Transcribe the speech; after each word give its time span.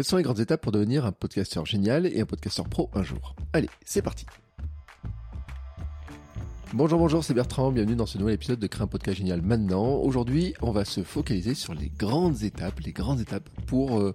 Quelles 0.00 0.06
sont 0.06 0.16
les 0.16 0.22
grandes 0.22 0.40
étapes 0.40 0.62
pour 0.62 0.72
devenir 0.72 1.04
un 1.04 1.12
podcasteur 1.12 1.66
génial 1.66 2.06
et 2.06 2.22
un 2.22 2.24
podcasteur 2.24 2.66
pro 2.66 2.88
un 2.94 3.02
jour? 3.02 3.36
Allez, 3.52 3.68
c'est 3.84 4.00
parti 4.00 4.24
Bonjour, 6.72 6.98
bonjour, 6.98 7.22
c'est 7.22 7.34
Bertrand, 7.34 7.70
bienvenue 7.70 7.96
dans 7.96 8.06
ce 8.06 8.16
nouvel 8.16 8.36
épisode 8.36 8.58
de 8.58 8.66
Créer 8.66 8.84
un 8.84 8.86
podcast 8.86 9.18
génial 9.18 9.42
maintenant. 9.42 9.96
Aujourd'hui, 9.96 10.54
on 10.62 10.70
va 10.70 10.86
se 10.86 11.02
focaliser 11.02 11.52
sur 11.52 11.74
les 11.74 11.90
grandes 11.90 12.44
étapes, 12.44 12.80
les 12.80 12.92
grandes 12.92 13.20
étapes 13.20 13.50
pour... 13.66 14.00
Euh, 14.00 14.14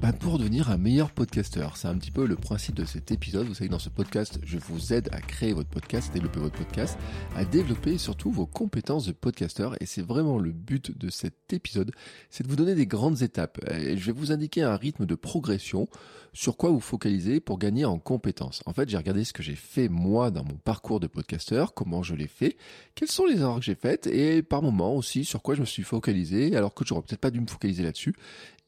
bah 0.00 0.12
pour 0.12 0.38
devenir 0.38 0.70
un 0.70 0.76
meilleur 0.76 1.12
podcasteur. 1.12 1.76
C'est 1.76 1.86
un 1.86 1.96
petit 1.96 2.10
peu 2.10 2.26
le 2.26 2.36
principe 2.36 2.74
de 2.74 2.84
cet 2.84 3.12
épisode. 3.12 3.46
Vous 3.46 3.54
savez, 3.54 3.68
dans 3.68 3.78
ce 3.78 3.88
podcast, 3.88 4.38
je 4.44 4.58
vous 4.58 4.92
aide 4.92 5.08
à 5.12 5.20
créer 5.20 5.52
votre 5.52 5.68
podcast, 5.68 6.10
à 6.10 6.14
développer 6.14 6.40
votre 6.40 6.56
podcast, 6.56 6.98
à 7.36 7.44
développer 7.44 7.96
surtout 7.96 8.32
vos 8.32 8.46
compétences 8.46 9.06
de 9.06 9.12
podcasteur. 9.12 9.76
Et 9.80 9.86
c'est 9.86 10.02
vraiment 10.02 10.38
le 10.38 10.50
but 10.50 10.96
de 10.98 11.08
cet 11.10 11.52
épisode, 11.52 11.92
c'est 12.28 12.44
de 12.44 12.48
vous 12.48 12.56
donner 12.56 12.74
des 12.74 12.86
grandes 12.86 13.22
étapes. 13.22 13.58
Et 13.70 13.96
je 13.96 14.06
vais 14.06 14.12
vous 14.12 14.32
indiquer 14.32 14.62
un 14.62 14.76
rythme 14.76 15.06
de 15.06 15.14
progression 15.14 15.88
sur 16.32 16.56
quoi 16.56 16.70
vous 16.70 16.80
focaliser 16.80 17.38
pour 17.38 17.58
gagner 17.58 17.84
en 17.84 17.98
compétences. 17.98 18.62
En 18.66 18.72
fait, 18.72 18.88
j'ai 18.88 18.96
regardé 18.96 19.22
ce 19.22 19.32
que 19.32 19.42
j'ai 19.42 19.54
fait 19.54 19.88
moi 19.88 20.32
dans 20.32 20.44
mon 20.44 20.56
parcours 20.56 20.98
de 20.98 21.06
podcasteur, 21.06 21.74
comment 21.74 22.02
je 22.02 22.16
l'ai 22.16 22.26
fait, 22.26 22.56
quelles 22.96 23.10
sont 23.10 23.24
les 23.24 23.38
erreurs 23.40 23.60
que 23.60 23.64
j'ai 23.64 23.76
faites 23.76 24.08
et 24.08 24.42
par 24.42 24.60
moment 24.60 24.96
aussi 24.96 25.24
sur 25.24 25.42
quoi 25.42 25.54
je 25.54 25.60
me 25.60 25.66
suis 25.66 25.84
focalisé 25.84 26.56
alors 26.56 26.74
que 26.74 26.84
j'aurais 26.84 27.02
peut-être 27.02 27.20
pas 27.20 27.30
dû 27.30 27.40
me 27.40 27.46
focaliser 27.46 27.84
là-dessus. 27.84 28.16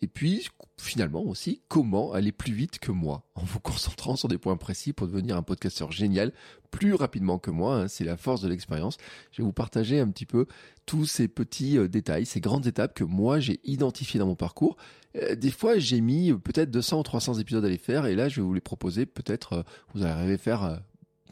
Et 0.02 0.08
puis, 0.08 0.48
finalement 0.76 1.22
aussi, 1.22 1.62
comment 1.68 2.12
aller 2.12 2.32
plus 2.32 2.52
vite 2.52 2.78
que 2.78 2.92
moi, 2.92 3.24
en 3.34 3.44
vous 3.44 3.60
concentrant 3.60 4.14
sur 4.14 4.28
des 4.28 4.36
points 4.36 4.58
précis 4.58 4.92
pour 4.92 5.06
devenir 5.06 5.36
un 5.36 5.42
podcasteur 5.42 5.90
génial 5.90 6.32
plus 6.70 6.92
rapidement 6.92 7.38
que 7.38 7.50
moi. 7.50 7.76
Hein, 7.76 7.88
c'est 7.88 8.04
la 8.04 8.18
force 8.18 8.42
de 8.42 8.48
l'expérience. 8.48 8.98
Je 9.32 9.38
vais 9.38 9.44
vous 9.46 9.54
partager 9.54 9.98
un 9.98 10.08
petit 10.08 10.26
peu 10.26 10.46
tous 10.84 11.06
ces 11.06 11.28
petits 11.28 11.78
euh, 11.78 11.88
détails, 11.88 12.26
ces 12.26 12.40
grandes 12.40 12.66
étapes 12.66 12.94
que 12.94 13.04
moi 13.04 13.40
j'ai 13.40 13.58
identifiées 13.64 14.20
dans 14.20 14.26
mon 14.26 14.36
parcours. 14.36 14.76
Euh, 15.16 15.34
des 15.34 15.50
fois, 15.50 15.78
j'ai 15.78 16.02
mis 16.02 16.30
euh, 16.30 16.36
peut-être 16.36 16.70
200 16.70 17.00
ou 17.00 17.02
300 17.02 17.34
épisodes 17.38 17.64
à 17.64 17.68
les 17.68 17.78
faire, 17.78 18.04
et 18.04 18.14
là, 18.14 18.28
je 18.28 18.36
vais 18.36 18.46
vous 18.46 18.54
les 18.54 18.60
proposer. 18.60 19.06
Peut-être, 19.06 19.64
vous 19.94 20.02
allez 20.02 20.12
arriver 20.12 20.34
à 20.34 20.38
faire 20.38 20.82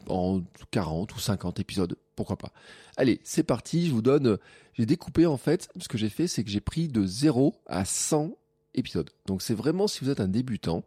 en 0.07 0.41
40 0.71 1.15
ou 1.15 1.19
50 1.19 1.59
épisodes, 1.59 1.97
pourquoi 2.15 2.37
pas. 2.37 2.51
Allez, 2.97 3.19
c'est 3.23 3.43
parti, 3.43 3.87
je 3.87 3.91
vous 3.91 4.01
donne, 4.01 4.37
j'ai 4.73 4.85
découpé 4.85 5.25
en 5.25 5.37
fait, 5.37 5.69
ce 5.79 5.87
que 5.87 5.97
j'ai 5.97 6.09
fait, 6.09 6.27
c'est 6.27 6.43
que 6.43 6.49
j'ai 6.49 6.61
pris 6.61 6.87
de 6.87 7.05
0 7.05 7.55
à 7.67 7.85
100 7.85 8.35
Donc 9.25 9.41
c'est 9.41 9.53
vraiment 9.53 9.87
si 9.87 10.03
vous 10.03 10.09
êtes 10.09 10.19
un 10.19 10.27
débutant, 10.27 10.83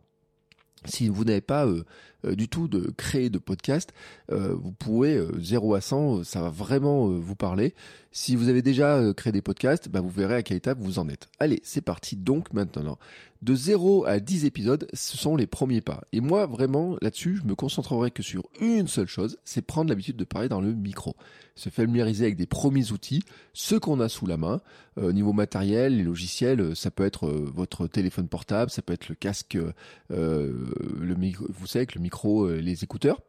si 0.84 1.08
vous 1.08 1.24
n'avez 1.24 1.40
pas 1.40 1.66
euh, 1.66 1.84
euh, 2.24 2.34
du 2.34 2.48
tout 2.48 2.68
de 2.68 2.90
créer 2.96 3.30
de 3.30 3.38
podcast, 3.38 3.92
euh, 4.30 4.54
vous 4.54 4.72
pouvez 4.72 5.20
0 5.38 5.74
à 5.74 5.80
100, 5.80 6.24
ça 6.24 6.40
va 6.40 6.50
vraiment 6.50 7.08
vous 7.08 7.34
parler. 7.34 7.74
Si 8.12 8.36
vous 8.36 8.48
avez 8.48 8.62
déjà 8.62 9.12
créé 9.14 9.32
des 9.32 9.42
podcasts, 9.42 9.88
bah, 9.88 10.00
vous 10.00 10.08
verrez 10.08 10.36
à 10.36 10.42
quelle 10.42 10.56
étape 10.56 10.78
vous 10.80 10.98
en 10.98 11.08
êtes. 11.08 11.28
Allez, 11.38 11.60
c'est 11.62 11.80
parti 11.80 12.16
donc 12.16 12.52
maintenant. 12.52 12.98
De 13.40 13.54
0 13.54 14.04
à 14.04 14.18
10 14.18 14.46
épisodes, 14.46 14.88
ce 14.92 15.16
sont 15.16 15.36
les 15.36 15.46
premiers 15.46 15.80
pas. 15.80 16.02
Et 16.12 16.20
moi, 16.20 16.46
vraiment, 16.46 16.96
là-dessus, 17.00 17.38
je 17.40 17.46
me 17.46 17.54
concentrerai 17.54 18.10
que 18.10 18.22
sur 18.22 18.48
une 18.60 18.88
seule 18.88 19.06
chose, 19.06 19.38
c'est 19.44 19.62
prendre 19.62 19.90
l'habitude 19.90 20.16
de 20.16 20.24
parler 20.24 20.48
dans 20.48 20.60
le 20.60 20.74
micro. 20.74 21.14
Se 21.54 21.68
familiariser 21.68 22.24
avec 22.24 22.36
des 22.36 22.46
premiers 22.46 22.90
outils, 22.90 23.22
ceux 23.52 23.78
qu'on 23.78 24.00
a 24.00 24.08
sous 24.08 24.26
la 24.26 24.36
main. 24.36 24.60
Au 25.00 25.12
niveau 25.12 25.32
matériel, 25.32 25.96
les 25.96 26.02
logiciels, 26.02 26.74
ça 26.74 26.90
peut 26.90 27.04
être 27.04 27.28
votre 27.28 27.86
téléphone 27.86 28.26
portable, 28.26 28.72
ça 28.72 28.82
peut 28.82 28.92
être 28.92 29.08
le 29.08 29.14
casque, 29.14 29.56
le 30.10 30.66
vous 31.48 31.66
savez, 31.66 31.86
que 31.86 31.94
le 31.94 32.02
micro, 32.02 32.48
les 32.48 32.82
écouteurs. 32.82 33.20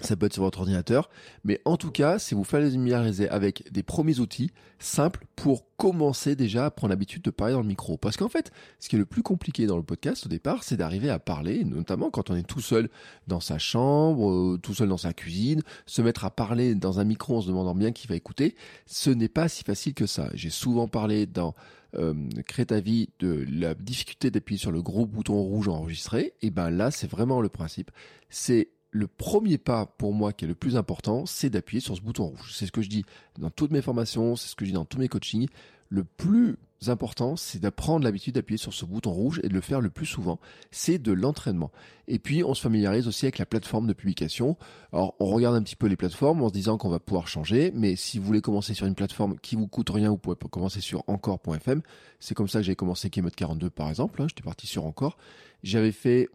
Ça 0.00 0.14
peut 0.14 0.26
être 0.26 0.34
sur 0.34 0.42
votre 0.42 0.58
ordinateur, 0.58 1.08
mais 1.42 1.60
en 1.64 1.78
tout 1.78 1.90
cas, 1.90 2.18
si 2.18 2.34
vous 2.34 2.44
familiariser 2.44 3.30
avec 3.30 3.72
des 3.72 3.82
premiers 3.82 4.20
outils 4.20 4.50
simples 4.78 5.24
pour 5.36 5.64
commencer 5.78 6.36
déjà 6.36 6.66
à 6.66 6.70
prendre 6.70 6.90
l'habitude 6.90 7.22
de 7.22 7.30
parler 7.30 7.54
dans 7.54 7.62
le 7.62 7.66
micro. 7.66 7.96
Parce 7.96 8.18
qu'en 8.18 8.28
fait, 8.28 8.50
ce 8.78 8.90
qui 8.90 8.96
est 8.96 8.98
le 8.98 9.06
plus 9.06 9.22
compliqué 9.22 9.66
dans 9.66 9.78
le 9.78 9.82
podcast 9.82 10.26
au 10.26 10.28
départ, 10.28 10.64
c'est 10.64 10.76
d'arriver 10.76 11.08
à 11.08 11.18
parler, 11.18 11.64
notamment 11.64 12.10
quand 12.10 12.28
on 12.28 12.36
est 12.36 12.46
tout 12.46 12.60
seul 12.60 12.90
dans 13.26 13.40
sa 13.40 13.56
chambre, 13.56 14.30
euh, 14.30 14.58
tout 14.62 14.74
seul 14.74 14.88
dans 14.88 14.98
sa 14.98 15.14
cuisine, 15.14 15.62
se 15.86 16.02
mettre 16.02 16.26
à 16.26 16.30
parler 16.30 16.74
dans 16.74 17.00
un 17.00 17.04
micro 17.04 17.38
en 17.38 17.40
se 17.40 17.48
demandant 17.48 17.74
bien 17.74 17.92
qui 17.92 18.06
va 18.06 18.16
écouter. 18.16 18.54
Ce 18.84 19.08
n'est 19.08 19.30
pas 19.30 19.48
si 19.48 19.64
facile 19.64 19.94
que 19.94 20.06
ça. 20.06 20.28
J'ai 20.34 20.50
souvent 20.50 20.88
parlé 20.88 21.24
dans 21.24 21.54
euh, 21.94 22.14
Crée 22.46 22.66
de 22.66 23.46
la 23.50 23.74
difficulté 23.74 24.30
d'appuyer 24.30 24.58
sur 24.58 24.72
le 24.72 24.82
gros 24.82 25.06
bouton 25.06 25.40
rouge 25.40 25.68
enregistré. 25.68 26.34
Et 26.42 26.50
ben 26.50 26.70
là, 26.70 26.90
c'est 26.90 27.10
vraiment 27.10 27.40
le 27.40 27.48
principe. 27.48 27.90
C'est 28.28 28.68
le 28.96 29.06
premier 29.06 29.58
pas 29.58 29.86
pour 29.86 30.12
moi 30.12 30.32
qui 30.32 30.44
est 30.44 30.48
le 30.48 30.54
plus 30.54 30.76
important, 30.76 31.26
c'est 31.26 31.50
d'appuyer 31.50 31.80
sur 31.80 31.96
ce 31.96 32.00
bouton 32.00 32.26
rouge. 32.26 32.52
C'est 32.52 32.66
ce 32.66 32.72
que 32.72 32.82
je 32.82 32.88
dis 32.88 33.04
dans 33.38 33.50
toutes 33.50 33.70
mes 33.70 33.82
formations, 33.82 34.36
c'est 34.36 34.48
ce 34.48 34.56
que 34.56 34.64
je 34.64 34.70
dis 34.70 34.74
dans 34.74 34.84
tous 34.84 34.98
mes 34.98 35.08
coachings. 35.08 35.48
Le 35.88 36.02
plus 36.02 36.56
important, 36.88 37.36
c'est 37.36 37.58
d'apprendre 37.58 38.04
l'habitude 38.04 38.34
d'appuyer 38.34 38.58
sur 38.58 38.72
ce 38.72 38.84
bouton 38.84 39.10
rouge 39.10 39.40
et 39.42 39.48
de 39.48 39.54
le 39.54 39.60
faire 39.60 39.80
le 39.80 39.90
plus 39.90 40.06
souvent. 40.06 40.38
C'est 40.70 40.98
de 40.98 41.12
l'entraînement. 41.12 41.70
Et 42.08 42.18
puis, 42.18 42.42
on 42.42 42.54
se 42.54 42.60
familiarise 42.60 43.06
aussi 43.06 43.26
avec 43.26 43.38
la 43.38 43.46
plateforme 43.46 43.86
de 43.86 43.92
publication. 43.92 44.56
Alors, 44.92 45.14
on 45.20 45.26
regarde 45.26 45.56
un 45.56 45.62
petit 45.62 45.76
peu 45.76 45.86
les 45.86 45.96
plateformes 45.96 46.42
en 46.42 46.48
se 46.48 46.52
disant 46.52 46.76
qu'on 46.76 46.88
va 46.88 46.98
pouvoir 46.98 47.28
changer, 47.28 47.72
mais 47.74 47.96
si 47.96 48.18
vous 48.18 48.24
voulez 48.24 48.40
commencer 48.40 48.74
sur 48.74 48.86
une 48.86 48.94
plateforme 48.94 49.38
qui 49.38 49.56
vous 49.56 49.68
coûte 49.68 49.90
rien, 49.90 50.10
vous 50.10 50.18
pouvez 50.18 50.36
commencer 50.50 50.80
sur 50.80 51.04
encore.fm. 51.06 51.82
C'est 52.18 52.34
comme 52.34 52.48
ça 52.48 52.60
que 52.60 52.64
j'ai 52.64 52.76
commencé 52.76 53.10
Keynote 53.10 53.36
42 53.36 53.70
par 53.70 53.88
exemple. 53.88 54.22
Hein. 54.22 54.26
J'étais 54.28 54.42
parti 54.42 54.66
sur 54.66 54.84
encore. 54.84 55.16
J'avais 55.62 55.92
fait 55.92 56.28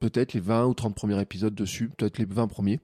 peut-être 0.00 0.34
les 0.34 0.40
20 0.40 0.66
ou 0.66 0.74
30 0.74 0.94
premiers 0.94 1.20
épisodes 1.20 1.54
dessus, 1.54 1.88
peut-être 1.88 2.18
les 2.18 2.24
20 2.24 2.48
premiers, 2.48 2.80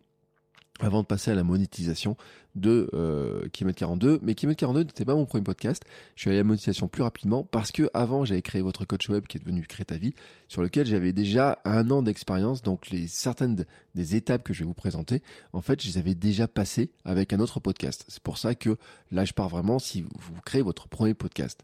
avant 0.81 1.03
de 1.03 1.07
passer 1.07 1.31
à 1.31 1.35
la 1.35 1.45
monétisation 1.45 2.17
de 2.55 2.91
euh, 2.93 3.49
42. 3.49 4.19
Mais 4.23 4.35
Kimet 4.35 4.55
42 4.55 4.81
n'était 4.81 5.05
pas 5.05 5.15
mon 5.15 5.27
premier 5.27 5.45
podcast. 5.45 5.85
Je 6.17 6.23
suis 6.23 6.31
allé 6.31 6.39
à 6.39 6.41
la 6.41 6.45
monétisation 6.45 6.89
plus 6.89 7.03
rapidement 7.03 7.45
parce 7.45 7.73
que 7.73 7.89
avant 7.95 8.25
j'avais 8.25 8.43
créé 8.43 8.63
votre 8.63 8.85
coach 8.85 9.09
web 9.09 9.27
qui 9.27 9.39
est 9.39 9.41
devenu 9.41 9.63
Créer 9.63 9.85
ta 9.85 9.97
vie, 9.97 10.15
sur 10.49 10.63
lequel 10.63 10.87
j'avais 10.87 11.13
déjà 11.13 11.61
un 11.65 11.91
an 11.91 12.03
d'expérience. 12.03 12.63
Donc 12.63 12.91
les 12.91 13.07
certaines 13.07 13.65
des 13.95 14.17
étapes 14.17 14.43
que 14.43 14.53
je 14.53 14.61
vais 14.61 14.67
vous 14.67 14.75
présenter, 14.75 15.23
en 15.53 15.61
fait, 15.61 15.81
je 15.81 15.89
les 15.89 15.99
avais 15.99 16.15
déjà 16.15 16.49
passées 16.49 16.91
avec 17.05 17.33
un 17.33 17.41
autre 17.41 17.61
podcast. 17.61 18.05
C'est 18.09 18.23
pour 18.23 18.39
ça 18.39 18.55
que 18.55 18.77
là, 19.11 19.25
je 19.25 19.33
pars 19.33 19.49
vraiment 19.49 19.79
si 19.79 20.03
vous 20.03 20.35
créez 20.45 20.63
votre 20.63 20.89
premier 20.89 21.15
podcast. 21.15 21.63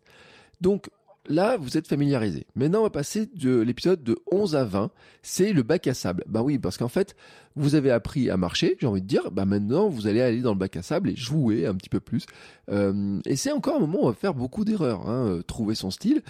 Donc, 0.60 0.90
là, 1.28 1.56
vous 1.56 1.76
êtes 1.76 1.86
familiarisé. 1.86 2.46
Maintenant, 2.54 2.80
on 2.80 2.84
va 2.84 2.90
passer 2.90 3.26
de 3.26 3.60
l'épisode 3.60 4.02
de 4.02 4.18
11 4.30 4.56
à 4.56 4.64
20. 4.64 4.90
C'est 5.22 5.52
le 5.52 5.62
bac 5.62 5.86
à 5.86 5.94
sable. 5.94 6.24
Bah 6.26 6.42
oui, 6.42 6.58
parce 6.58 6.76
qu'en 6.78 6.88
fait, 6.88 7.14
vous 7.58 7.74
avez 7.74 7.90
appris 7.90 8.30
à 8.30 8.36
marcher, 8.36 8.76
j'ai 8.80 8.86
envie 8.86 9.02
de 9.02 9.06
dire, 9.06 9.30
bah 9.30 9.44
maintenant 9.44 9.88
vous 9.88 10.06
allez 10.06 10.20
aller 10.20 10.40
dans 10.40 10.52
le 10.52 10.58
bac 10.58 10.76
à 10.76 10.82
sable 10.82 11.10
et 11.10 11.16
jouer 11.16 11.66
un 11.66 11.74
petit 11.74 11.88
peu 11.88 12.00
plus. 12.00 12.24
Euh, 12.70 13.20
et 13.24 13.36
c'est 13.36 13.52
encore 13.52 13.76
un 13.76 13.80
moment 13.80 14.00
où 14.00 14.04
on 14.04 14.08
va 14.10 14.14
faire 14.14 14.34
beaucoup 14.34 14.64
d'erreurs, 14.64 15.08
hein, 15.08 15.26
euh, 15.26 15.42
trouver 15.42 15.74
son 15.74 15.90
style. 15.90 16.22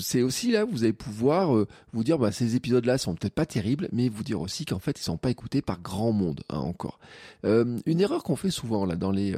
C'est 0.00 0.22
aussi 0.22 0.52
là, 0.52 0.64
vous 0.64 0.84
allez 0.84 0.92
pouvoir 0.92 1.56
euh, 1.56 1.66
vous 1.92 2.04
dire, 2.04 2.18
bah 2.18 2.32
ces 2.32 2.56
épisodes-là 2.56 2.98
sont 2.98 3.14
peut-être 3.14 3.34
pas 3.34 3.46
terribles, 3.46 3.88
mais 3.92 4.08
vous 4.08 4.22
dire 4.22 4.40
aussi 4.40 4.64
qu'en 4.64 4.78
fait 4.78 4.98
ils 5.00 5.02
sont 5.02 5.16
pas 5.16 5.30
écoutés 5.30 5.62
par 5.62 5.80
grand 5.80 6.12
monde 6.12 6.42
hein, 6.50 6.58
encore. 6.58 6.98
une 7.44 8.00
erreur 8.00 8.22
qu'on 8.22 8.36
fait 8.36 8.50
souvent 8.50 8.84
là 8.84 8.96
dans 8.96 9.10
les, 9.10 9.34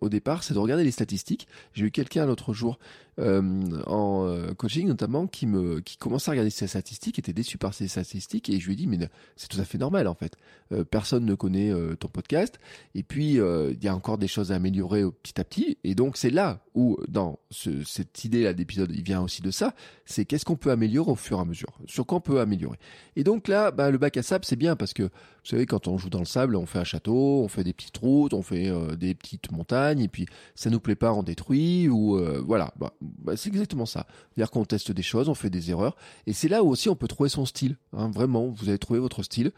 au 0.00 0.08
départ, 0.08 0.42
c'est 0.42 0.54
de 0.54 0.58
regarder 0.58 0.84
les 0.84 0.90
statistiques. 0.90 1.46
J'ai 1.72 1.86
eu 1.86 1.90
quelqu'un 1.90 2.26
l'autre 2.26 2.52
jour 2.52 2.78
en 3.18 4.36
coaching 4.56 4.88
notamment 4.88 5.26
qui 5.26 5.46
me, 5.46 5.80
qui 5.80 5.96
commençait 5.96 6.30
à 6.30 6.32
regarder 6.32 6.50
ses 6.50 6.66
statistiques, 6.66 7.18
était 7.18 7.32
déçu 7.32 7.58
par 7.58 7.72
ses 7.74 7.88
statistiques 7.88 8.50
et 8.50 8.58
je 8.58 8.66
lui 8.66 8.72
ai 8.74 8.76
dit, 8.76 8.86
mais 8.86 8.98
c'est 9.36 9.48
tout 9.48 9.60
à 9.60 9.64
fait 9.64 9.78
normal 9.78 10.08
en 10.08 10.14
fait 10.14 10.36
personne 10.84 11.24
ne 11.24 11.34
connaît 11.34 11.70
euh, 11.70 11.94
ton 11.96 12.08
podcast. 12.08 12.58
Et 12.94 13.02
puis, 13.02 13.40
euh, 13.40 13.72
il 13.72 13.82
y 13.82 13.88
a 13.88 13.94
encore 13.94 14.18
des 14.18 14.28
choses 14.28 14.52
à 14.52 14.56
améliorer 14.56 15.02
petit 15.22 15.40
à 15.40 15.44
petit. 15.44 15.78
Et 15.84 15.94
donc, 15.94 16.16
c'est 16.16 16.30
là 16.30 16.60
où, 16.74 16.98
dans 17.08 17.38
cette 17.50 18.24
idée-là 18.24 18.52
d'épisode, 18.52 18.92
il 18.94 19.02
vient 19.02 19.22
aussi 19.22 19.42
de 19.42 19.50
ça. 19.50 19.74
C'est 20.04 20.24
qu'est-ce 20.24 20.44
qu'on 20.44 20.56
peut 20.56 20.70
améliorer 20.70 21.10
au 21.10 21.16
fur 21.16 21.38
et 21.38 21.40
à 21.40 21.44
mesure? 21.44 21.78
Sur 21.86 22.06
quoi 22.06 22.18
on 22.18 22.20
peut 22.20 22.40
améliorer? 22.40 22.78
Et 23.16 23.24
donc 23.24 23.48
là, 23.48 23.70
bah, 23.70 23.90
le 23.90 23.98
bac 23.98 24.16
à 24.16 24.22
sable, 24.22 24.44
c'est 24.44 24.56
bien 24.56 24.76
parce 24.76 24.92
que, 24.92 25.08
vous 25.44 25.50
savez, 25.50 25.66
quand 25.66 25.88
on 25.88 25.98
joue 25.98 26.10
dans 26.10 26.18
le 26.18 26.24
sable, 26.24 26.56
on 26.56 26.66
fait 26.66 26.78
un 26.78 26.84
château, 26.84 27.42
on 27.42 27.48
fait 27.48 27.64
des 27.64 27.72
petites 27.72 27.96
routes, 27.98 28.32
on 28.32 28.42
fait 28.42 28.68
euh, 28.68 28.96
des 28.96 29.14
petites 29.14 29.52
montagnes, 29.52 30.00
et 30.00 30.08
puis 30.08 30.26
ça 30.54 30.70
nous 30.70 30.80
plaît 30.80 30.94
pas, 30.94 31.12
on 31.12 31.22
détruit, 31.22 31.88
ou 31.88 32.18
voilà. 32.44 32.72
Bah, 32.78 32.92
bah, 33.00 33.36
c'est 33.36 33.48
exactement 33.48 33.86
ça. 33.86 34.06
C'est-à-dire 34.34 34.50
qu'on 34.50 34.64
teste 34.64 34.92
des 34.92 35.02
choses, 35.02 35.28
on 35.28 35.34
fait 35.34 35.50
des 35.50 35.70
erreurs. 35.70 35.96
Et 36.26 36.32
c'est 36.32 36.48
là 36.48 36.62
où 36.62 36.68
aussi 36.70 36.88
on 36.88 36.96
peut 36.96 37.08
trouver 37.08 37.28
son 37.28 37.46
style. 37.46 37.76
Hein, 37.92 38.10
vraiment, 38.10 38.48
vous 38.48 38.68
allez 38.68 38.78
trouver 38.78 39.00
votre 39.00 39.22
style 39.22 39.52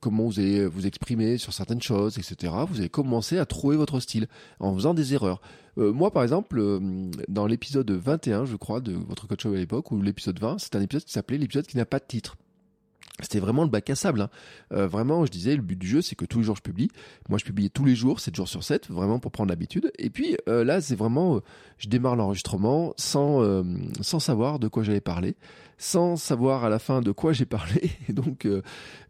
comment 0.00 0.24
vous 0.24 0.38
allez 0.38 0.66
vous 0.66 0.86
exprimer 0.86 1.36
sur 1.36 1.52
certaines 1.52 1.82
choses, 1.82 2.18
etc. 2.18 2.52
Vous 2.68 2.78
allez 2.78 2.88
commencer 2.88 3.38
à 3.38 3.46
trouver 3.46 3.76
votre 3.76 4.00
style 4.00 4.28
en 4.60 4.74
faisant 4.74 4.94
des 4.94 5.14
erreurs. 5.14 5.40
Euh, 5.78 5.92
moi, 5.92 6.10
par 6.10 6.22
exemple, 6.22 6.58
euh, 6.58 7.10
dans 7.28 7.46
l'épisode 7.46 7.90
21, 7.90 8.44
je 8.44 8.56
crois, 8.56 8.80
de 8.80 8.92
votre 8.92 9.26
coach 9.26 9.46
à 9.46 9.50
l'époque, 9.50 9.90
ou 9.92 10.00
l'épisode 10.02 10.38
20, 10.38 10.58
c'est 10.58 10.76
un 10.76 10.80
épisode 10.80 11.04
qui 11.04 11.12
s'appelait 11.12 11.38
l'épisode 11.38 11.66
qui 11.66 11.76
n'a 11.76 11.86
pas 11.86 11.98
de 11.98 12.04
titre. 12.06 12.36
C'était 13.24 13.40
vraiment 13.40 13.62
le 13.62 13.68
bac 13.68 13.88
à 13.90 13.94
sable. 13.94 14.22
Hein. 14.22 14.30
Euh, 14.72 14.86
vraiment, 14.86 15.24
je 15.24 15.30
disais, 15.30 15.56
le 15.56 15.62
but 15.62 15.78
du 15.78 15.86
jeu, 15.86 16.02
c'est 16.02 16.14
que 16.14 16.24
tous 16.24 16.38
les 16.38 16.44
jours 16.44 16.56
je 16.56 16.62
publie. 16.62 16.88
Moi, 17.28 17.38
je 17.38 17.44
publiais 17.44 17.68
tous 17.68 17.84
les 17.84 17.94
jours, 17.94 18.20
7 18.20 18.34
jours 18.34 18.48
sur 18.48 18.62
7, 18.62 18.90
vraiment 18.90 19.18
pour 19.18 19.32
prendre 19.32 19.50
l'habitude. 19.50 19.90
Et 19.98 20.10
puis 20.10 20.36
euh, 20.48 20.64
là, 20.64 20.80
c'est 20.80 20.96
vraiment, 20.96 21.36
euh, 21.36 21.40
je 21.78 21.88
démarre 21.88 22.16
l'enregistrement 22.16 22.94
sans, 22.96 23.40
sans 24.00 24.20
savoir 24.20 24.58
de 24.58 24.68
quoi 24.68 24.82
j'allais 24.82 25.00
parler, 25.00 25.36
sans 25.80 26.16
savoir 26.16 26.64
à 26.64 26.68
la 26.68 26.78
fin 26.78 27.00
de 27.00 27.10
quoi 27.10 27.32
j'ai 27.32 27.46
parlé. 27.46 27.90
Et 28.08 28.12
donc, 28.12 28.46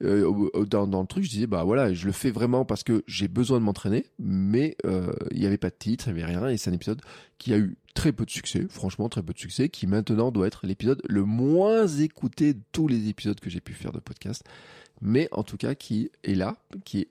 dans, 0.00 0.86
dans, 0.86 1.00
le 1.00 1.06
truc, 1.06 1.24
je 1.24 1.30
disais, 1.30 1.46
bah 1.46 1.64
voilà, 1.64 1.92
je 1.92 2.06
le 2.06 2.12
fais 2.12 2.30
vraiment 2.30 2.64
parce 2.64 2.84
que 2.84 3.02
j'ai 3.06 3.28
besoin 3.28 3.58
de 3.58 3.64
m'entraîner, 3.64 4.06
mais 4.18 4.76
il 4.84 5.38
n'y 5.38 5.46
avait 5.46 5.58
pas 5.58 5.70
de 5.70 5.76
titre, 5.78 6.08
il 6.08 6.14
n'y 6.14 6.22
avait 6.22 6.32
rien. 6.32 6.48
Et 6.48 6.56
c'est 6.56 6.70
un 6.70 6.74
épisode 6.74 7.02
qui 7.38 7.52
a 7.52 7.58
eu 7.58 7.76
très 7.94 8.12
peu 8.12 8.24
de 8.24 8.30
succès, 8.30 8.66
franchement 8.68 9.08
très 9.08 9.22
peu 9.22 9.32
de 9.32 9.38
succès, 9.38 9.68
qui 9.68 9.86
maintenant 9.86 10.30
doit 10.30 10.46
être 10.46 10.66
l'épisode 10.66 11.02
le 11.08 11.24
moins 11.24 11.86
écouté 11.86 12.54
de 12.54 12.60
tous 12.72 12.88
les 12.88 13.08
épisodes 13.08 13.40
que 13.40 13.50
j'ai 13.50 13.60
pu 13.60 13.72
faire 13.72 13.92
de 13.92 14.00
podcast, 14.00 14.44
mais 15.00 15.28
en 15.32 15.42
tout 15.42 15.56
cas 15.56 15.74
qui 15.74 16.10
est 16.22 16.34
là, 16.34 16.56
qui 16.84 17.00
est, 17.00 17.08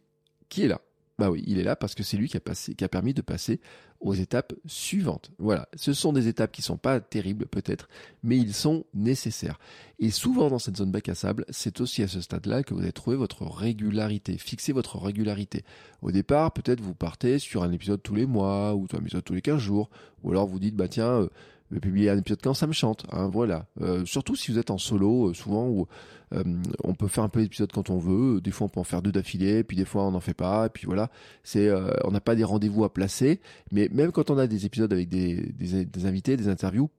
qui 0.47 0.63
est 0.63 0.67
là. 0.67 0.81
Bah 1.19 1.29
oui, 1.29 1.43
il 1.47 1.59
est 1.59 1.63
là 1.63 1.75
parce 1.75 1.95
que 1.95 2.03
c'est 2.03 2.15
lui 2.15 2.29
qui 2.29 2.37
a 2.37 2.87
permis 2.87 3.13
de 3.13 3.21
passer 3.21 3.59
aux 3.99 4.13
étapes 4.13 4.53
suivantes. 4.65 5.31
Voilà, 5.37 5.67
ce 5.75 5.91
sont 5.91 6.13
des 6.13 6.29
étapes 6.29 6.53
qui 6.53 6.61
sont 6.61 6.77
pas 6.77 7.01
terribles 7.01 7.45
peut-être, 7.45 7.89
mais 8.23 8.37
ils 8.37 8.53
sont 8.53 8.85
nécessaires. 8.93 9.59
Et 9.99 10.11
souvent 10.11 10.49
dans 10.49 10.59
cette 10.59 10.77
zone 10.77 10.91
bac 10.91 11.09
à 11.09 11.15
sable, 11.15 11.43
c'est 11.49 11.81
aussi 11.81 12.03
à 12.03 12.07
ce 12.07 12.21
stade-là 12.21 12.63
que 12.63 12.73
vous 12.73 12.79
allez 12.79 12.93
trouver 12.93 13.17
votre 13.17 13.43
régularité, 13.43 14.37
fixer 14.37 14.71
votre 14.71 14.97
régularité. 14.97 15.65
Au 16.01 16.11
départ, 16.11 16.53
peut-être 16.53 16.79
vous 16.79 16.95
partez 16.95 17.37
sur 17.37 17.63
un 17.63 17.73
épisode 17.73 18.01
tous 18.01 18.15
les 18.15 18.25
mois 18.25 18.73
ou 18.73 18.87
un 18.93 18.99
épisode 18.99 19.25
tous 19.25 19.33
les 19.33 19.41
15 19.41 19.59
jours, 19.59 19.89
ou 20.23 20.31
alors 20.31 20.47
vous 20.47 20.59
dites 20.59 20.77
bah 20.77 20.87
tiens, 20.87 21.23
euh, 21.23 21.29
publier 21.77 22.09
un 22.09 22.17
épisode 22.17 22.39
quand 22.41 22.53
ça 22.53 22.67
me 22.67 22.73
chante. 22.73 23.05
Hein, 23.11 23.29
voilà. 23.31 23.67
Euh, 23.81 24.05
surtout 24.05 24.35
si 24.35 24.51
vous 24.51 24.57
êtes 24.57 24.71
en 24.71 24.77
solo, 24.77 25.29
euh, 25.29 25.33
souvent 25.33 25.67
où 25.67 25.87
euh, 26.33 26.43
on 26.83 26.95
peut 26.95 27.07
faire 27.07 27.23
un 27.23 27.29
peu 27.29 27.41
d'épisodes 27.41 27.71
quand 27.71 27.89
on 27.89 27.99
veut. 27.99 28.41
Des 28.41 28.51
fois, 28.51 28.65
on 28.65 28.69
peut 28.69 28.79
en 28.79 28.83
faire 28.83 29.01
deux 29.01 29.11
d'affilée, 29.11 29.63
puis 29.63 29.77
des 29.77 29.85
fois, 29.85 30.03
on 30.03 30.11
n'en 30.11 30.19
fait 30.19 30.33
pas. 30.33 30.65
Et 30.65 30.69
puis 30.69 30.85
voilà, 30.85 31.09
c'est, 31.43 31.71
on 32.03 32.11
n'a 32.11 32.21
pas 32.21 32.35
des 32.35 32.43
rendez-vous 32.43 32.83
à 32.83 32.93
placer. 32.93 33.39
Mais 33.71 33.89
même 33.91 34.11
quand 34.11 34.29
on 34.29 34.37
a 34.37 34.47
des 34.47 34.65
épisodes 34.65 34.91
avec 34.91 35.09
des, 35.09 35.35
des, 35.53 35.85
des 35.85 36.05
invités, 36.05 36.37
des 36.37 36.47
interviews, 36.47 36.89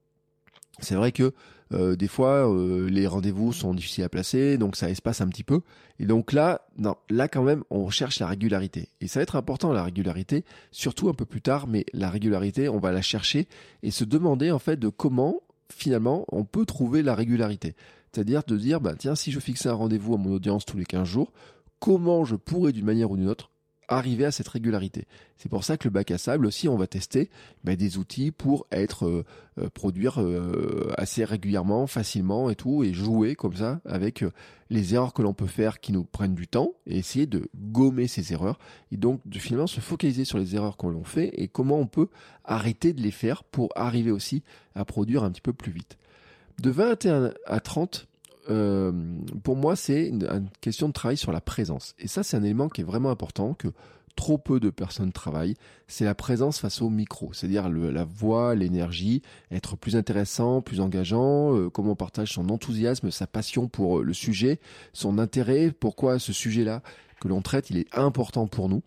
c'est 0.79 0.95
vrai 0.95 1.11
que 1.11 1.33
euh, 1.73 1.95
des 1.95 2.07
fois 2.07 2.49
euh, 2.49 2.89
les 2.89 3.07
rendez-vous 3.07 3.53
sont 3.53 3.73
difficiles 3.73 4.03
à 4.03 4.09
placer, 4.09 4.57
donc 4.57 4.75
ça 4.75 4.89
espace 4.89 5.21
un 5.21 5.27
petit 5.27 5.43
peu. 5.43 5.61
Et 5.99 6.05
donc 6.05 6.33
là, 6.33 6.61
non, 6.77 6.95
là 7.09 7.27
quand 7.27 7.43
même, 7.43 7.63
on 7.69 7.89
cherche 7.89 8.19
la 8.19 8.27
régularité. 8.27 8.89
Et 8.99 9.07
ça 9.07 9.19
va 9.19 9.23
être 9.23 9.35
important 9.35 9.71
la 9.71 9.83
régularité, 9.83 10.43
surtout 10.71 11.09
un 11.09 11.13
peu 11.13 11.25
plus 11.25 11.41
tard. 11.41 11.67
Mais 11.67 11.85
la 11.93 12.09
régularité, 12.09 12.67
on 12.69 12.79
va 12.79 12.91
la 12.91 13.01
chercher 13.01 13.47
et 13.83 13.91
se 13.91 14.03
demander 14.03 14.51
en 14.51 14.59
fait 14.59 14.77
de 14.77 14.89
comment 14.89 15.41
finalement 15.69 16.25
on 16.31 16.43
peut 16.43 16.65
trouver 16.65 17.03
la 17.03 17.15
régularité. 17.15 17.75
C'est-à-dire 18.11 18.43
de 18.45 18.57
dire, 18.57 18.81
bah 18.81 18.95
tiens, 18.97 19.15
si 19.15 19.31
je 19.31 19.39
fixais 19.39 19.69
un 19.69 19.73
rendez-vous 19.73 20.15
à 20.15 20.17
mon 20.17 20.33
audience 20.33 20.65
tous 20.65 20.77
les 20.77 20.85
15 20.85 21.07
jours, 21.07 21.31
comment 21.79 22.25
je 22.25 22.35
pourrais 22.35 22.73
d'une 22.73 22.85
manière 22.85 23.11
ou 23.11 23.17
d'une 23.17 23.29
autre 23.29 23.50
arriver 23.97 24.25
à 24.25 24.31
cette 24.31 24.47
régularité. 24.47 25.05
C'est 25.37 25.49
pour 25.49 25.63
ça 25.63 25.77
que 25.77 25.87
le 25.87 25.91
bac 25.91 26.11
à 26.11 26.17
sable 26.17 26.45
aussi, 26.45 26.67
on 26.67 26.77
va 26.77 26.87
tester 26.87 27.29
ben, 27.63 27.75
des 27.75 27.97
outils 27.97 28.31
pour 28.31 28.67
être 28.71 29.05
euh, 29.05 29.25
euh, 29.59 29.69
produire 29.69 30.21
euh, 30.21 30.93
assez 30.97 31.25
régulièrement, 31.25 31.87
facilement 31.87 32.49
et 32.49 32.55
tout, 32.55 32.83
et 32.83 32.93
jouer 32.93 33.35
comme 33.35 33.55
ça 33.55 33.81
avec 33.85 34.23
les 34.69 34.93
erreurs 34.93 35.13
que 35.13 35.21
l'on 35.21 35.33
peut 35.33 35.47
faire 35.47 35.79
qui 35.79 35.91
nous 35.91 36.03
prennent 36.03 36.35
du 36.35 36.47
temps 36.47 36.73
et 36.87 36.97
essayer 36.97 37.25
de 37.25 37.49
gommer 37.55 38.07
ces 38.07 38.33
erreurs 38.33 38.59
et 38.91 38.97
donc 38.97 39.19
de 39.25 39.39
finalement 39.39 39.67
se 39.67 39.81
focaliser 39.81 40.25
sur 40.25 40.37
les 40.37 40.55
erreurs 40.55 40.77
qu'on 40.77 41.03
fait 41.03 41.31
et 41.33 41.47
comment 41.47 41.79
on 41.79 41.87
peut 41.87 42.07
arrêter 42.45 42.93
de 42.93 43.01
les 43.01 43.11
faire 43.11 43.43
pour 43.43 43.69
arriver 43.75 44.11
aussi 44.11 44.43
à 44.75 44.85
produire 44.85 45.23
un 45.23 45.31
petit 45.31 45.41
peu 45.41 45.53
plus 45.53 45.71
vite. 45.71 45.97
De 46.61 46.69
21 46.69 47.33
à 47.45 47.59
30, 47.59 48.07
euh, 48.49 48.91
pour 49.43 49.55
moi, 49.55 49.75
c'est 49.75 50.07
une, 50.07 50.49
question 50.61 50.87
de 50.87 50.93
travail 50.93 51.17
sur 51.17 51.31
la 51.31 51.41
présence. 51.41 51.95
Et 51.99 52.07
ça, 52.07 52.23
c'est 52.23 52.37
un 52.37 52.43
élément 52.43 52.69
qui 52.69 52.81
est 52.81 52.85
vraiment 52.85 53.11
important, 53.11 53.53
que 53.53 53.69
trop 54.15 54.37
peu 54.37 54.59
de 54.59 54.69
personnes 54.69 55.11
travaillent. 55.11 55.55
C'est 55.87 56.05
la 56.05 56.15
présence 56.15 56.59
face 56.59 56.81
au 56.81 56.89
micro, 56.89 57.33
c'est-à-dire 57.33 57.69
la 57.69 58.03
voix, 58.03 58.55
l'énergie, 58.55 59.21
être 59.51 59.77
plus 59.77 59.95
intéressant, 59.95 60.61
plus 60.61 60.81
engageant, 60.81 61.55
euh, 61.55 61.69
comment 61.69 61.91
on 61.91 61.95
partage 61.95 62.33
son 62.33 62.49
enthousiasme, 62.49 63.11
sa 63.11 63.27
passion 63.27 63.67
pour 63.67 63.99
euh, 63.99 64.03
le 64.03 64.13
sujet, 64.13 64.59
son 64.93 65.17
intérêt, 65.17 65.71
pourquoi 65.71 66.19
ce 66.19 66.33
sujet-là 66.33 66.81
que 67.21 67.27
l'on 67.27 67.41
traite, 67.41 67.69
il 67.69 67.77
est 67.77 67.87
important 67.95 68.47
pour 68.47 68.67
nous. 68.67 68.81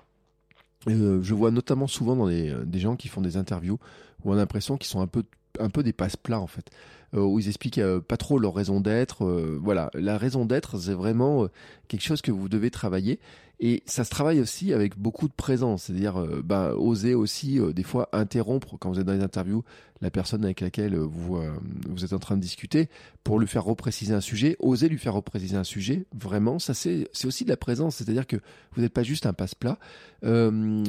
je 0.86 1.34
vois 1.34 1.52
notamment 1.52 1.86
souvent 1.86 2.16
dans 2.16 2.26
des, 2.26 2.80
gens 2.80 2.96
qui 2.96 3.08
font 3.08 3.20
des 3.20 3.36
interviews 3.36 3.78
où 4.24 4.30
on 4.30 4.34
a 4.34 4.36
l'impression 4.36 4.76
qu'ils 4.76 4.88
sont 4.88 5.00
un 5.00 5.06
peu 5.06 5.22
un 5.60 5.70
peu 5.70 5.84
des 5.84 5.92
passe-plats 5.92 6.40
en 6.40 6.48
fait. 6.48 6.70
Euh, 7.14 7.20
où 7.20 7.38
ils 7.38 7.46
expliquent 7.46 7.78
euh, 7.78 8.00
pas 8.00 8.16
trop 8.16 8.38
leur 8.38 8.55
raison 8.55 8.81
d'être. 8.81 9.25
Euh, 9.25 9.58
voilà, 9.62 9.90
la 9.94 10.19
raison 10.19 10.44
d'être, 10.44 10.78
c'est 10.78 10.94
vraiment 10.94 11.46
quelque 11.87 12.02
chose 12.02 12.22
que 12.22 12.32
vous 12.32 12.49
devez 12.49 12.70
travailler. 12.70 13.20
Et 13.66 13.82
ça 13.87 14.05
se 14.05 14.11
travaille 14.11 14.43
aussi 14.43 14.75
avec 14.75 14.99
beaucoup 14.99 15.26
de 15.26 15.32
présence, 15.32 15.84
c'est-à-dire 15.84 16.22
ben, 16.44 16.72
oser 16.72 17.14
aussi 17.14 17.58
des 17.75 17.82
fois 17.82 18.11
interrompre 18.12 18.76
quand 18.78 18.90
vous 18.90 19.00
êtes 19.00 19.06
dans 19.06 19.14
les 19.14 19.22
interviews 19.22 19.64
la 20.02 20.11
personne 20.11 20.44
avec 20.44 20.61
laquelle 20.61 20.94
vous 20.94 21.40
vous 21.88 22.05
êtes 22.05 22.12
en 22.12 22.19
train 22.19 22.37
de 22.37 22.43
discuter 22.43 22.90
pour 23.22 23.38
lui 23.38 23.46
faire 23.46 23.64
repréciser 23.64 24.12
un 24.12 24.20
sujet, 24.20 24.56
oser 24.58 24.90
lui 24.90 24.99
faire 24.99 25.14
repréciser 25.14 25.56
un 25.56 25.64
sujet. 25.64 26.05
Vraiment, 26.14 26.58
ça 26.58 26.75
c'est 26.75 27.08
c'est 27.14 27.26
aussi 27.26 27.44
de 27.44 27.49
la 27.49 27.56
présence, 27.56 27.96
c'est-à-dire 27.96 28.26
que 28.26 28.37
vous 28.75 28.82
n'êtes 28.82 28.93
pas 28.93 29.02
juste 29.02 29.25
un 29.25 29.32
passe-plat. 29.32 29.78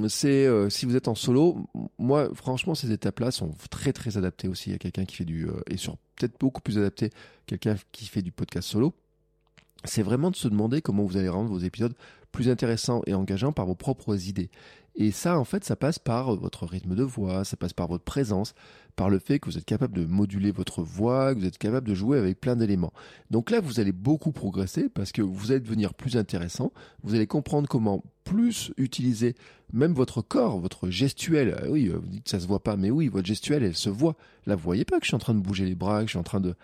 c'est 0.10 0.69
si 0.69 0.86
vous 0.86 0.98
êtes 0.98 1.07
en 1.07 1.16
solo, 1.16 1.69
moi 1.98 2.30
franchement 2.33 2.75
ces 2.75 2.92
étapes-là 2.92 3.31
sont 3.31 3.51
très 3.69 3.94
très 3.94 4.18
adaptées 4.18 4.50
aussi 4.50 4.74
à 4.74 4.77
quelqu'un 4.77 5.06
qui 5.06 5.16
fait 5.16 5.24
du 5.24 5.48
et 5.68 5.77
sur 5.77 5.95
peut-être 6.18 6.38
beaucoup 6.42 6.62
plus 6.62 6.77
adapté 6.77 7.10
quelqu'un 7.45 7.77
qui 7.94 8.07
fait 8.07 8.22
du 8.22 8.33
podcast 8.33 8.68
solo, 8.68 8.94
c'est 9.86 10.04
vraiment 10.04 10.31
de 10.31 10.36
se 10.36 10.48
demander 10.48 10.81
comment 10.81 11.04
vous 11.04 11.18
allez 11.18 11.30
rendre 11.30 11.50
vos 11.50 11.60
épisodes 11.60 11.94
plus 12.36 12.50
intéressants 12.50 13.02
et 13.08 13.14
engageants 13.14 13.54
par 13.54 13.66
vos 13.66 13.76
propres 13.76 14.28
idées. 14.28 14.50
Et 14.98 15.12
ça, 15.12 15.40
en 15.40 15.46
fait, 15.46 15.64
ça 15.64 15.78
passe 15.78 16.00
par 16.00 16.36
votre 16.36 16.66
rythme 16.66 16.94
de 16.94 17.04
voix, 17.04 17.46
ça 17.46 17.56
passe 17.56 17.72
par 17.72 17.88
votre 17.88 18.04
présence, 18.04 18.54
par 18.98 19.10
le 19.10 19.20
fait 19.20 19.40
que 19.40 19.50
vous 19.50 19.58
êtes 19.58 19.66
capable 19.66 19.96
de 19.96 20.06
moduler 20.06 20.52
votre 20.52 20.82
voix, 20.82 21.34
que 21.34 21.40
vous 21.40 21.46
êtes 21.46 21.58
capable 21.58 21.88
de 21.88 21.94
jouer 21.94 22.18
avec 22.18 22.42
plein 22.42 22.58
d'éléments. 22.58 22.92
Donc 23.32 23.52
là, 23.52 23.62
vous 23.62 23.80
allez 23.80 23.94
beaucoup 23.94 24.34
progresser 24.34 24.90
parce 24.90 25.14
que 25.14 25.22
vous 25.22 25.52
allez 25.52 25.62
devenir 25.62 25.94
plus 25.94 26.18
intéressant, 26.18 26.74
vous 27.04 27.16
allez 27.16 27.28
comprendre 27.28 27.70
comment 27.70 28.04
plus 28.26 28.74
utiliser 28.78 29.36
même 29.72 29.94
votre 29.94 30.22
corps, 30.22 30.60
votre 30.60 30.90
gestuelle. 30.90 31.58
Ah 31.58 31.68
oui, 31.70 31.88
vous 31.88 32.08
dites 32.08 32.28
ça 32.28 32.42
se 32.42 32.48
voit 32.48 32.64
pas, 32.64 32.76
mais 32.76 32.92
oui, 32.92 33.08
votre 33.08 33.28
gestuelle, 33.28 33.64
elle 33.64 33.76
se 33.76 33.90
voit. 33.90 34.16
Là, 34.46 34.56
vous 34.56 34.64
voyez 34.64 34.84
pas 34.84 35.00
que 35.00 35.06
je 35.06 35.10
suis 35.10 35.16
en 35.16 35.20
train 35.20 35.34
de 35.34 35.40
bouger 35.40 35.66
les 35.66 35.76
bras, 35.76 36.02
que 36.02 36.08
je 36.08 36.12
suis 36.12 36.20
en 36.20 36.24
train 36.24 36.42
de, 36.42 36.56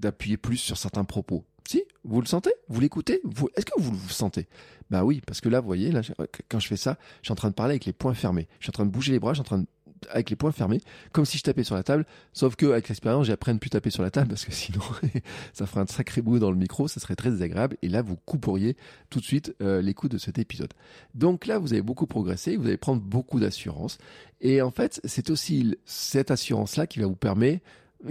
d'appuyer 0.00 0.36
plus 0.36 0.58
sur 0.58 0.76
certains 0.76 1.04
propos. 1.04 1.44
Si, 1.70 1.84
vous 2.02 2.20
le 2.20 2.26
sentez 2.26 2.50
Vous 2.66 2.80
l'écoutez 2.80 3.20
Est-ce 3.54 3.64
que 3.64 3.80
vous 3.80 3.92
le 3.92 4.12
sentez? 4.12 4.48
Bah 4.90 5.04
oui, 5.04 5.22
parce 5.24 5.40
que 5.40 5.48
là, 5.48 5.60
vous 5.60 5.68
voyez, 5.68 5.92
là, 5.92 6.00
quand 6.48 6.58
je 6.58 6.66
fais 6.66 6.76
ça, 6.76 6.98
je 7.22 7.28
suis 7.28 7.32
en 7.32 7.36
train 7.36 7.50
de 7.50 7.54
parler 7.54 7.74
avec 7.74 7.84
les 7.84 7.92
poings 7.92 8.12
fermés. 8.12 8.48
Je 8.58 8.64
suis 8.64 8.70
en 8.70 8.72
train 8.72 8.86
de 8.86 8.90
bouger 8.90 9.12
les 9.12 9.20
bras, 9.20 9.34
je 9.34 9.36
suis 9.36 9.42
en 9.42 9.44
train 9.44 9.58
de 9.58 9.66
avec 10.08 10.30
les 10.30 10.36
poings 10.36 10.50
fermés, 10.50 10.80
comme 11.12 11.24
si 11.24 11.38
je 11.38 11.44
tapais 11.44 11.62
sur 11.62 11.76
la 11.76 11.84
table. 11.84 12.06
Sauf 12.32 12.56
que 12.56 12.66
avec 12.66 12.88
l'expérience, 12.88 13.30
appris 13.30 13.52
à 13.52 13.54
plus 13.54 13.70
taper 13.70 13.90
sur 13.90 14.02
la 14.02 14.10
table 14.10 14.30
parce 14.30 14.44
que 14.44 14.50
sinon, 14.50 14.80
ça 15.52 15.64
ferait 15.66 15.82
un 15.82 15.86
sacré 15.86 16.22
bruit 16.22 16.40
dans 16.40 16.50
le 16.50 16.56
micro, 16.56 16.88
ça 16.88 16.98
serait 16.98 17.14
très 17.14 17.30
désagréable. 17.30 17.76
Et 17.82 17.88
là, 17.88 18.02
vous 18.02 18.16
couperiez 18.16 18.76
tout 19.08 19.20
de 19.20 19.24
suite 19.24 19.54
euh, 19.62 19.80
l'écoute 19.80 20.10
de 20.10 20.18
cet 20.18 20.40
épisode. 20.40 20.74
Donc 21.14 21.46
là, 21.46 21.60
vous 21.60 21.72
avez 21.72 21.82
beaucoup 21.82 22.08
progressé, 22.08 22.56
vous 22.56 22.66
allez 22.66 22.78
prendre 22.78 23.00
beaucoup 23.00 23.38
d'assurance. 23.38 23.98
Et 24.40 24.60
en 24.60 24.72
fait, 24.72 25.00
c'est 25.04 25.30
aussi 25.30 25.76
cette 25.84 26.32
assurance-là 26.32 26.88
qui 26.88 26.98
va 26.98 27.06
vous 27.06 27.14
permettre 27.14 27.62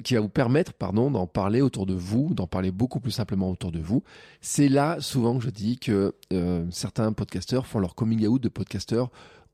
qui 0.03 0.13
va 0.13 0.21
vous 0.21 0.30
permettre, 0.30 0.73
pardon, 0.73 1.09
d'en 1.11 1.28
parler 1.28 1.61
autour 1.61 1.85
de 1.85 1.94
vous, 1.94 2.33
d'en 2.33 2.47
parler 2.47 2.71
beaucoup 2.71 2.99
plus 2.99 3.11
simplement 3.11 3.49
autour 3.49 3.71
de 3.71 3.80
vous. 3.80 4.04
C'est 4.42 4.69
là 4.69 4.97
souvent 4.99 5.37
que 5.37 5.44
je 5.44 5.49
dis 5.49 5.80
que 5.80 6.14
euh, 6.33 6.66
certains 6.71 7.11
podcasteurs 7.14 7.66
font 7.66 7.80
leur 7.80 7.95
coming 7.95 8.28
out 8.28 8.42
de 8.42 8.49
podcasteurs 8.49 9.09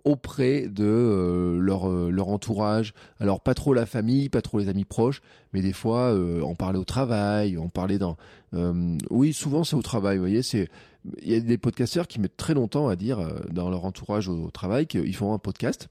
auprès 0.06 0.68
de 0.68 0.86
euh, 0.86 1.58
leur, 1.60 1.90
euh, 1.90 2.10
leur 2.12 2.30
entourage. 2.30 2.94
Alors 3.20 3.42
pas 3.42 3.56
trop 3.56 3.74
la 3.74 3.88
famille, 3.88 4.30
pas 4.30 4.42
trop 4.42 4.60
les 4.60 4.70
amis 4.70 4.86
proches, 4.86 5.22
mais 5.52 5.62
des 5.62 5.74
fois 5.74 6.14
euh, 6.14 6.42
en 6.42 6.54
parler 6.56 6.80
au 6.80 6.86
travail, 6.86 7.58
en 7.58 7.68
parler 7.68 7.98
dans... 7.98 8.16
oui, 9.10 9.34
souvent 9.34 9.66
c'est 9.66 9.76
au 9.76 9.82
travail, 9.82 10.18
vous 10.18 10.24
voyez, 10.24 10.44
c'est... 10.44 10.70
Il 11.22 11.32
y 11.32 11.36
a 11.36 11.40
des 11.40 11.60
podcasteurs 11.60 12.08
qui 12.08 12.20
mettent 12.20 12.38
très 12.38 12.56
longtemps 12.56 12.88
à 12.88 12.96
dire 12.96 13.20
dans 13.52 13.70
leur 13.70 13.86
entourage 13.86 14.28
au 14.28 14.50
travail 14.50 14.88
qu'ils 14.88 15.16
font 15.16 15.34
un 15.34 15.38
podcast 15.38 15.88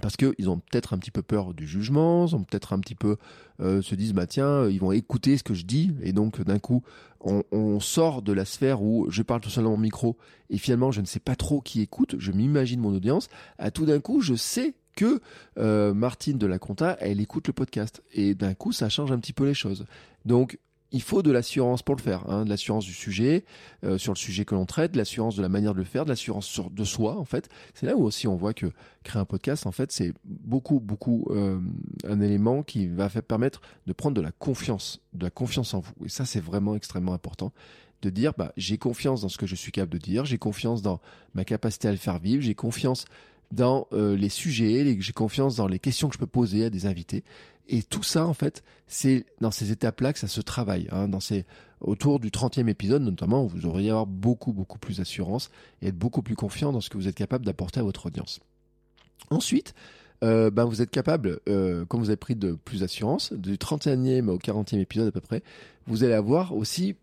parce 0.00 0.16
qu'ils 0.16 0.48
ont 0.48 0.58
peut-être 0.58 0.92
un 0.92 0.98
petit 0.98 1.10
peu 1.10 1.22
peur 1.22 1.54
du 1.54 1.66
jugement, 1.66 2.26
ils 2.26 2.34
ont 2.34 2.44
peut-être 2.44 2.72
un 2.72 2.80
petit 2.80 2.94
peu 2.94 3.16
euh, 3.60 3.82
se 3.82 3.94
disent 3.94 4.12
bah 4.12 4.26
tiens 4.26 4.68
ils 4.68 4.80
vont 4.80 4.92
écouter 4.92 5.38
ce 5.38 5.42
que 5.42 5.54
je 5.54 5.64
dis. 5.64 5.92
Et 6.02 6.12
donc 6.12 6.40
d'un 6.42 6.58
coup 6.58 6.82
on, 7.20 7.80
sort 7.80 8.22
de 8.22 8.32
la 8.32 8.44
sphère 8.44 8.82
où 8.82 9.06
je 9.10 9.22
parle 9.22 9.40
tout 9.40 9.50
seul 9.50 9.64
dans 9.64 9.76
micro 9.76 10.16
et 10.48 10.58
finalement 10.58 10.92
je 10.92 11.00
ne 11.00 11.06
sais 11.06 11.18
pas 11.18 11.34
trop 11.34 11.60
qui 11.60 11.80
écoute, 11.80 12.14
je 12.18 12.30
m'imagine 12.30 12.80
mon 12.80 12.94
audience, 12.94 13.28
à 13.58 13.70
tout 13.70 13.84
d'un 13.84 14.00
coup 14.00 14.20
je 14.20 14.34
sais 14.34 14.74
que 14.94 15.20
euh, 15.58 15.92
Martine 15.92 16.38
de 16.38 16.46
la 16.46 16.58
Conta 16.58 16.96
elle 17.00 17.20
écoute 17.20 17.48
le 17.48 17.52
podcast. 17.52 18.02
Et 18.12 18.34
d'un 18.34 18.54
coup 18.54 18.72
ça 18.72 18.88
change 18.88 19.12
un 19.12 19.18
petit 19.18 19.32
peu 19.32 19.44
les 19.44 19.54
choses. 19.54 19.86
Donc 20.24 20.58
il 20.92 21.02
faut 21.02 21.22
de 21.22 21.30
l'assurance 21.30 21.82
pour 21.82 21.96
le 21.96 22.00
faire, 22.00 22.28
hein, 22.30 22.44
de 22.44 22.50
l'assurance 22.50 22.84
du 22.84 22.92
sujet, 22.92 23.44
euh, 23.84 23.98
sur 23.98 24.12
le 24.12 24.18
sujet 24.18 24.44
que 24.44 24.54
l'on 24.54 24.66
traite, 24.66 24.92
de 24.92 24.98
l'assurance 24.98 25.36
de 25.36 25.42
la 25.42 25.48
manière 25.48 25.72
de 25.72 25.78
le 25.78 25.84
faire, 25.84 26.04
de 26.04 26.10
l'assurance 26.10 26.60
de 26.70 26.84
soi 26.84 27.18
en 27.18 27.24
fait. 27.24 27.48
C'est 27.74 27.86
là 27.86 27.96
où 27.96 28.04
aussi 28.04 28.28
on 28.28 28.36
voit 28.36 28.54
que 28.54 28.66
créer 29.02 29.20
un 29.20 29.24
podcast 29.24 29.66
en 29.66 29.72
fait 29.72 29.92
c'est 29.92 30.12
beaucoup 30.24 30.80
beaucoup 30.80 31.26
euh, 31.30 31.60
un 32.04 32.20
élément 32.20 32.62
qui 32.62 32.86
va 32.86 33.08
permettre 33.08 33.60
de 33.86 33.92
prendre 33.92 34.14
de 34.14 34.20
la 34.20 34.32
confiance, 34.32 35.00
de 35.12 35.24
la 35.24 35.30
confiance 35.30 35.74
en 35.74 35.80
vous. 35.80 35.92
Et 36.04 36.08
ça 36.08 36.24
c'est 36.24 36.40
vraiment 36.40 36.74
extrêmement 36.74 37.12
important 37.12 37.52
de 38.02 38.10
dire 38.10 38.32
bah 38.36 38.52
j'ai 38.56 38.78
confiance 38.78 39.22
dans 39.22 39.28
ce 39.28 39.38
que 39.38 39.46
je 39.46 39.54
suis 39.54 39.72
capable 39.72 39.92
de 39.92 39.98
dire, 39.98 40.24
j'ai 40.24 40.38
confiance 40.38 40.82
dans 40.82 41.00
ma 41.34 41.44
capacité 41.44 41.88
à 41.88 41.92
le 41.92 41.96
faire 41.96 42.18
vivre, 42.18 42.42
j'ai 42.42 42.54
confiance 42.54 43.06
dans 43.52 43.86
euh, 43.92 44.16
les 44.16 44.28
sujets, 44.28 44.96
j'ai 44.98 45.12
confiance 45.12 45.56
dans 45.56 45.68
les 45.68 45.78
questions 45.78 46.08
que 46.08 46.14
je 46.14 46.18
peux 46.18 46.26
poser 46.26 46.64
à 46.66 46.70
des 46.70 46.86
invités. 46.86 47.24
Et 47.68 47.82
tout 47.82 48.02
ça, 48.02 48.26
en 48.26 48.34
fait, 48.34 48.62
c'est 48.86 49.26
dans 49.40 49.50
ces 49.50 49.72
étapes-là 49.72 50.12
que 50.12 50.18
ça 50.18 50.28
se 50.28 50.40
travaille. 50.40 50.88
Hein, 50.92 51.08
dans 51.08 51.20
ces, 51.20 51.44
autour 51.80 52.20
du 52.20 52.30
30e 52.30 52.68
épisode, 52.68 53.02
notamment, 53.02 53.44
vous 53.44 53.66
auriez 53.66 53.90
avoir 53.90 54.06
beaucoup, 54.06 54.52
beaucoup 54.52 54.78
plus 54.78 54.98
d'assurance 54.98 55.50
et 55.82 55.88
être 55.88 55.98
beaucoup 55.98 56.22
plus 56.22 56.36
confiant 56.36 56.72
dans 56.72 56.80
ce 56.80 56.90
que 56.90 56.96
vous 56.96 57.08
êtes 57.08 57.16
capable 57.16 57.44
d'apporter 57.44 57.80
à 57.80 57.82
votre 57.82 58.06
audience. 58.06 58.40
Ensuite, 59.30 59.74
euh, 60.24 60.50
ben 60.50 60.64
vous 60.64 60.80
êtes 60.80 60.90
capable, 60.90 61.40
euh, 61.48 61.84
quand 61.86 61.98
vous 61.98 62.08
avez 62.08 62.16
pris 62.16 62.36
de 62.36 62.52
plus 62.52 62.80
d'assurance, 62.80 63.32
du 63.32 63.56
31e 63.56 64.28
au 64.28 64.38
40e 64.38 64.78
épisode 64.78 65.08
à 65.08 65.12
peu 65.12 65.20
près, 65.20 65.42
vous 65.86 66.04
allez 66.04 66.14
avoir 66.14 66.54
aussi 66.54 66.96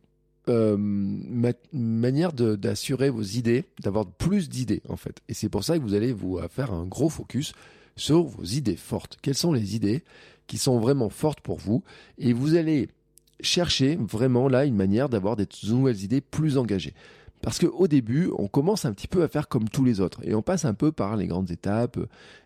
euh, 0.49 0.75
ma 0.77 1.53
manière 1.71 2.33
d'assurer 2.33 3.09
vos 3.09 3.21
idées, 3.21 3.65
d'avoir 3.81 4.05
plus 4.05 4.49
d'idées 4.49 4.81
en 4.89 4.97
fait. 4.97 5.21
Et 5.29 5.33
c'est 5.33 5.49
pour 5.49 5.63
ça 5.63 5.77
que 5.77 5.83
vous 5.83 5.93
allez 5.93 6.13
vous 6.13 6.39
faire 6.49 6.73
un 6.73 6.85
gros 6.85 7.09
focus 7.09 7.53
sur 7.95 8.23
vos 8.23 8.43
idées 8.43 8.75
fortes. 8.75 9.17
Quelles 9.21 9.37
sont 9.37 9.53
les 9.53 9.75
idées 9.75 10.03
qui 10.47 10.57
sont 10.57 10.79
vraiment 10.79 11.09
fortes 11.09 11.41
pour 11.41 11.57
vous? 11.57 11.83
Et 12.17 12.33
vous 12.33 12.55
allez 12.55 12.89
chercher 13.39 13.97
vraiment 13.99 14.47
là 14.47 14.65
une 14.65 14.75
manière 14.75 15.09
d'avoir 15.09 15.35
des 15.35 15.47
nouvelles 15.67 16.01
idées 16.01 16.21
plus 16.21 16.57
engagées. 16.57 16.93
Parce 17.43 17.59
qu'au 17.59 17.89
début, 17.89 18.31
on 18.37 18.47
commence 18.47 18.85
un 18.85 18.93
petit 18.93 19.09
peu 19.09 19.21
à 19.21 19.27
faire 19.27 19.49
comme 19.49 19.67
tous 19.67 19.83
les 19.83 19.99
autres. 19.99 20.21
Et 20.23 20.33
on 20.33 20.41
passe 20.41 20.63
un 20.63 20.73
peu 20.73 20.93
par 20.93 21.17
les 21.17 21.27
grandes 21.27 21.51
étapes. 21.51 21.99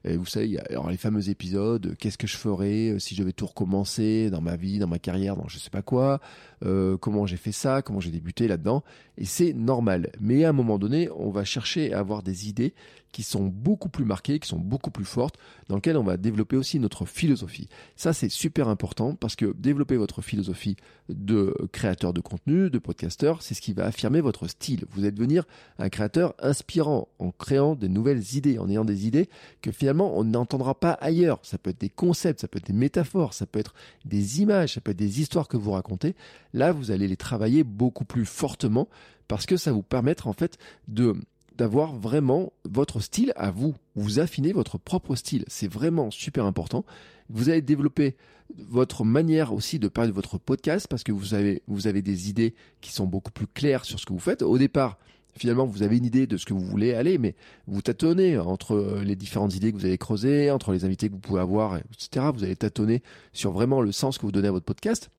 Vous 0.04 0.26
savez, 0.26 0.48
il 0.48 0.54
y 0.54 0.58
a 0.58 0.90
les 0.90 0.98
fameux 0.98 1.30
épisodes, 1.30 1.96
qu'est-ce 2.00 2.18
que 2.18 2.26
je 2.26 2.36
ferais 2.38 2.90
euh, 2.90 3.00
si 3.00 3.14
je 3.14 3.22
devais 3.22 3.34
tout 3.34 3.46
recommencer 3.46 4.30
dans 4.32 4.42
ma 4.42 4.56
vie, 4.56 4.80
dans 4.80 4.88
ma 4.88 5.00
carrière, 5.00 5.36
dans 5.36 5.48
je 5.48 5.60
sais 5.60 5.70
pas 5.70 5.82
quoi, 5.82 6.20
euh, 6.66 6.98
comment 6.98 7.26
j'ai 7.26 7.38
fait 7.38 7.52
ça, 7.52 7.82
comment 7.82 8.00
j'ai 8.00 8.10
débuté 8.10 8.48
là-dedans. 8.48 8.84
Et 9.18 9.26
c'est 9.26 9.54
normal. 9.54 10.12
Mais 10.20 10.46
à 10.46 10.50
un 10.50 10.54
moment 10.54 10.80
donné, 10.80 11.10
on 11.16 11.30
va 11.30 11.44
chercher 11.44 11.94
à 11.94 12.00
avoir 12.00 12.24
des 12.24 12.50
idées 12.50 12.74
qui 13.18 13.24
sont 13.24 13.48
beaucoup 13.48 13.90
plus 13.90 14.06
marquées, 14.06 14.38
qui 14.38 14.48
sont 14.48 14.60
beaucoup 14.60 14.92
plus 14.92 15.04
fortes, 15.04 15.40
dans 15.70 15.76
lesquelles 15.78 15.98
on 15.98 16.04
va 16.04 16.18
développer 16.18 16.56
aussi 16.56 16.80
notre 16.80 17.08
philosophie. 17.08 17.68
Ça, 17.96 18.14
c'est 18.14 18.30
super 18.30 18.68
important 18.68 19.16
parce 19.16 19.36
que 19.36 19.56
développer 19.58 19.98
votre 19.98 20.22
philosophie 20.22 20.76
de 21.10 21.52
créateur 21.72 22.14
de 22.14 22.22
contenu, 22.22 22.70
de 22.70 22.78
podcasteur, 22.78 23.42
c'est 23.42 23.56
ce 23.56 23.62
qui 23.62 23.74
va 23.74 23.88
affirmer 23.88 24.22
votre 24.22 24.48
style. 24.48 24.86
Vous 24.92 25.02
allez 25.02 25.12
devenir 25.12 25.46
un 25.80 25.90
créateur 25.90 26.36
inspirant 26.38 27.08
en 27.18 27.32
créant 27.32 27.74
des 27.74 27.90
nouvelles 27.90 28.36
idées, 28.36 28.60
en 28.60 28.70
ayant 28.70 28.86
des 28.86 29.08
idées 29.08 29.30
que 29.64 29.72
finalement 29.72 30.16
on 30.16 30.24
n'entendra 30.24 30.80
pas 30.80 30.92
ailleurs. 30.92 31.40
Ça 31.42 31.58
peut 31.58 31.72
être 31.72 31.82
des 31.82 31.90
concepts, 31.90 32.42
ça 32.42 32.48
peut 32.48 32.60
être 32.60 32.68
des 32.68 32.74
métaphores, 32.74 33.34
ça 33.34 33.48
peut 33.48 33.58
être 33.58 33.74
des 34.06 34.44
images, 34.44 34.76
ça 34.76 34.82
peut 34.82 34.92
être 34.92 34.98
des 34.98 35.22
histoires 35.22 35.48
que 35.48 35.58
vous 35.58 35.72
racontez. 35.72 36.14
Là, 36.54 36.72
vous 36.72 36.92
allez 36.92 37.08
les 37.08 37.18
travailler 37.18 37.64
beaucoup 37.64 38.06
plus 38.06 38.28
fortement 38.28 38.88
parce 39.28 39.48
que 39.48 39.58
ça 39.58 39.72
vous 39.72 39.82
permettre 39.82 40.28
en 40.28 40.34
fait 40.34 40.60
de 40.88 41.16
d'avoir 41.58 41.96
vraiment 41.96 42.54
votre 42.66 43.00
style 43.00 43.34
à 43.36 43.52
vous. 43.52 43.76
Vous 43.96 44.20
affinez 44.20 44.54
votre 44.54 44.78
propre 44.78 45.16
style. 45.16 45.44
C'est 45.48 45.72
vraiment 45.72 46.12
super 46.12 46.46
important. 46.46 46.86
Vous 47.30 47.50
allez 47.50 47.62
développer 47.62 48.16
votre 48.56 49.04
manière 49.04 49.54
aussi 49.54 49.80
de 49.80 49.88
parler 49.88 50.12
de 50.12 50.16
votre 50.16 50.38
podcast 50.38 50.88
parce 50.88 51.04
que 51.04 51.12
vous 51.12 51.34
avez, 51.34 51.64
vous 51.68 51.88
avez 51.88 52.02
des 52.02 52.30
idées 52.30 52.56
qui 52.80 52.92
sont 52.94 53.06
beaucoup 53.06 53.32
plus 53.32 53.48
claires 53.48 53.86
sur 53.86 54.00
ce 54.00 54.06
que 54.06 54.14
vous 54.14 54.20
faites. 54.20 54.42
Au 54.42 54.58
départ, 54.58 54.98
finalement, 55.36 55.66
vous 55.66 55.84
avez 55.84 55.98
une 55.98 56.06
idée 56.06 56.28
de 56.28 56.38
ce 56.38 56.46
que 56.46 56.54
vous 56.54 56.66
voulez 56.66 56.94
aller, 56.94 57.18
mais 57.18 57.36
vous 57.68 57.82
tâtonnez 57.82 58.38
entre 58.38 59.02
les 59.04 59.16
différentes 59.16 59.56
idées 59.56 59.72
que 59.72 59.78
vous 59.78 59.86
allez 59.86 59.98
creuser, 59.98 60.52
entre 60.52 60.72
les 60.72 60.86
invités 60.86 61.10
que 61.10 61.14
vous 61.14 61.20
pouvez 61.20 61.42
avoir, 61.42 61.78
etc. 61.78 62.28
Vous 62.34 62.44
allez 62.44 62.56
tâtonner 62.56 63.04
sur 63.34 63.52
vraiment 63.52 63.82
le 63.82 63.92
sens 63.92 64.18
que 64.18 64.26
vous 64.26 64.32
donnez 64.32 64.48
à 64.48 64.52
votre 64.52 64.66
podcast. 64.66 65.10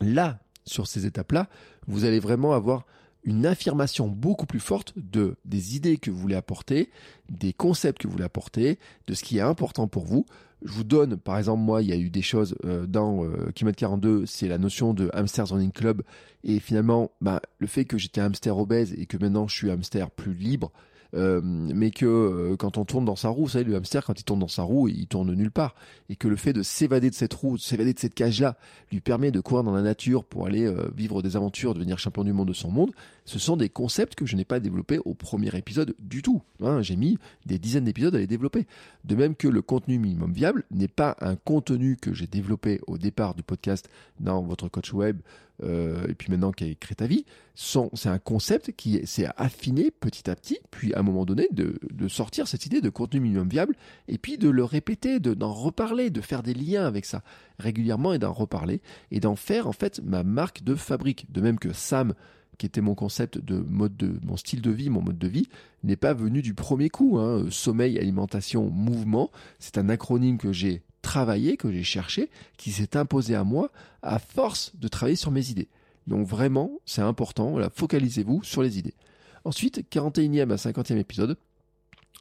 Là, 0.00 0.38
sur 0.66 0.86
ces 0.86 1.06
étapes-là, 1.06 1.48
vous 1.86 2.04
allez 2.04 2.20
vraiment 2.20 2.52
avoir 2.52 2.86
une 3.24 3.46
affirmation 3.46 4.08
beaucoup 4.08 4.46
plus 4.46 4.60
forte 4.60 4.92
de 4.96 5.36
des 5.44 5.76
idées 5.76 5.96
que 5.96 6.10
vous 6.10 6.18
voulez 6.18 6.34
apporter, 6.34 6.90
des 7.30 7.52
concepts 7.52 8.00
que 8.02 8.06
vous 8.06 8.12
voulez 8.12 8.24
apporter, 8.24 8.78
de 9.06 9.14
ce 9.14 9.24
qui 9.24 9.38
est 9.38 9.42
important 9.42 9.88
pour 9.88 10.04
vous. 10.04 10.26
Je 10.62 10.72
vous 10.72 10.84
donne, 10.84 11.16
par 11.16 11.36
exemple, 11.36 11.62
moi, 11.62 11.82
il 11.82 11.88
y 11.88 11.92
a 11.92 11.96
eu 11.96 12.08
des 12.08 12.22
choses 12.22 12.56
euh, 12.64 12.86
dans 12.86 13.24
euh, 13.24 13.50
Kilomètre 13.54 13.78
42, 13.78 14.24
c'est 14.24 14.48
la 14.48 14.56
notion 14.56 14.94
de 14.94 15.10
hamster 15.12 15.46
running 15.46 15.72
club. 15.72 16.02
Et 16.42 16.58
finalement, 16.58 17.10
bah, 17.20 17.42
le 17.58 17.66
fait 17.66 17.84
que 17.84 17.98
j'étais 17.98 18.20
hamster 18.20 18.56
obèse 18.56 18.94
et 18.94 19.06
que 19.06 19.18
maintenant 19.18 19.46
je 19.46 19.54
suis 19.54 19.70
hamster 19.70 20.10
plus 20.10 20.32
libre, 20.32 20.72
euh, 21.14 21.40
mais 21.42 21.90
que 21.90 22.06
euh, 22.06 22.56
quand 22.56 22.76
on 22.78 22.84
tourne 22.84 23.04
dans 23.04 23.14
sa 23.14 23.28
roue, 23.28 23.42
vous 23.42 23.50
savez, 23.50 23.64
le 23.64 23.76
hamster, 23.76 24.04
quand 24.04 24.18
il 24.18 24.24
tourne 24.24 24.40
dans 24.40 24.48
sa 24.48 24.62
roue, 24.62 24.88
il 24.88 25.06
tourne 25.06 25.32
nulle 25.34 25.50
part. 25.50 25.74
Et 26.08 26.16
que 26.16 26.28
le 26.28 26.36
fait 26.36 26.52
de 26.52 26.62
s'évader 26.62 27.10
de 27.10 27.14
cette 27.14 27.34
roue, 27.34 27.56
de 27.56 27.62
s'évader 27.62 27.92
de 27.92 27.98
cette 27.98 28.14
cage-là, 28.14 28.56
lui 28.90 29.00
permet 29.00 29.30
de 29.30 29.40
courir 29.40 29.64
dans 29.64 29.74
la 29.74 29.82
nature 29.82 30.24
pour 30.24 30.46
aller 30.46 30.72
vivre 30.96 31.22
des 31.22 31.36
aventures, 31.36 31.74
devenir 31.74 31.98
champion 31.98 32.24
du 32.24 32.32
monde 32.32 32.48
de 32.48 32.52
son 32.52 32.70
monde, 32.70 32.90
ce 33.24 33.38
sont 33.38 33.56
des 33.56 33.68
concepts 33.68 34.14
que 34.14 34.26
je 34.26 34.36
n'ai 34.36 34.44
pas 34.44 34.60
développés 34.60 34.98
au 35.04 35.14
premier 35.14 35.56
épisode 35.56 35.94
du 35.98 36.22
tout. 36.22 36.42
Hein. 36.60 36.82
J'ai 36.82 36.96
mis 36.96 37.18
des 37.46 37.58
dizaines 37.58 37.84
d'épisodes 37.84 38.14
à 38.14 38.18
les 38.18 38.26
développer. 38.26 38.66
De 39.04 39.14
même 39.14 39.34
que 39.34 39.48
le 39.48 39.62
contenu 39.62 39.98
minimum 39.98 40.32
viable 40.32 40.64
n'est 40.70 40.88
pas 40.88 41.16
un 41.20 41.36
contenu 41.36 41.96
que 41.96 42.12
j'ai 42.12 42.26
développé 42.26 42.80
au 42.86 42.98
départ 42.98 43.34
du 43.34 43.42
podcast 43.42 43.88
dans 44.20 44.42
votre 44.42 44.68
coach 44.68 44.92
web 44.92 45.20
euh, 45.62 46.06
et 46.08 46.14
puis 46.14 46.30
maintenant 46.30 46.50
qui 46.50 46.64
a 46.64 46.66
écrit 46.66 46.96
ta 46.96 47.06
vie, 47.06 47.24
c'est 47.54 48.08
un 48.08 48.18
concept 48.18 48.72
qui 48.72 49.06
s'est 49.06 49.28
affiné 49.36 49.90
petit 49.92 50.28
à 50.28 50.34
petit, 50.34 50.58
puis 50.70 50.92
à 50.94 51.00
un 51.00 51.02
moment 51.02 51.24
donné 51.24 51.48
de, 51.52 51.78
de, 51.92 52.08
sortir 52.08 52.48
cette 52.48 52.66
idée 52.66 52.80
de 52.80 52.88
contenu 52.88 53.20
minimum 53.20 53.48
viable, 53.48 53.76
et 54.08 54.18
puis 54.18 54.36
de 54.36 54.48
le 54.48 54.64
répéter, 54.64 55.20
d'en 55.20 55.52
reparler, 55.52 56.10
de 56.10 56.20
faire 56.20 56.42
des 56.42 56.54
liens 56.54 56.86
avec 56.86 57.04
ça 57.04 57.22
régulièrement 57.58 58.12
et 58.12 58.18
d'en 58.18 58.32
reparler, 58.32 58.80
et 59.12 59.20
d'en 59.20 59.36
faire 59.36 59.68
en 59.68 59.72
fait 59.72 60.00
ma 60.02 60.24
marque 60.24 60.64
de 60.64 60.74
fabrique. 60.74 61.30
De 61.30 61.40
même 61.40 61.58
que 61.58 61.72
Sam, 61.72 62.14
qui 62.58 62.66
était 62.66 62.80
mon 62.80 62.94
concept 62.94 63.38
de 63.38 63.56
mode 63.56 63.96
de 63.96 64.18
mon 64.24 64.36
style 64.36 64.62
de 64.62 64.70
vie, 64.70 64.90
mon 64.90 65.02
mode 65.02 65.18
de 65.18 65.28
vie, 65.28 65.48
n'est 65.82 65.96
pas 65.96 66.14
venu 66.14 66.42
du 66.42 66.54
premier 66.54 66.88
coup. 66.88 67.18
Hein. 67.18 67.46
Sommeil, 67.50 67.98
alimentation, 67.98 68.70
mouvement, 68.70 69.30
c'est 69.58 69.78
un 69.78 69.88
acronyme 69.88 70.38
que 70.38 70.52
j'ai 70.52 70.82
travaillé, 71.02 71.56
que 71.56 71.70
j'ai 71.70 71.82
cherché, 71.82 72.30
qui 72.56 72.70
s'est 72.70 72.96
imposé 72.96 73.34
à 73.34 73.44
moi 73.44 73.70
à 74.02 74.18
force 74.18 74.72
de 74.76 74.88
travailler 74.88 75.16
sur 75.16 75.30
mes 75.30 75.50
idées. 75.50 75.68
Donc 76.06 76.26
vraiment, 76.26 76.72
c'est 76.84 77.02
important, 77.02 77.56
focalisez-vous 77.74 78.42
sur 78.42 78.62
les 78.62 78.78
idées. 78.78 78.94
Ensuite, 79.44 79.84
41e 79.90 80.50
à 80.50 80.56
50e 80.56 80.96
épisode, 80.96 81.36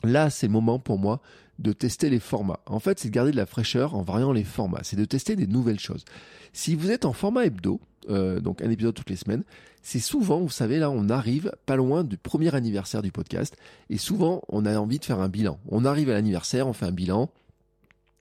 là 0.03 0.29
c'est 0.29 0.48
le 0.48 0.53
moment 0.53 0.79
pour 0.79 1.00
moi 1.00 1.22
de 1.60 1.72
tester 1.72 2.10
les 2.10 2.19
formats. 2.19 2.60
En 2.65 2.79
fait, 2.79 3.00
c'est 3.00 3.10
de 3.10 3.13
garder 3.13 3.31
de 3.31 3.38
la 3.38 3.45
fraîcheur 3.45 3.95
en 3.95 4.01
variant 4.01 4.31
les 4.31 4.43
formats, 4.43 4.81
c'est 4.83 4.95
de 4.95 5.05
tester 5.05 5.36
des 5.36 5.48
nouvelles 5.48 5.79
choses. 5.79 6.03
Si 6.51 6.75
vous 6.75 6.91
êtes 6.91 7.05
en 7.05 7.13
format 7.13 7.45
hebdo, 7.45 7.79
euh, 8.10 8.39
donc 8.39 8.62
un 8.62 8.69
épisode 8.69 8.93
toutes 8.93 9.10
les 9.10 9.15
semaines, 9.15 9.43
c'est 9.81 10.00
souvent, 10.00 10.39
vous 10.39 10.50
savez, 10.50 10.79
là, 10.79 10.89
on 10.89 11.10
arrive 11.10 11.51
pas 11.65 11.75
loin 11.75 12.03
du 12.03 12.17
premier 12.17 12.53
anniversaire 12.55 13.01
du 13.01 13.12
podcast, 13.12 13.57
et 13.89 13.98
souvent, 13.98 14.41
on 14.50 14.65
a 14.65 14.77
envie 14.77 15.00
de 15.00 15.05
faire 15.05 15.19
un 15.19 15.29
bilan. 15.29 15.60
On 15.67 15.86
arrive 15.86 16.10
à 16.10 16.13
l'anniversaire, 16.13 16.67
on 16.67 16.74
fait 16.74 16.86
un 16.86 16.91
bilan, 16.91 17.29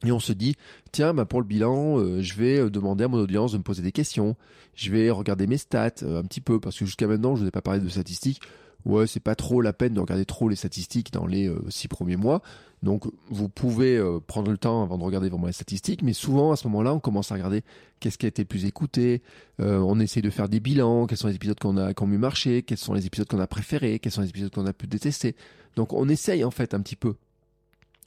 et 0.04 0.12
on 0.12 0.20
se 0.20 0.32
dit, 0.32 0.56
tiens, 0.90 1.14
bah 1.14 1.24
pour 1.24 1.40
le 1.40 1.46
bilan, 1.46 1.98
euh, 1.98 2.20
je 2.20 2.34
vais 2.34 2.58
euh, 2.58 2.70
demander 2.70 3.04
à 3.04 3.08
mon 3.08 3.18
audience 3.18 3.52
de 3.52 3.58
me 3.58 3.62
poser 3.62 3.82
des 3.82 3.92
questions. 3.92 4.36
Je 4.74 4.90
vais 4.90 5.10
regarder 5.10 5.46
mes 5.46 5.58
stats 5.58 6.02
un 6.02 6.22
petit 6.22 6.40
peu 6.40 6.58
parce 6.58 6.78
que 6.78 6.84
jusqu'à 6.84 7.06
maintenant, 7.06 7.36
je 7.36 7.40
ne 7.40 7.44
vous 7.44 7.48
ai 7.48 7.52
pas 7.52 7.62
parlé 7.62 7.78
de 7.78 7.88
statistiques. 7.88 8.40
Ouais, 8.84 9.06
c'est 9.06 9.20
pas 9.20 9.34
trop 9.34 9.60
la 9.60 9.72
peine 9.72 9.94
de 9.94 10.00
regarder 10.00 10.24
trop 10.24 10.48
les 10.48 10.56
statistiques 10.56 11.12
dans 11.12 11.26
les 11.26 11.52
six 11.68 11.88
premiers 11.88 12.16
mois. 12.16 12.42
Donc, 12.82 13.04
vous 13.30 13.48
pouvez 13.48 14.02
prendre 14.26 14.50
le 14.50 14.58
temps 14.58 14.82
avant 14.82 14.98
de 14.98 15.04
regarder 15.04 15.28
vraiment 15.28 15.46
les 15.46 15.52
statistiques, 15.52 16.02
mais 16.02 16.12
souvent 16.12 16.50
à 16.50 16.56
ce 16.56 16.66
moment-là, 16.66 16.92
on 16.92 16.98
commence 16.98 17.30
à 17.30 17.36
regarder 17.36 17.62
qu'est-ce 18.00 18.18
qui 18.18 18.26
a 18.26 18.28
été 18.28 18.44
plus 18.44 18.64
écouté. 18.64 19.22
on 19.60 20.00
essaie 20.00 20.20
de 20.20 20.30
faire 20.30 20.48
des 20.48 20.58
bilans, 20.58 21.06
quels 21.06 21.18
sont 21.18 21.28
les 21.28 21.36
épisodes 21.36 21.60
qu'on 21.60 21.76
a 21.76 21.94
qui 21.94 22.02
ont 22.02 22.08
mieux 22.08 22.18
marché, 22.18 22.62
quels 22.62 22.78
sont 22.78 22.92
les 22.92 23.06
épisodes 23.06 23.28
qu'on 23.28 23.38
a 23.38 23.46
préférés, 23.46 24.00
quels 24.00 24.10
sont 24.10 24.22
les 24.22 24.30
épisodes 24.30 24.52
qu'on 24.52 24.66
a 24.66 24.72
pu 24.72 24.88
détester. 24.88 25.36
Donc, 25.76 25.92
on 25.92 26.08
essaye 26.08 26.42
en 26.42 26.50
fait 26.50 26.74
un 26.74 26.80
petit 26.80 26.96
peu 26.96 27.14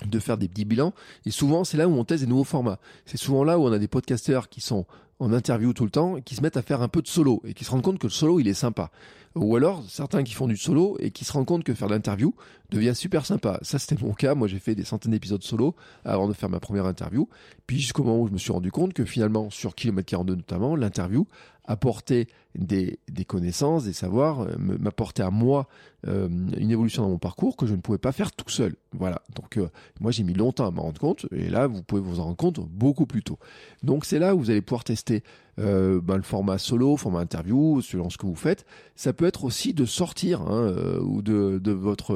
de 0.05 0.20
faire 0.20 0.38
des 0.38 0.50
petits 0.50 0.65
bilans. 0.65 0.94
Et 1.25 1.32
souvent, 1.32 1.63
c'est 1.63 1.77
là 1.77 1.88
où 1.88 1.94
on 1.94 2.03
teste 2.03 2.24
des 2.24 2.29
nouveaux 2.29 2.44
formats. 2.44 2.79
C'est 3.05 3.15
souvent 3.17 3.46
là 3.46 3.58
où 3.58 3.63
on 3.63 3.72
a 3.72 3.79
des 3.79 3.88
podcasteurs 3.88 4.50
qui 4.50 4.60
sont 4.60 4.86
en 5.20 5.32
interview 5.32 5.72
tout 5.72 5.86
le 5.86 5.89
temps 5.89 6.20
qui 6.20 6.36
se 6.36 6.41
mettent 6.41 6.58
à 6.58 6.62
faire 6.62 6.82
un 6.82 6.89
peu 6.89 7.01
de 7.01 7.08
solo 7.08 7.41
et 7.46 7.53
qui 7.53 7.63
se 7.63 7.72
rendent 7.72 7.82
compte 7.82 8.00
que 8.00 8.08
le 8.08 8.12
solo, 8.12 8.41
il 8.41 8.50
est 8.50 8.53
sympa. 8.53 8.91
Ou 9.36 9.58
alors, 9.58 9.84
certains 9.89 10.24
qui 10.24 10.34
font 10.34 10.48
du 10.48 10.56
solo 10.56 10.96
et 11.00 11.12
qui 11.12 11.25
se 11.25 11.34
rendent 11.34 11.46
compte 11.46 11.65
que 11.65 11.74
faire 11.74 11.89
de 11.89 11.94
l'interview 11.94 12.34
devient 12.70 12.96
super 12.96 13.25
sympa. 13.25 13.60
Ça, 13.63 13.80
c'était 13.80 14.01
mon 14.01 14.13
cas. 14.13 14.34
Moi, 14.34 14.48
j'ai 14.48 14.60
fait 14.60 14.75
des 14.75 14.86
centaines 14.86 15.12
d'épisodes 15.12 15.44
solo 15.44 15.75
avant 16.06 16.30
de 16.30 16.34
faire 16.34 16.50
ma 16.50 16.62
première 16.62 16.86
interview. 16.86 17.27
Puis 17.68 17.80
jusqu'au 17.80 18.04
moment 18.04 18.22
où 18.22 18.27
je 18.27 18.32
me 18.34 18.38
suis 18.38 18.54
rendu 18.54 18.72
compte 18.72 18.94
que 18.94 19.04
finalement, 19.04 19.50
sur 19.50 19.75
Kilomètre 19.75 20.08
42 20.08 20.36
notamment, 20.36 20.77
l'interview 20.77 21.27
apporter 21.68 22.28
des, 22.58 22.98
connaissances, 23.28 23.84
des 23.84 23.94
savoirs, 23.94 24.42
euh, 24.42 24.56
m'apporter 24.58 25.24
à 25.24 25.30
moi 25.30 25.68
euh, 26.08 26.28
une 26.58 26.72
évolution 26.72 27.04
dans 27.04 27.10
mon 27.10 27.18
parcours 27.18 27.58
que 27.58 27.66
je 27.66 27.74
ne 27.74 27.82
pouvais 27.82 27.98
pas 27.98 28.12
faire 28.12 28.32
tout 28.32 28.50
seul. 28.50 28.76
Voilà. 28.94 29.22
Donc 29.36 29.58
euh, 29.58 29.70
moi 30.00 30.12
j'ai 30.12 30.24
mis 30.24 30.34
longtemps 30.34 30.68
à 30.68 30.72
m'en 30.72 30.84
rendre 30.84 31.00
compte 31.00 31.26
et 31.32 31.50
là 31.50 31.68
vous 31.68 31.84
pouvez 31.84 32.02
vous 32.02 32.20
en 32.20 32.26
rendre 32.26 32.38
compte 32.38 32.60
beaucoup 32.60 33.06
plus 33.06 33.24
tôt. 33.24 33.40
Donc 33.84 34.06
c'est 34.06 34.20
là 34.20 34.36
où 34.36 34.40
vous 34.40 34.50
allez 34.50 34.62
pouvoir 34.62 34.84
tester 34.84 35.24
ben, 35.58 36.18
le 36.18 36.22
format 36.22 36.58
solo, 36.58 36.98
format 36.98 37.22
interview, 37.22 37.82
selon 37.82 38.10
ce 38.10 38.18
que 38.18 38.26
vous 38.26 38.36
faites. 38.36 38.66
Ça 38.98 39.14
peut 39.14 39.24
être 39.24 39.46
aussi 39.46 39.74
de 39.74 39.86
sortir 39.86 40.42
hein, 40.42 40.74
de 41.02 41.72
votre 41.72 42.14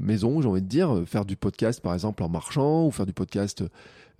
maison, 0.00 0.42
j'ai 0.42 0.48
envie 0.48 0.62
de 0.62 0.66
dire, 0.66 1.04
faire 1.06 1.24
du 1.24 1.36
podcast 1.36 1.80
par 1.80 1.94
exemple 1.94 2.24
en 2.24 2.28
marchant 2.28 2.86
ou 2.86 2.90
faire 2.90 3.06
du 3.06 3.12
podcast 3.12 3.62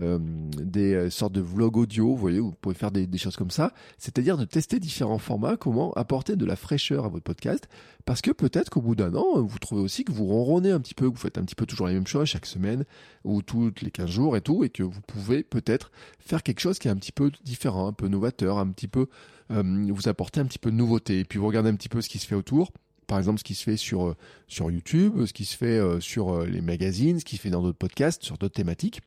euh, 0.02 0.18
des 0.20 0.94
euh, 0.94 1.10
sortes 1.10 1.32
de 1.32 1.40
vlogs 1.40 1.78
audio, 1.78 2.08
vous 2.08 2.16
voyez, 2.16 2.38
vous 2.38 2.52
pouvez 2.52 2.74
faire 2.74 2.90
des, 2.90 3.08
choses 3.16 3.36
comme 3.36 3.50
ça. 3.50 3.72
C'est-à-dire 3.96 4.36
de 4.36 4.44
tester 4.44 4.78
différents 4.78 5.18
formats, 5.18 5.56
comment 5.56 5.92
apporter 5.94 6.36
de 6.36 6.44
la 6.44 6.56
fraîcheur 6.56 7.06
à 7.06 7.08
votre 7.08 7.24
podcast, 7.24 7.66
parce 8.04 8.20
que 8.20 8.30
peut-être 8.30 8.68
qu'au 8.68 8.82
bout 8.82 8.94
d'un 8.94 9.14
an, 9.14 9.40
vous 9.40 9.58
trouvez 9.58 9.80
aussi 9.80 10.04
que 10.04 10.12
vous 10.12 10.26
ronronnez 10.26 10.70
un 10.70 10.80
petit 10.80 10.94
peu, 10.94 11.08
que 11.08 11.14
vous 11.14 11.20
faites 11.20 11.38
un 11.38 11.44
petit 11.44 11.54
peu 11.54 11.64
toujours 11.64 11.86
la 11.86 11.94
même 11.94 12.06
chose 12.06 12.26
chaque 12.26 12.44
semaine 12.44 12.84
ou 13.24 13.40
toutes 13.40 13.80
les 13.80 13.90
15 13.90 14.10
jours 14.10 14.36
et 14.36 14.42
tout, 14.42 14.64
et 14.64 14.68
que 14.68 14.82
vous 14.82 15.00
pouvez 15.00 15.42
peut-être 15.42 15.90
faire 16.18 16.42
quelque 16.42 16.60
chose 16.60 16.78
qui 16.78 16.88
est 16.88 16.90
un 16.90 16.96
petit 16.96 17.12
peu 17.12 17.30
différent, 17.44 17.88
un 17.88 17.94
peu 17.94 18.08
novateur, 18.08 18.58
un 18.58 18.68
petit 18.68 18.88
peu 18.88 19.06
euh, 19.50 19.86
vous 19.90 20.08
apporter 20.08 20.40
un 20.40 20.44
petit 20.44 20.58
peu 20.58 20.70
de 20.70 20.76
nouveauté, 20.76 21.20
et 21.20 21.24
puis 21.24 21.38
vous 21.38 21.46
regardez 21.46 21.70
un 21.70 21.76
petit 21.76 21.88
peu 21.88 22.02
ce 22.02 22.10
qui 22.10 22.18
se 22.18 22.26
fait 22.26 22.34
autour. 22.34 22.70
Par 23.06 23.18
exemple 23.18 23.38
ce 23.38 23.44
qui 23.44 23.54
se 23.54 23.62
fait 23.62 23.76
sur, 23.76 24.16
sur 24.48 24.70
YouTube, 24.70 25.24
ce 25.26 25.32
qui 25.32 25.44
se 25.44 25.56
fait 25.56 25.80
sur 26.00 26.44
les 26.44 26.60
magazines, 26.60 27.20
ce 27.20 27.24
qui 27.24 27.36
se 27.36 27.40
fait 27.40 27.50
dans 27.50 27.62
d'autres 27.62 27.78
podcasts, 27.78 28.24
sur 28.24 28.36
d'autres 28.36 28.56
thématiques 28.56 29.00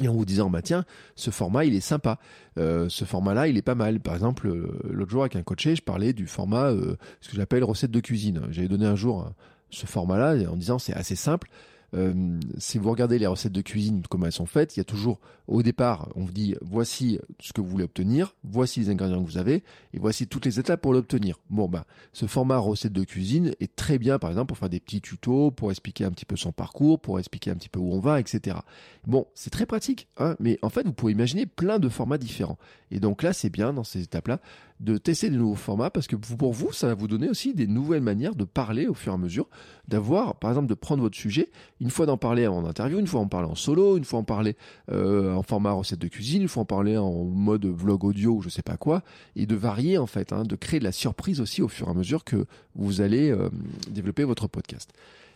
et 0.00 0.08
en 0.08 0.12
vous 0.14 0.24
disant 0.24 0.50
bah 0.50 0.62
tiens 0.62 0.84
ce 1.14 1.30
format 1.30 1.64
il 1.64 1.74
est 1.74 1.80
sympa. 1.80 2.18
Euh, 2.58 2.88
ce 2.88 3.04
format 3.04 3.34
là 3.34 3.48
il 3.48 3.56
est 3.56 3.62
pas 3.62 3.74
mal. 3.74 4.00
Par 4.00 4.14
exemple 4.14 4.48
euh, 4.48 4.68
l'autre 4.90 5.10
jour 5.10 5.22
avec 5.22 5.36
un 5.36 5.42
coaché 5.42 5.76
je 5.76 5.82
parlais 5.82 6.12
du 6.12 6.26
format 6.26 6.70
euh, 6.70 6.96
ce 7.20 7.28
que 7.28 7.36
j'appelle 7.36 7.64
recette 7.64 7.90
de 7.90 8.00
cuisine. 8.00 8.42
J'avais 8.50 8.68
donné 8.68 8.86
un 8.86 8.96
jour 8.96 9.30
ce 9.70 9.86
format 9.86 10.18
là 10.18 10.50
en 10.50 10.56
disant 10.56 10.78
c'est 10.78 10.94
assez 10.94 11.16
simple 11.16 11.48
euh, 11.94 12.38
si 12.58 12.78
vous 12.78 12.90
regardez 12.90 13.18
les 13.18 13.26
recettes 13.26 13.52
de 13.52 13.60
cuisine, 13.60 14.02
comment 14.08 14.26
elles 14.26 14.32
sont 14.32 14.46
faites, 14.46 14.76
il 14.76 14.80
y 14.80 14.82
a 14.82 14.84
toujours, 14.84 15.20
au 15.48 15.62
départ, 15.62 16.08
on 16.14 16.24
vous 16.24 16.32
dit, 16.32 16.54
voici 16.60 17.18
ce 17.40 17.52
que 17.52 17.60
vous 17.60 17.68
voulez 17.68 17.84
obtenir, 17.84 18.34
voici 18.44 18.80
les 18.80 18.90
ingrédients 18.90 19.22
que 19.22 19.28
vous 19.28 19.38
avez, 19.38 19.64
et 19.92 19.98
voici 19.98 20.26
toutes 20.26 20.44
les 20.44 20.60
étapes 20.60 20.80
pour 20.80 20.92
l'obtenir. 20.92 21.38
Bon, 21.50 21.68
bah, 21.68 21.86
ce 22.12 22.26
format 22.26 22.58
recette 22.58 22.92
de 22.92 23.04
cuisine 23.04 23.54
est 23.60 23.74
très 23.74 23.98
bien, 23.98 24.18
par 24.18 24.30
exemple, 24.30 24.48
pour 24.48 24.58
faire 24.58 24.68
des 24.68 24.80
petits 24.80 25.00
tutos, 25.00 25.50
pour 25.50 25.70
expliquer 25.70 26.04
un 26.04 26.10
petit 26.10 26.26
peu 26.26 26.36
son 26.36 26.52
parcours, 26.52 27.00
pour 27.00 27.18
expliquer 27.18 27.50
un 27.50 27.56
petit 27.56 27.68
peu 27.68 27.80
où 27.80 27.92
on 27.92 28.00
va, 28.00 28.20
etc. 28.20 28.58
Bon, 29.06 29.26
c'est 29.34 29.50
très 29.50 29.66
pratique, 29.66 30.08
hein, 30.18 30.36
mais 30.38 30.58
en 30.62 30.70
fait, 30.70 30.86
vous 30.86 30.92
pouvez 30.92 31.12
imaginer 31.12 31.46
plein 31.46 31.78
de 31.78 31.88
formats 31.88 32.18
différents. 32.18 32.58
Et 32.90 33.00
donc 33.00 33.22
là, 33.22 33.32
c'est 33.32 33.50
bien, 33.50 33.72
dans 33.72 33.84
ces 33.84 34.02
étapes-là, 34.02 34.40
de 34.80 34.96
tester 34.96 35.28
de 35.28 35.36
nouveaux 35.36 35.54
formats 35.54 35.90
parce 35.90 36.06
que 36.06 36.16
pour 36.16 36.52
vous, 36.52 36.72
ça 36.72 36.86
va 36.86 36.94
vous 36.94 37.06
donner 37.06 37.28
aussi 37.28 37.54
des 37.54 37.66
nouvelles 37.66 38.02
manières 38.02 38.34
de 38.34 38.44
parler 38.44 38.86
au 38.86 38.94
fur 38.94 39.12
et 39.12 39.14
à 39.14 39.18
mesure, 39.18 39.46
d'avoir, 39.88 40.36
par 40.36 40.50
exemple, 40.50 40.68
de 40.68 40.74
prendre 40.74 41.02
votre 41.02 41.16
sujet, 41.16 41.50
une 41.80 41.90
fois 41.90 42.06
d'en 42.06 42.16
parler 42.16 42.46
en 42.46 42.64
interview, 42.64 42.98
une 42.98 43.06
fois 43.06 43.20
en 43.20 43.28
parler 43.28 43.48
en 43.48 43.54
solo, 43.54 43.98
une 43.98 44.04
fois 44.04 44.20
en 44.20 44.24
parler 44.24 44.56
euh, 44.90 45.34
en 45.34 45.42
format 45.42 45.72
recette 45.72 45.98
de 45.98 46.08
cuisine, 46.08 46.42
une 46.42 46.48
fois 46.48 46.62
en 46.62 46.66
parler 46.66 46.96
en 46.96 47.12
mode 47.24 47.66
vlog 47.66 48.04
audio 48.04 48.36
ou 48.36 48.42
je 48.42 48.48
sais 48.48 48.62
pas 48.62 48.78
quoi, 48.78 49.02
et 49.36 49.44
de 49.46 49.54
varier 49.54 49.98
en 49.98 50.06
fait, 50.06 50.32
hein, 50.32 50.44
de 50.44 50.56
créer 50.56 50.80
de 50.80 50.84
la 50.84 50.92
surprise 50.92 51.42
aussi 51.42 51.60
au 51.60 51.68
fur 51.68 51.88
et 51.88 51.90
à 51.90 51.94
mesure 51.94 52.24
que 52.24 52.46
vous 52.74 53.02
allez 53.02 53.30
euh, 53.30 53.50
développer 53.90 54.24
votre 54.24 54.48
podcast. 54.48 54.92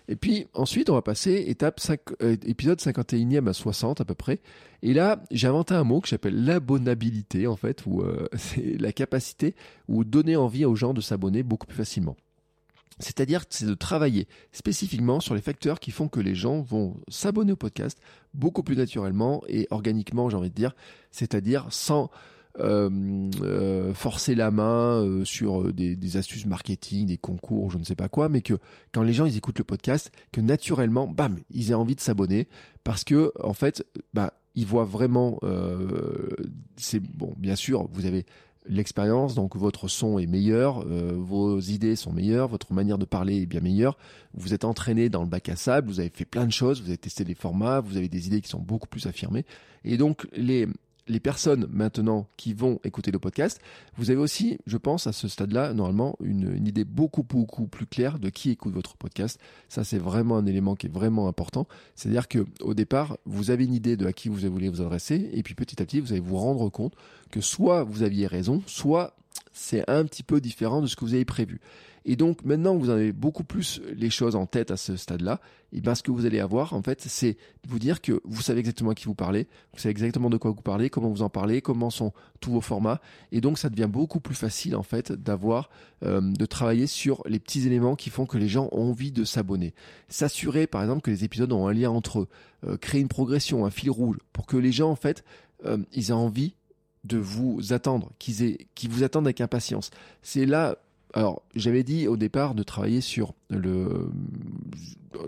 Et 0.08 0.16
puis 0.16 0.46
ensuite, 0.52 0.90
on 0.90 0.94
va 0.94 1.02
passer 1.02 1.44
étape 1.46 1.80
5, 1.80 2.00
euh, 2.23 2.37
épisode 2.44 2.78
51e 2.78 3.49
à 3.49 3.52
60 3.52 4.00
à 4.00 4.04
peu 4.04 4.14
près. 4.14 4.40
Et 4.82 4.92
là, 4.92 5.23
j'ai 5.30 5.49
inventé 5.49 5.75
un 5.75 5.84
mot 5.84 6.00
que 6.00 6.08
j'appelle 6.08 6.44
l'abonnabilité 6.44 7.46
en 7.46 7.56
fait, 7.56 7.87
ou 7.87 8.02
euh, 8.02 8.28
c'est 8.37 8.78
la 8.78 8.92
capacité 8.92 9.54
ou 9.88 10.04
donner 10.04 10.37
envie 10.37 10.64
aux 10.64 10.76
gens 10.76 10.92
de 10.92 11.00
s'abonner 11.00 11.42
beaucoup 11.42 11.66
plus 11.66 11.76
facilement. 11.76 12.16
C'est-à-dire 13.00 13.44
c'est 13.49 13.66
de 13.66 13.75
travailler 13.75 14.28
spécifiquement 14.52 15.20
sur 15.20 15.34
les 15.34 15.40
facteurs 15.40 15.80
qui 15.80 15.90
font 15.90 16.08
que 16.08 16.20
les 16.20 16.34
gens 16.34 16.61
vont 16.61 16.96
s'abonner 17.08 17.52
au 17.52 17.56
podcast 17.56 17.99
beaucoup 18.34 18.62
plus 18.62 18.76
naturellement 18.76 19.42
et 19.49 19.66
organiquement, 19.70 20.30
j'ai 20.30 20.37
envie 20.37 20.50
de 20.50 20.54
dire, 20.54 20.75
c'est-à-dire 21.11 21.66
sans 21.70 22.11
forcer 22.58 24.34
la 24.34 24.50
main 24.50 25.02
euh, 25.02 25.25
sur 25.25 25.73
des, 25.73 25.96
des, 25.96 26.16
astuces 26.16 26.46
marketing, 26.46 27.06
des 27.06 27.18
concours, 27.18 27.70
je 27.70 27.78
ne 27.78 27.84
sais 27.84 27.96
pas 27.96 28.08
quoi, 28.08 28.28
mais 28.28 28.42
que 28.42 28.54
quand 28.92 29.02
les 29.02 29.12
gens 29.12 29.26
ils 29.26 29.37
écoutent 29.37 29.58
le 29.58 29.64
podcast, 29.64 30.12
que 30.32 30.40
naturellement, 30.40 31.08
bam, 31.08 31.38
ils 31.50 31.70
aient 31.70 31.75
envie 31.75 31.96
de 31.96 32.00
s'abonner. 32.00 32.49
Parce 32.84 33.02
que 33.02 33.32
en 33.42 33.54
fait, 33.54 33.84
bah 34.12 34.34
ils 34.54 34.66
voient 34.66 34.84
vraiment, 34.84 35.40
c'est 36.76 37.00
bon, 37.00 37.34
bien 37.37 37.56
sûr, 37.56 37.88
vous 37.92 38.06
avez 38.06 38.25
l'expérience, 38.66 39.34
donc 39.34 39.56
votre 39.56 39.88
son 39.88 40.18
est 40.18 40.26
meilleur, 40.26 40.87
vos 40.87 41.58
idées 41.58 41.96
sont 41.96 42.12
meilleures, 42.12 42.46
votre 42.46 42.73
manière 42.73 42.99
de 42.99 43.04
parler 43.04 43.42
est 43.42 43.46
bien 43.46 43.61
meilleure, 43.61 43.99
vous 44.32 44.54
êtes 44.54 44.64
entraîné 44.64 45.08
dans 45.08 45.23
le 45.23 45.28
bac 45.28 45.49
à 45.49 45.56
sable, 45.56 45.88
vous 45.88 45.99
avez 45.99 46.11
fait 46.11 46.25
plein 46.25 46.46
de 46.46 46.52
choses, 46.52 46.80
vous 46.80 46.88
avez 46.88 46.99
testé 46.99 47.25
des 47.25 47.34
formats, 47.34 47.80
vous 47.80 47.96
avez 47.96 48.08
des 48.08 48.28
idées 48.28 48.40
qui 48.40 48.49
sont 48.49 48.61
beaucoup 48.61 48.87
plus 48.87 49.06
affirmées, 49.06 49.44
et 49.84 49.96
donc 49.96 50.28
les, 50.37 50.68
les 51.06 51.20
personnes 51.20 51.66
maintenant 51.70 52.26
qui 52.37 52.54
vont 52.54 52.80
écouter 52.84 53.11
le 53.11 53.18
podcast, 53.18 53.61
vous 53.96 54.11
avez 54.11 54.18
aussi, 54.18 54.58
je 54.66 54.76
pense, 54.76 55.06
à 55.06 55.12
ce 55.12 55.28
stade-là, 55.28 55.75
normalement, 55.75 56.16
une, 56.20 56.66
idée 56.66 56.84
beaucoup, 56.84 57.23
beaucoup 57.23 57.66
plus 57.66 57.87
claire 57.87 58.18
de 58.18 58.30
qui 58.30 58.50
écoute 58.50 58.75
votre 58.75 58.96
podcast. 58.96 59.38
Ça, 59.68 59.84
c'est 59.84 59.99
vraiment 59.99 60.37
un 60.37 60.46
élément 60.46 60.76
qui 60.76 60.87
est 60.87 60.92
vraiment 60.92 61.28
important. 61.28 61.66
C'est-à-dire 61.94 62.28
que 62.28 62.46
au 62.61 62.75
départ, 62.75 63.18
vous 63.26 63.50
avez 63.50 63.64
une 63.64 63.75
idée 63.75 63.96
de 63.96 64.06
à 64.06 64.12
qui 64.12 64.28
vous 64.28 64.37
voulez 64.50 64.68
vous 64.68 64.80
adresser, 64.80 65.30
et 65.32 65.42
puis 65.42 65.54
petit 65.54 65.80
à 65.82 65.84
petit, 65.84 66.00
vous 66.00 66.12
allez 66.12 66.20
vous 66.20 66.37
rendre 66.37 66.68
compte 66.70 66.94
que 67.30 67.40
soit 67.40 67.84
vous 67.84 68.02
aviez 68.02 68.26
raison, 68.26 68.62
soit 68.66 69.16
c'est 69.52 69.88
un 69.88 70.04
petit 70.04 70.22
peu 70.22 70.40
différent 70.40 70.83
de 70.83 70.87
ce 70.87 70.96
que 70.96 71.05
vous 71.05 71.14
avez 71.14 71.24
prévu. 71.24 71.61
Et 72.05 72.17
donc 72.17 72.45
maintenant 72.45 72.77
que 72.77 72.83
vous 72.83 72.90
avez 72.90 73.12
beaucoup 73.12 73.45
plus 73.45 73.81
les 73.97 74.11
choses 74.11 74.37
en 74.37 74.47
tête 74.47 74.71
à 74.71 74.77
ce 74.77 74.97
stade-là, 74.97 75.40
et 75.73 75.81
ben 75.81 75.95
ce 75.95 76.03
que 76.03 76.11
vous 76.11 76.27
allez 76.27 76.38
avoir 76.38 76.75
en 76.75 76.83
fait, 76.83 77.01
c'est 77.01 77.37
vous 77.67 77.79
dire 77.79 78.01
que 78.01 78.21
vous 78.25 78.43
savez 78.43 78.61
exactement 78.61 78.90
à 78.90 78.95
qui 78.95 79.07
vous 79.07 79.14
parlez, 79.14 79.49
vous 79.73 79.79
savez 79.79 79.90
exactement 79.90 80.29
de 80.29 80.37
quoi 80.37 80.51
vous 80.51 80.62
parlez, 80.62 80.90
comment 80.90 81.09
vous 81.09 81.23
en 81.23 81.31
parlez, 81.31 81.62
comment 81.62 81.90
sont 81.90 82.12
tous 82.40 82.53
vos 82.53 82.61
formats, 82.61 83.01
et 83.33 83.40
donc 83.40 83.59
ça 83.59 83.71
devient 83.71 83.88
beaucoup 83.90 84.21
plus 84.21 84.35
facile 84.35 84.77
en 84.77 84.83
fait 84.83 85.12
d'avoir, 85.12 85.71
euh, 86.05 86.21
de 86.21 86.47
travailler 86.47 86.87
sur 86.87 87.23
les 87.27 87.38
petits 87.38 87.67
éléments 87.67 87.97
qui 87.97 88.11
font 88.11 88.27
que 88.27 88.38
les 88.38 88.49
gens 88.49 88.69
ont 88.73 88.90
envie 88.90 89.12
de 89.12 89.25
s'abonner. 89.25 89.75
S'assurer 90.09 90.67
par 90.67 90.83
exemple 90.83 91.01
que 91.01 91.11
les 91.11 91.25
épisodes 91.25 91.53
ont 91.53 91.67
un 91.67 91.73
lien 91.73 91.90
entre 91.90 92.21
eux, 92.21 92.77
créer 92.81 93.01
une 93.01 93.09
progression, 93.09 93.64
un 93.64 93.71
fil 93.71 93.90
rouge, 93.90 94.19
pour 94.33 94.47
que 94.47 94.57
les 94.57 94.73
gens 94.73 94.90
en 94.90 94.97
fait 94.97 95.25
euh, 95.64 95.79
ils 95.93 96.11
aient 96.11 96.12
envie 96.12 96.55
de 97.05 97.19
vous 97.19 97.73
attendre, 97.73 98.12
qu'ils 98.19 98.43
aient, 98.43 98.67
qu'ils 98.75 98.90
vous 98.90 99.03
attendent 99.03 99.27
avec 99.27 99.40
impatience. 99.40 99.90
C'est 100.23 100.47
là 100.47 100.79
alors, 101.16 101.42
j'avais 101.55 101.85
dit 101.85 102.09
au 102.09 102.16
départ 102.16 102.57
de 102.57 102.64
travailler 102.64 103.00
sur 103.00 103.35
le. 103.48 104.11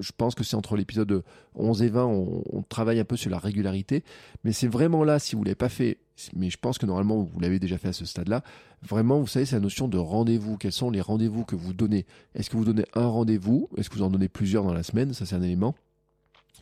Je 0.01 0.11
pense 0.16 0.35
que 0.35 0.42
c'est 0.42 0.57
entre 0.57 0.77
l'épisode 0.77 1.22
11 1.55 1.83
et 1.83 1.88
20, 1.88 2.05
on, 2.07 2.62
travaille 2.68 2.99
un 2.99 3.05
peu 3.05 3.16
sur 3.16 3.31
la 3.31 3.38
régularité. 3.38 4.03
Mais 4.42 4.51
c'est 4.51 4.66
vraiment 4.66 5.05
là, 5.05 5.20
si 5.20 5.37
vous 5.37 5.42
ne 5.42 5.46
l'avez 5.46 5.55
pas 5.55 5.68
fait, 5.68 5.99
mais 6.35 6.51
je 6.51 6.59
pense 6.59 6.79
que 6.79 6.87
normalement 6.87 7.22
vous 7.22 7.38
l'avez 7.38 7.61
déjà 7.61 7.79
fait 7.79 7.87
à 7.87 7.92
ce 7.92 8.05
stade-là, 8.05 8.42
vraiment, 8.83 9.20
vous 9.20 9.29
savez, 9.29 9.46
c'est 9.46 9.55
la 9.55 9.61
notion 9.61 9.87
de 9.87 9.96
rendez-vous. 9.96 10.57
Quels 10.57 10.72
sont 10.72 10.90
les 10.90 11.01
rendez-vous 11.01 11.44
que 11.44 11.55
vous 11.55 11.72
donnez? 11.72 12.05
Est-ce 12.35 12.51
que 12.51 12.57
vous 12.57 12.64
donnez 12.64 12.85
un 12.94 13.07
rendez-vous? 13.07 13.68
Est-ce 13.77 13.88
que 13.88 13.94
vous 13.94 14.03
en 14.03 14.11
donnez 14.11 14.29
plusieurs 14.29 14.64
dans 14.64 14.75
la 14.75 14.83
semaine? 14.83 15.14
Ça, 15.14 15.25
c'est 15.25 15.37
un 15.37 15.42
élément. 15.42 15.77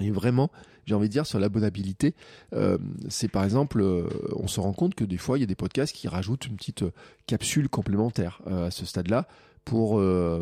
Et 0.01 0.11
vraiment, 0.11 0.51
j'ai 0.87 0.95
envie 0.95 1.09
de 1.09 1.13
dire 1.13 1.27
sur 1.27 1.39
l'abonnabilité, 1.39 2.15
euh, 2.53 2.79
c'est 3.09 3.29
par 3.29 3.45
exemple, 3.45 3.81
euh, 3.81 4.09
on 4.37 4.49
se 4.49 4.61
rend 4.61 4.73
compte 4.73 4.95
que 4.95 5.05
des 5.05 5.17
fois, 5.17 5.39
il 5.39 5.41
y 5.41 5.45
a 5.45 5.47
des 5.47 5.55
podcasts 5.55 5.95
qui 5.95 6.09
rajoutent 6.09 6.47
une 6.47 6.57
petite 6.57 6.83
euh, 6.83 6.93
capsule 7.27 7.69
complémentaire 7.69 8.41
à 8.47 8.71
ce 8.71 8.85
stade-là 8.85 9.27
pour 9.65 9.99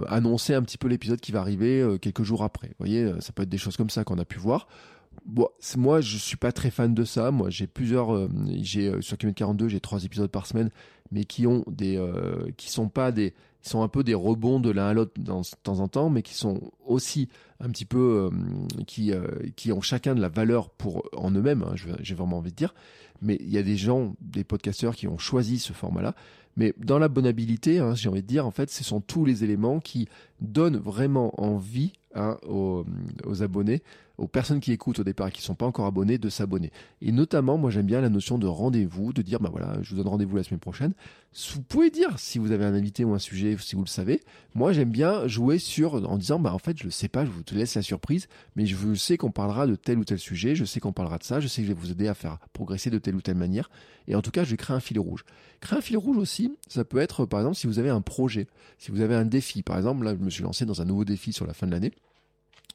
annoncer 0.09 0.53
un 0.53 0.63
petit 0.63 0.77
peu 0.77 0.89
l'épisode 0.89 1.21
qui 1.21 1.31
va 1.31 1.39
arriver 1.39 1.97
quelques 2.01 2.25
jours 2.25 2.43
après. 2.43 2.67
Vous 2.67 2.75
voyez, 2.81 3.09
ça 3.21 3.33
peut 3.33 3.45
être 3.45 3.49
des 3.49 3.59
choses 3.59 3.77
comme 3.77 3.89
ça 3.89 4.03
qu'on 4.03 4.19
a 4.19 4.25
pu 4.25 4.41
voir. 4.41 4.67
Moi, 5.77 6.01
je 6.01 6.17
suis 6.17 6.37
pas 6.37 6.51
très 6.51 6.73
fan 6.73 6.93
de 6.93 7.05
ça. 7.05 7.31
Moi, 7.31 7.49
j'ai 7.49 7.69
plusieurs, 7.69 8.29
j'ai 8.63 9.01
sur 9.01 9.17
Kilomètre 9.17 9.39
42, 9.39 9.69
j'ai 9.69 9.79
trois 9.79 10.03
épisodes 10.03 10.29
par 10.29 10.49
semaine, 10.49 10.71
mais 11.13 11.25
qui 11.25 11.47
ont 11.47 11.65
des, 11.69 12.05
qui 12.57 12.69
sont 12.69 12.89
pas 12.89 13.13
des, 13.13 13.33
qui 13.63 13.69
sont 13.69 13.83
un 13.83 13.89
peu 13.89 14.03
des 14.03 14.15
rebonds 14.15 14.61
de 14.61 14.71
l'un 14.71 14.89
à 14.89 14.93
l'autre 14.93 15.13
de 15.17 15.25
temps 15.63 15.81
en 15.81 15.89
temps, 15.89 16.11
mais 16.11 16.23
qui 16.23 16.35
sont 16.35 16.73
aussi 16.85 17.29
un 17.61 17.71
petit 17.71 17.85
peu, 17.85 18.31
euh, 18.33 18.85
qui, 18.87 19.13
euh, 19.13 19.25
qui 19.57 19.73
ont 19.73 19.81
chacun 19.81 20.15
de 20.15 20.21
la 20.21 20.29
valeur 20.29 20.69
pour 20.71 21.09
en 21.17 21.31
eux-mêmes, 21.31 21.63
hein, 21.63 21.75
j'ai 22.01 22.15
vraiment 22.15 22.39
envie 22.39 22.51
de 22.51 22.57
dire. 22.57 22.75
Mais 23.21 23.39
il 23.41 23.51
y 23.51 23.59
a 23.59 23.63
des 23.63 23.77
gens, 23.77 24.17
des 24.21 24.43
podcasteurs 24.43 24.97
qui 24.97 25.07
ont 25.07 25.19
choisi 25.19 25.61
ce 25.61 25.73
format-là. 25.73 26.15
Mais 26.57 26.75
dans 26.77 26.99
l'abonnabilité, 26.99 27.79
hein, 27.79 27.95
j'ai 27.95 28.09
envie 28.09 28.23
de 28.23 28.27
dire, 28.27 28.47
en 28.47 28.51
fait, 28.51 28.69
ce 28.69 28.85
sont 28.85 29.01
tous 29.01 29.25
les 29.25 29.45
éléments 29.45 29.79
qui 29.79 30.09
donnent 30.41 30.77
vraiment 30.77 31.41
envie 31.41 31.93
hein, 32.15 32.37
aux, 32.47 32.85
aux, 33.25 33.43
abonnés, 33.43 33.83
aux 34.23 34.29
personnes 34.29 34.61
qui 34.61 34.71
écoutent 34.71 35.01
au 35.01 35.05
départ 35.05 35.29
et 35.29 35.33
qui 35.33 35.41
ne 35.41 35.45
sont 35.45 35.57
pas 35.57 35.67
encore 35.67 35.87
abonnés, 35.87 36.17
de 36.17 36.29
s'abonner. 36.29 36.71
Et 37.01 37.11
notamment, 37.11 37.59
moi 37.59 37.71
j'aime 37.71 37.87
bien 37.87 38.01
la 38.01 38.09
notion 38.09 38.39
de 38.39 38.47
rendez-vous, 38.47 39.13
de 39.13 39.21
dire, 39.21 39.41
bah 39.41 39.49
voilà, 39.51 39.79
je 39.83 39.91
vous 39.91 39.97
donne 39.97 40.07
rendez-vous 40.07 40.37
la 40.37 40.45
semaine 40.45 40.61
prochaine. 40.61 40.93
Vous 41.53 41.63
pouvez 41.63 41.91
dire 41.91 42.19
si 42.19 42.39
vous 42.39 42.53
avez 42.53 42.65
un 42.65 42.75
invité 42.75 43.05
ou 43.05 43.15
un 43.15 43.19
sujet, 43.19 43.57
si 43.59 43.75
vous 43.75 43.83
le 43.83 43.89
savez. 43.89 44.21
Moi 44.55 44.73
j'aime 44.73 44.91
bien 44.91 45.27
jouer 45.27 45.59
sur, 45.59 45.95
en 46.09 46.17
disant, 46.19 46.39
bah 46.39 46.55
en 46.55 46.59
fait, 46.59 46.79
je 46.79 46.87
ne 46.87 46.91
sais 46.91 47.09
pas, 47.09 47.25
je 47.25 47.31
vous 47.31 47.43
laisse 47.53 47.75
la 47.75 47.83
surprise, 47.83 48.29
mais 48.55 48.65
je 48.65 48.95
sais 48.95 49.17
qu'on 49.17 49.33
parlera 49.33 49.67
de 49.67 49.75
tel 49.75 49.99
ou 49.99 50.05
tel 50.05 50.21
sujet, 50.21 50.55
je 50.55 50.65
sais 50.65 50.79
qu'on 50.79 50.93
parlera 50.93 51.19
de 51.19 51.25
ça, 51.25 51.41
je 51.41 51.49
sais 51.49 51.63
que 51.63 51.69
je 51.69 51.73
vais 51.73 51.81
vous 51.81 51.91
aider 51.91 52.07
à 52.07 52.15
faire 52.15 52.39
progresser 52.53 52.91
de 52.91 52.99
telle 52.99 53.17
ou 53.17 53.23
telle 53.23 53.37
manière. 53.37 53.71
Et 54.07 54.15
en 54.15 54.23
tout 54.23 54.31
cas, 54.31 54.45
je 54.45 54.51
vais 54.51 54.57
créer 54.57 54.77
un 54.77 54.81
fil 54.81 55.01
rouge. 55.01 55.25
Créer 55.61 55.79
un 55.79 55.83
fil 55.83 55.97
rouge 55.97 56.17
aussi, 56.17 56.53
ça 56.69 56.85
peut 56.85 56.99
être, 56.99 57.27
par 57.27 57.41
exemple, 57.41 57.57
si 57.57 57.67
vous 57.67 57.81
avez 57.81 57.91
un 57.91 58.01
projet, 58.01 58.47
si 58.79 58.93
vous 58.93 59.01
avez 59.01 59.17
un 59.17 59.25
défi. 59.25 59.63
Par 59.63 59.77
exemple, 59.77 60.05
là, 60.05 60.15
je 60.15 60.25
me 60.25 60.31
suis 60.31 60.45
lancé 60.45 60.65
dans 60.65 60.81
un 60.81 60.85
nouveau 60.85 61.05
défi 61.05 61.33
sur 61.33 61.47
la 61.47 61.55
fin 61.55 61.67
de 61.67 61.73
l'année. 61.73 61.93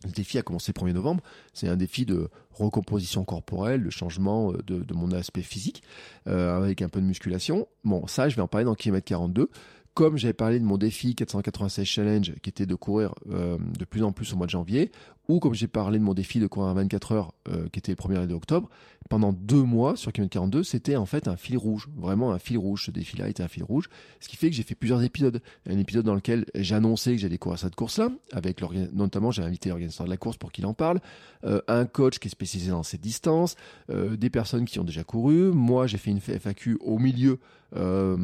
Le 0.04 0.12
défi 0.12 0.38
a 0.38 0.44
commencé 0.44 0.72
le 0.76 0.82
1er 0.82 0.94
novembre. 0.94 1.24
C'est 1.54 1.68
un 1.68 1.76
défi 1.76 2.06
de 2.06 2.30
recomposition 2.52 3.24
corporelle, 3.24 3.84
de 3.84 3.90
changement 3.90 4.54
euh, 4.54 4.62
de, 4.64 4.94
mon 4.94 5.12
aspect 5.12 5.42
physique, 5.42 5.84
euh, 6.28 6.56
avec 6.56 6.82
un 6.82 6.90
peu 6.90 7.02
de 7.02 7.06
musculation. 7.06 7.68
Bon, 7.84 8.06
ça, 8.08 8.30
je 8.30 8.36
vais 8.36 8.42
en 8.42 8.48
parler 8.48 8.66
dans 8.66 8.76
kilomètre 8.76 9.06
42. 9.06 9.50
Comme 9.94 10.18
j'avais 10.18 10.34
parlé 10.34 10.60
de 10.60 10.64
mon 10.64 10.78
défi 10.78 11.16
496 11.16 11.84
challenge, 11.84 12.34
qui 12.44 12.50
était 12.50 12.68
de 12.68 12.76
courir 12.76 13.16
euh, 13.32 13.58
de 13.80 13.86
plus 13.86 14.04
en 14.04 14.12
plus 14.12 14.32
au 14.34 14.38
mois 14.38 14.46
de 14.46 14.52
janvier, 14.52 14.92
ou 15.28 15.40
comme 15.40 15.54
j'ai 15.54 15.68
parlé 15.68 16.00
de 16.00 16.04
mon 16.04 16.14
défi 16.14 16.40
de 16.40 16.48
courir 16.48 16.70
à 16.70 16.74
24 16.74 17.12
heures, 17.12 17.34
euh, 17.50 17.68
qui 17.70 17.80
était 17.80 17.92
le 17.92 17.98
1er 17.98 18.32
octobre, 18.32 18.70
pendant 19.10 19.34
deux 19.34 19.64
mois 19.64 19.96
sur 19.96 20.12
km 20.12 20.32
42, 20.32 20.64
c'était 20.64 20.96
en 20.96 21.06
fait 21.06 21.28
un 21.28 21.38
fil 21.38 21.58
rouge, 21.58 21.88
vraiment 21.96 22.32
un 22.32 22.40
fil 22.40 22.58
rouge. 22.58 22.86
Ce 22.86 22.92
défi-là 22.92 23.30
était 23.30 23.44
un 23.44 23.48
fil 23.48 23.64
rouge, 23.64 23.90
ce 24.20 24.28
qui 24.28 24.36
fait 24.36 24.50
que 24.50 24.56
j'ai 24.56 24.64
fait 24.64 24.76
plusieurs 24.76 25.04
épisodes. 25.04 25.42
Un 25.70 25.78
épisode 25.78 26.06
dans 26.06 26.16
lequel 26.16 26.46
j'annonçais 26.56 27.14
que 27.14 27.18
j'allais 27.18 27.38
courir 27.38 27.60
cette 27.60 27.76
course-là, 27.76 28.10
avec 28.34 28.62
notamment 28.94 29.32
j'ai 29.32 29.44
invité 29.44 29.70
l'organisateur 29.70 30.06
de 30.06 30.12
la 30.12 30.18
course 30.18 30.38
pour 30.38 30.52
qu'il 30.52 30.66
en 30.66 30.74
parle, 30.74 31.00
euh, 31.44 31.62
un 31.68 31.86
coach 31.86 32.20
qui 32.20 32.28
est 32.28 32.32
spécialisé 32.32 32.72
dans 32.72 32.84
cette 32.84 33.02
distance, 33.02 33.56
euh, 33.90 34.18
des 34.18 34.30
personnes 34.30 34.66
qui 34.66 34.80
ont 34.80 34.84
déjà 34.84 35.04
couru. 35.04 35.52
Moi, 35.52 35.88
j'ai 35.88 35.98
fait 35.98 36.12
une 36.12 36.20
FAQ 36.20 36.78
au 36.82 36.98
milieu 36.98 37.40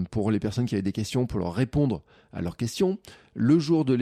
pour 0.10 0.32
les 0.32 0.40
personnes 0.40 0.66
qui 0.66 0.76
avaient 0.76 0.82
des 0.82 0.94
questions, 0.94 1.26
pour 1.26 1.38
leur 1.38 1.54
répondre 1.54 2.02
à 2.32 2.42
leurs 2.42 2.56
questions. 2.56 2.98
Le 3.36 3.60
jour 3.60 3.84
de, 3.84 3.96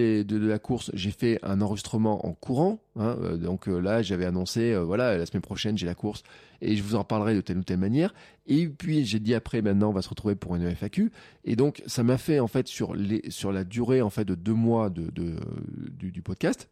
la 0.47 0.59
course, 0.59 0.91
j'ai 0.93 1.11
fait 1.11 1.39
un 1.41 1.61
enregistrement 1.61 2.25
en 2.25 2.33
courant. 2.33 2.79
Hein, 2.97 3.15
euh, 3.21 3.37
donc 3.37 3.67
euh, 3.67 3.79
là, 3.79 4.01
j'avais 4.01 4.25
annoncé, 4.25 4.73
euh, 4.73 4.83
voilà, 4.83 5.17
la 5.17 5.25
semaine 5.25 5.41
prochaine, 5.41 5.77
j'ai 5.77 5.85
la 5.85 5.95
course 5.95 6.23
et 6.61 6.75
je 6.75 6.83
vous 6.83 6.95
en 6.95 7.03
parlerai 7.03 7.33
de 7.33 7.41
telle 7.41 7.57
ou 7.57 7.63
telle 7.63 7.79
manière. 7.79 8.13
Et 8.47 8.67
puis 8.67 9.05
j'ai 9.05 9.19
dit 9.19 9.33
après, 9.33 9.61
maintenant, 9.61 9.89
on 9.89 9.93
va 9.93 10.01
se 10.01 10.09
retrouver 10.09 10.35
pour 10.35 10.55
une 10.55 10.69
FAQ. 10.75 11.11
Et 11.45 11.55
donc, 11.55 11.81
ça 11.85 12.03
m'a 12.03 12.17
fait 12.17 12.39
en 12.39 12.47
fait 12.47 12.67
sur 12.67 12.93
les 12.93 13.21
sur 13.29 13.51
la 13.51 13.63
durée 13.63 14.01
en 14.01 14.09
fait 14.09 14.25
de 14.25 14.35
deux 14.35 14.53
mois 14.53 14.89
de, 14.89 15.09
du, 15.11 16.21
podcast 16.21 16.69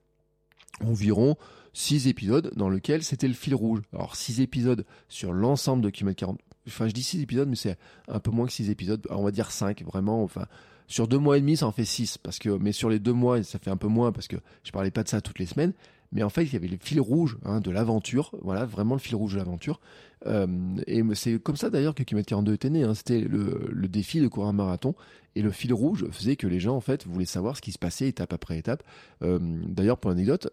environ 0.82 1.36
six 1.73 2.08
épisodes 2.08 2.51
dans 2.55 2.69
lesquels 2.69 3.03
c'était 3.03 3.27
le 3.27 3.34
fil 3.34 3.55
rouge. 3.55 3.82
Alors 3.93 4.15
six 4.15 4.41
épisodes 4.41 4.86
sur 5.08 5.34
l'ensemble 5.34 5.84
de 5.84 5.89
Kilomètre 5.89 6.19
40. 6.19 6.39
Enfin, 6.67 6.88
je 6.88 6.93
dis 6.93 7.03
six 7.03 7.21
épisodes, 7.21 7.49
mais 7.49 7.55
c'est 7.55 7.77
un 8.08 8.19
peu 8.19 8.32
moins 8.32 8.45
que 8.45 8.51
six 8.51 8.69
épisodes. 8.69 9.05
On 9.10 9.23
va 9.23 9.32
dire 9.32 9.51
cinq, 9.51 9.84
vraiment. 9.84 10.21
Enfin, 10.23 10.45
sur 10.88 11.08
deux 11.08 11.17
mois 11.17 11.38
et 11.38 11.41
demi, 11.41 11.58
ça 11.58 11.65
en 11.65 11.71
fait 11.71 11.86
six. 11.86 12.17
Parce 12.17 12.38
que, 12.38 12.49
mais 12.49 12.73
sur 12.73 12.89
les 12.89 12.99
deux 12.99 13.13
mois, 13.13 13.41
ça 13.43 13.58
fait 13.60 13.71
un 13.71 13.77
peu 13.77 13.88
moins 13.88 14.12
parce 14.12 14.27
que 14.27 14.36
je 14.63 14.71
parlais 14.71 14.91
pas 14.91 15.03
de 15.03 15.10
ça 15.10 15.21
toutes 15.21 15.39
les 15.39 15.45
semaines. 15.47 15.73
Mais 16.12 16.24
en 16.24 16.30
fait, 16.30 16.43
il 16.43 16.54
y 16.54 16.56
avait 16.56 16.67
le 16.67 16.78
fil 16.82 17.00
rouge 17.00 17.38
hein, 17.45 17.62
de 17.62 17.69
l'aventure. 17.69 18.32
Voilà, 18.41 18.65
vraiment 18.65 18.95
le 18.95 19.00
fil 19.00 19.15
rouge 19.15 19.34
de 19.34 19.38
l'aventure. 19.38 19.80
Euh, 20.26 20.48
et 20.88 21.04
c'est 21.13 21.39
comme 21.39 21.56
ça 21.56 21.69
d'ailleurs 21.69 21.95
que 21.95 22.04
Kilomètre 22.04 22.30
42 22.30 22.54
était 22.54 22.69
né. 22.69 22.84
Hein. 22.84 22.93
C'était 22.95 23.22
le, 23.22 23.88
défi 23.88 24.19
de 24.19 24.28
courir 24.28 24.50
un 24.50 24.54
marathon. 24.54 24.95
Et 25.36 25.41
le 25.41 25.52
fil 25.52 25.74
rouge 25.74 26.08
faisait 26.12 26.36
que 26.36 26.48
les 26.48 26.60
gens, 26.60 26.76
en 26.76 26.82
fait, 26.82 27.06
voulaient 27.06 27.26
savoir 27.26 27.56
ce 27.56 27.62
qui 27.62 27.72
se 27.72 27.78
passait 27.78 28.08
étape 28.08 28.34
après 28.34 28.58
étape. 28.58 28.84
Euh, 29.22 29.38
d'ailleurs, 29.39 29.98
pour 29.98 30.10
l'anecdote, 30.10 30.52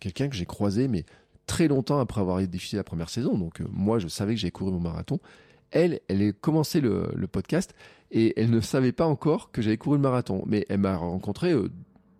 quelqu'un 0.00 0.28
que 0.28 0.36
j'ai 0.36 0.46
croisé, 0.46 0.86
mais 0.86 1.04
très 1.46 1.68
longtemps 1.68 1.98
après 1.98 2.20
avoir 2.20 2.40
défilé 2.46 2.78
la 2.78 2.84
première 2.84 3.10
saison. 3.10 3.36
Donc, 3.36 3.60
euh, 3.60 3.64
moi, 3.70 3.98
je 3.98 4.08
savais 4.08 4.34
que 4.34 4.40
j'avais 4.40 4.52
couru 4.52 4.70
mon 4.70 4.80
marathon. 4.80 5.18
Elle, 5.70 6.00
elle 6.08 6.22
a 6.22 6.32
commencé 6.32 6.80
le, 6.80 7.26
podcast 7.30 7.74
et 8.12 8.40
elle 8.40 8.50
ne 8.50 8.60
savait 8.60 8.92
pas 8.92 9.06
encore 9.06 9.50
que 9.50 9.60
j'avais 9.60 9.76
couru 9.76 9.96
le 9.96 10.02
marathon. 10.02 10.44
Mais 10.46 10.64
elle 10.68 10.78
m'a 10.78 10.96
rencontré 10.96 11.52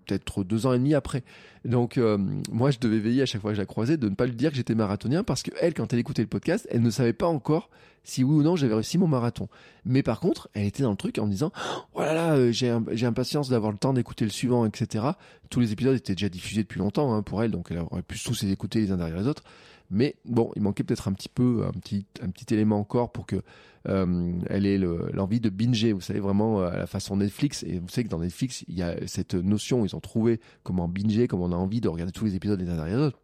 peut-être 0.05 0.45
deux 0.45 0.67
ans 0.67 0.73
et 0.73 0.79
demi 0.79 0.95
après. 0.95 1.23
Donc 1.65 1.99
euh, 1.99 2.19
moi, 2.51 2.71
je 2.71 2.79
devais 2.79 2.99
veiller 2.99 3.23
à 3.23 3.27
chaque 3.27 3.41
fois 3.41 3.51
que 3.51 3.57
je 3.57 3.61
la 3.61 3.67
croisais 3.67 3.97
de 3.97 4.09
ne 4.09 4.15
pas 4.15 4.27
lui 4.27 4.35
dire 4.35 4.51
que 4.51 4.57
j'étais 4.57 4.75
marathonien 4.75 5.25
parce 5.25 5.43
que 5.43 5.51
elle, 5.61 5.75
quand 5.75 5.93
elle 5.93 5.99
écoutait 5.99 6.23
le 6.23 6.29
podcast, 6.29 6.67
elle 6.71 6.83
ne 6.83 6.91
savait 6.91 7.13
pas 7.13 7.27
encore 7.27 7.71
si 8.05 8.23
oui 8.23 8.37
ou 8.37 8.43
non 8.43 8.55
j'avais 8.55 8.75
réussi 8.75 8.99
mon 8.99 9.07
marathon. 9.07 9.49
Mais 9.85 10.03
par 10.03 10.21
contre, 10.21 10.49
elle 10.53 10.67
était 10.67 10.83
dans 10.83 10.91
le 10.91 10.97
truc 10.97 11.19
en 11.19 11.27
me 11.27 11.31
disant 11.31 11.53
oh 11.95 12.01
là 12.01 12.13
là, 12.13 12.35
euh, 12.35 12.53
j'ai 12.53 12.77
j'ai 12.93 13.07
impatience 13.07 13.49
d'avoir 13.49 13.73
le 13.73 13.79
temps 13.79 13.95
d'écouter 13.95 14.25
le 14.25 14.31
suivant, 14.31 14.67
etc. 14.67 15.07
Tous 15.51 15.61
les 15.61 15.73
épisodes 15.73 15.97
étaient 15.97 16.15
déjà 16.15 16.29
diffusés 16.29 16.63
depuis 16.63 16.79
longtemps 16.79 17.15
hein, 17.15 17.23
pour 17.23 17.43
elle, 17.43 17.51
donc 17.51 17.69
elle 17.71 17.79
aurait 17.79 18.03
pu 18.03 18.19
tous 18.23 18.43
les 18.43 18.53
écouter 18.53 18.81
les 18.81 18.93
uns 18.93 18.97
derrière 18.99 19.19
les 19.19 19.27
autres. 19.27 19.45
Mais 19.91 20.17
bon, 20.25 20.51
il 20.57 20.63
manquait 20.63 20.85
peut-être 20.85 21.09
un 21.09 21.13
petit 21.13 21.29
peu, 21.29 21.65
un 21.67 21.73
petit, 21.73 22.07
un 22.23 22.31
petit 22.31 22.53
élément 22.55 22.79
encore 22.79 23.13
pour 23.13 23.27
que 23.27 23.43
euh, 23.89 24.33
elle 24.49 24.67
ait 24.67 24.79
l'envie 24.79 25.41
de 25.41 25.51
binger. 25.51 25.93
Vous 25.93 26.01
savez 26.01 26.21
vraiment 26.21 26.61
euh, 26.61 26.71
à 26.71 26.77
la 26.79 26.87
façon 26.87 27.17
Netflix. 27.17 27.63
Et 27.65 27.79
vous 27.79 27.89
savez 27.89 28.05
que 28.05 28.11
dans 28.11 28.21
Netflix, 28.21 28.65
il 28.69 28.79
y 28.79 28.83
a 28.83 29.07
cette 29.07 29.35
notion. 29.35 29.85
Ils 29.85 29.95
ont 29.95 30.01
trouvé 30.01 30.41
comment 30.63 30.89
binger, 30.89 31.29
comment 31.29 31.45
on 31.45 31.53
a 31.53 31.57
envie 31.57 31.81
de 31.81 31.89
regarder 31.89 32.13
tous 32.13 32.25
les 32.25 32.35
épisodes 32.35 32.61
les 32.61 32.69
uns 32.69 32.77
derrière 32.77 32.99
les 32.99 33.05
autres 33.05 33.19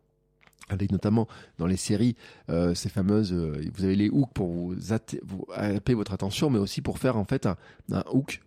avec 0.69 0.93
notamment 0.93 1.27
dans 1.59 1.67
les 1.67 1.77
séries 1.77 2.15
euh, 2.49 2.75
ces 2.77 2.89
fameuses 2.89 3.33
vous 3.33 3.85
avez 3.85 3.97
les 3.97 4.09
hooks 4.09 4.33
pour 4.33 4.47
vous, 4.47 4.75
vous 4.77 4.93
appeler 4.93 5.95
votre 5.97 6.13
attention 6.13 6.49
mais 6.49 6.61
aussi 6.61 6.81
pour 6.81 6.99
faire 7.01 7.17
en 7.17 7.25
fait 7.25 7.47
un, 7.47 7.57
un 7.91 8.05
hook 8.13 8.41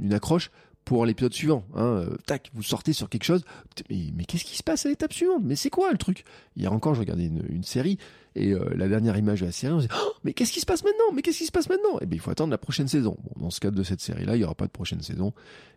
une 0.00 0.14
accroche 0.14 0.52
pour 0.84 1.06
l'épisode 1.06 1.32
suivant. 1.32 1.64
Hein, 1.74 1.84
euh, 1.84 2.16
tac, 2.26 2.50
vous 2.54 2.62
sortez 2.62 2.92
sur 2.92 3.08
quelque 3.08 3.24
chose. 3.24 3.44
Mais, 3.90 4.24
qu'est-ce 4.26 4.44
qui 4.44 4.56
se 4.56 4.62
passe 4.62 4.86
à 4.86 4.88
l'étape 4.88 5.12
suivante? 5.12 5.42
Mais 5.44 5.56
c'est 5.56 5.70
quoi 5.70 5.92
le 5.92 5.98
truc? 5.98 6.24
Hier 6.56 6.72
encore, 6.72 6.94
je 6.94 7.00
regardais 7.00 7.26
une, 7.26 7.62
série 7.62 7.98
et 8.34 8.52
euh, 8.52 8.72
la 8.74 8.88
dernière 8.88 9.16
image 9.16 9.40
de 9.40 9.46
la 9.46 9.52
série, 9.52 9.72
on 9.72 9.80
se 9.80 9.86
dit 9.86 9.94
oh, 9.94 10.12
mais 10.24 10.32
qu'est-ce 10.32 10.52
qui 10.52 10.60
se 10.60 10.66
passe 10.66 10.84
maintenant? 10.84 11.12
Mais 11.14 11.22
qu'est-ce 11.22 11.38
qui 11.38 11.46
se 11.46 11.52
passe 11.52 11.68
maintenant? 11.68 11.98
Eh 12.00 12.06
bien, 12.06 12.16
il 12.16 12.20
faut 12.20 12.30
attendre 12.30 12.50
la 12.50 12.58
prochaine 12.58 12.88
saison. 12.88 13.16
Bon, 13.22 13.44
dans 13.44 13.50
ce 13.50 13.60
cadre 13.60 13.76
de 13.76 13.82
cette 13.82 14.00
série-là, 14.00 14.36
il 14.36 14.38
n'y 14.38 14.44
aura 14.44 14.54
pas 14.54 14.66
de 14.66 14.72
prochaine 14.72 15.02
saison. 15.02 15.32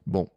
Bon, 0.08 0.30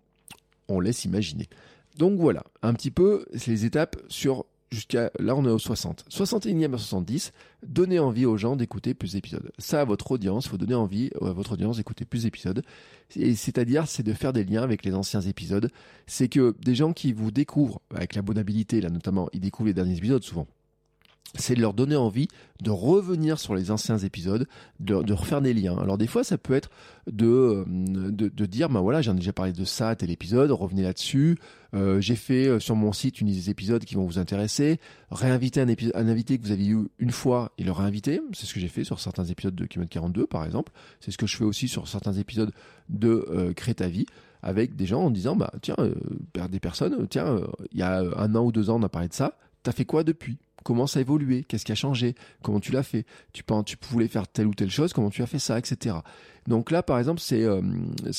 on 0.69 0.81
laisse 0.81 1.05
imaginer. 1.05 1.49
Donc 1.97 2.19
voilà, 2.19 2.45
un 2.63 2.75
petit 2.75 2.91
peu 2.91 3.25
les 3.47 3.65
étapes 3.65 3.97
sur 4.09 4.45
jusqu'à 4.71 5.11
là 5.19 5.35
on 5.35 5.45
est 5.45 5.51
au 5.51 5.59
60. 5.59 6.05
61e 6.11 6.75
à 6.75 6.79
70, 6.79 7.33
donnez 7.67 7.99
envie 7.99 8.27
aux 8.27 8.37
gens 8.37 8.57
d'écouter 8.57 8.95
plus 8.95 9.13
d'épisodes. 9.13 9.51
Ça 9.59 9.81
à 9.81 9.85
votre 9.85 10.13
audience, 10.13 10.49
faut 10.49 10.59
donner 10.59 10.75
envie 10.75 11.11
à 11.21 11.33
votre 11.33 11.53
audience 11.53 11.77
d'écouter 11.77 12.05
plus 12.05 12.25
d'épisodes. 12.25 12.63
c'est-à-dire 13.11 13.87
c'est 13.87 14.03
de 14.03 14.13
faire 14.13 14.33
des 14.33 14.45
liens 14.45 14.63
avec 14.63 14.85
les 14.85 14.95
anciens 14.95 15.21
épisodes, 15.21 15.71
c'est 16.07 16.29
que 16.29 16.55
des 16.61 16.75
gens 16.75 16.93
qui 16.93 17.13
vous 17.13 17.31
découvrent 17.31 17.81
avec 17.95 18.15
l'abonnabilité 18.15 18.81
là 18.81 18.91
notamment, 18.91 19.29
ils 19.33 19.41
découvrent 19.41 19.69
les 19.69 19.75
derniers 19.75 19.97
épisodes 19.97 20.23
souvent 20.23 20.47
c'est 21.35 21.55
de 21.55 21.61
leur 21.61 21.75
donner 21.75 21.97
envie 21.97 22.29
de 22.63 22.71
revenir 22.71 23.39
sur 23.39 23.55
les 23.55 23.71
anciens 23.71 23.99
épisodes, 23.99 24.49
de, 24.81 25.13
refaire 25.13 25.41
des 25.41 25.55
liens. 25.55 25.77
Alors 25.79 25.99
des 25.99 26.07
fois, 26.07 26.25
ça 26.25 26.39
peut 26.39 26.55
être 26.55 26.71
de, 27.07 27.27
euh, 27.27 27.65
de, 27.67 28.47
dire, 28.47 28.69
ben 28.69 28.81
voilà, 28.81 29.01
j'ai 29.01 29.13
déjà 29.15 29.33
parlé 29.33 29.53
de 29.53 29.65
ça, 29.65 29.95
tel 29.95 30.11
épisode, 30.11 30.51
revenez 30.51 30.83
là-dessus. 30.83 31.39
Euh, 31.75 32.01
j'ai 32.01 32.17
fait 32.17 32.47
euh, 32.47 32.59
sur 32.59 32.77
mon 32.77 32.93
site 32.93 33.21
une 33.21 33.29
des 33.29 33.51
épisodes 33.51 33.85
qui 33.85 33.95
vont 33.95 34.07
vous 34.07 34.19
intéresser. 34.19 34.81
Réinviter 35.11 35.61
un, 35.61 35.69
invité 36.09 36.39
que 36.39 36.45
vous 36.45 36.53
avez 36.53 36.67
eu 36.67 36.89
une 36.99 37.11
fois 37.11 37.53
et 37.59 37.65
le 37.65 37.73
réinviter. 37.73 38.21
C'est 38.33 38.47
ce 38.47 38.55
que 38.55 38.61
j'ai 38.61 38.69
fait 38.69 38.85
sur 38.85 38.99
certains 39.01 39.25
épisodes 39.25 39.55
de 39.55 39.67
Kilomètre 39.67 39.93
42, 39.93 40.27
par 40.27 40.45
exemple. 40.45 40.73
C'est 41.01 41.11
ce 41.11 41.19
que 41.19 41.27
je 41.27 41.37
fais 41.37 41.45
aussi 41.45 41.69
sur 41.69 41.87
certains 41.87 42.15
épisodes 42.15 42.53
de 42.89 43.27
euh, 43.31 43.53
ta 43.53 43.87
vie 43.87 44.07
avec 44.43 44.77
des 44.77 44.87
gens 44.87 45.03
en 45.03 45.11
disant, 45.11 45.37
bah 45.37 45.53
tiens, 45.61 45.77
des 46.49 46.61
personnes, 46.61 47.07
tiens, 47.09 47.41
il 47.73 47.79
y 47.79 47.83
a 47.83 47.99
un 47.99 48.35
an 48.35 48.45
ou 48.45 48.53
deux 48.53 48.71
ans, 48.71 48.79
on 48.81 48.83
a 48.85 48.89
parlé 48.89 49.09
de 49.09 49.13
ça. 49.13 49.37
T'as 49.63 49.73
fait 49.73 49.85
quoi 49.85 50.05
depuis? 50.05 50.39
Comment 50.65 50.87
ça 50.87 50.99
a 50.99 51.03
évolué, 51.03 51.45
qu'est-ce 51.45 51.65
qui 51.65 51.73
a 51.73 51.77
changé, 51.77 52.15
comment 52.43 52.61
tu 52.61 52.73
l'as 52.73 52.83
fait, 52.83 53.05
tu 53.33 53.43
penses, 53.43 53.65
tu 53.67 53.77
voulais 53.91 54.09
faire 54.09 54.29
telle 54.29 54.47
ou 54.47 54.55
telle 54.55 54.71
chose, 54.71 54.93
comment 54.93 55.11
tu 55.11 55.23
as 55.23 55.27
fait 55.27 55.39
ça, 55.39 55.59
etc. 55.59 55.97
Donc 56.47 56.71
là, 56.71 56.83
par 56.83 56.99
exemple, 56.99 57.21
c'est 57.21 57.45
euh, 57.45 57.61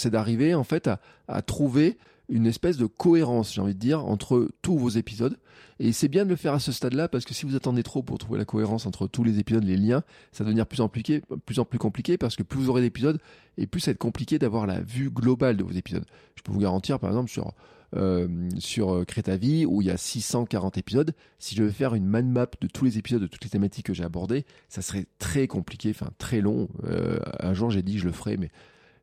d'arriver 0.06 0.54
en 0.54 0.63
fait 0.63 0.88
à, 0.88 0.99
à, 1.28 1.41
trouver 1.41 1.97
une 2.30 2.45
espèce 2.45 2.78
de 2.78 2.86
cohérence, 2.86 3.54
j'ai 3.54 3.62
envie 3.62 3.73
de 3.73 3.80
dire, 3.80 4.06
entre 4.06 4.49
tous 4.62 4.78
vos 4.78 4.89
épisodes. 4.89 5.38
Et 5.80 5.93
c'est 5.93 6.10
bien 6.10 6.25
de 6.25 6.30
le 6.30 6.36
faire 6.36 6.54
à 6.54 6.60
ce 6.60 6.71
stade-là 6.71 7.08
parce 7.08 7.25
que 7.25 7.34
si 7.34 7.45
vous 7.45 7.56
attendez 7.56 7.84
trop 7.84 8.04
pour 8.04 8.17
trouver 8.17 8.38
la 8.38 8.45
cohérence 8.45 8.86
entre 8.86 9.08
tous 9.08 9.23
les 9.23 9.39
épisodes, 9.39 9.63
les 9.63 9.78
liens, 9.78 10.04
ça 10.32 10.43
va 10.43 10.49
devenir 10.49 10.67
plus 10.67 10.82
en, 10.82 10.89
plus, 10.89 11.23
en 11.58 11.65
plus 11.65 11.80
compliqué 11.80 12.17
parce 12.17 12.36
que 12.36 12.43
plus 12.43 12.60
vous 12.60 12.69
aurez 12.69 12.82
d'épisodes 12.82 13.19
et 13.58 13.65
plus 13.65 13.80
ça 13.80 13.91
va 13.91 13.93
être 13.93 13.99
compliqué 13.99 14.38
d'avoir 14.39 14.67
la 14.67 14.82
vue 14.82 15.10
globale 15.10 15.56
de 15.56 15.63
vos 15.63 15.71
épisodes. 15.71 16.06
Je 16.36 16.43
peux 16.43 16.52
vous 16.52 16.60
garantir, 16.60 16.99
par 16.99 17.10
exemple, 17.10 17.32
sur 17.32 17.54
sur 18.58 18.93
euh, 18.93 19.04
Crétavie 19.04 19.65
où 19.65 19.82
il 19.82 19.88
y 19.88 19.91
a 19.91 19.97
640 19.97 20.78
épisodes. 20.78 21.13
Si 21.39 21.56
je 21.56 21.63
veux 21.63 21.71
faire 21.71 21.95
une 21.95 22.06
man 22.06 22.30
map 22.30 22.47
de 22.62 22.67
tous 22.67 22.86
les 22.86 22.97
épisodes, 22.97 23.21
de 23.21 23.28
toutes 23.28 23.43
les 23.43 23.49
thématiques 23.49 23.88
que 23.88 23.93
j'ai 23.93 24.04
abordées, 24.04 24.45
ça 24.67 24.82
serait 24.82 25.06
très 25.17 25.47
compliqué, 25.47 25.91
enfin 25.91 26.10
très 26.17 26.41
long. 26.41 26.69
Euh, 26.84 27.19
un 27.39 27.54
jour 27.54 27.71
j'ai 27.71 27.82
dit 27.82 27.97
je 27.97 28.06
le 28.06 28.12
ferai, 28.12 28.38
mais 28.38 28.52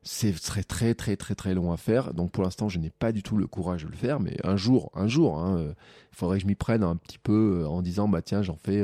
ce 0.03 0.31
serait 0.31 0.63
très 0.63 0.93
très 0.93 1.17
très 1.17 1.35
très 1.35 1.53
long 1.53 1.71
à 1.71 1.77
faire. 1.77 2.13
Donc 2.13 2.31
pour 2.31 2.43
l'instant 2.43 2.69
je 2.69 2.79
n'ai 2.79 2.89
pas 2.89 3.11
du 3.11 3.23
tout 3.23 3.37
le 3.37 3.47
courage 3.47 3.83
de 3.83 3.89
le 3.89 3.97
faire, 3.97 4.19
mais 4.19 4.37
un 4.43 4.55
jour, 4.55 4.91
un 4.93 5.07
jour, 5.07 5.39
hein, 5.39 5.73
il 6.13 6.15
faudrait 6.15 6.37
que 6.37 6.43
je 6.43 6.47
m'y 6.47 6.55
prenne 6.55 6.83
un 6.83 6.95
petit 6.95 7.19
peu 7.19 7.65
en 7.67 7.81
disant 7.81 8.07
bah 8.07 8.21
tiens 8.21 8.41
j'en 8.41 8.57
fais 8.57 8.83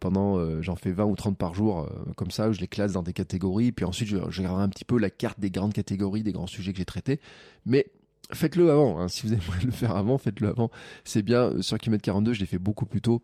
pendant 0.00 0.60
j'en 0.62 0.76
fais 0.76 0.90
20 0.90 1.04
ou 1.04 1.14
30 1.16 1.38
par 1.38 1.54
jour 1.54 1.88
comme 2.16 2.30
ça 2.30 2.50
je 2.52 2.60
les 2.60 2.68
classe 2.68 2.92
dans 2.92 3.02
des 3.02 3.12
catégories 3.12 3.72
puis 3.72 3.84
ensuite 3.84 4.08
je, 4.08 4.18
je 4.28 4.40
regarderai 4.40 4.62
un 4.62 4.68
petit 4.68 4.84
peu 4.84 4.98
la 4.98 5.10
carte 5.10 5.38
des 5.40 5.50
grandes 5.50 5.72
catégories 5.72 6.22
des 6.22 6.32
grands 6.32 6.46
sujets 6.46 6.72
que 6.72 6.78
j'ai 6.78 6.84
traités 6.84 7.20
mais 7.66 7.86
faites-le 8.32 8.70
avant. 8.70 9.00
Hein. 9.00 9.08
Si 9.08 9.26
vous 9.26 9.32
aimeriez 9.32 9.64
le 9.66 9.72
faire 9.72 9.96
avant, 9.96 10.18
faites-le 10.18 10.48
avant. 10.48 10.70
C'est 11.04 11.22
bien. 11.22 11.60
Sur 11.62 11.78
Kilomètre 11.78 12.04
42, 12.04 12.32
je 12.32 12.40
l'ai 12.40 12.46
fait 12.46 12.58
beaucoup 12.58 12.86
plus 12.86 13.00
tôt. 13.00 13.22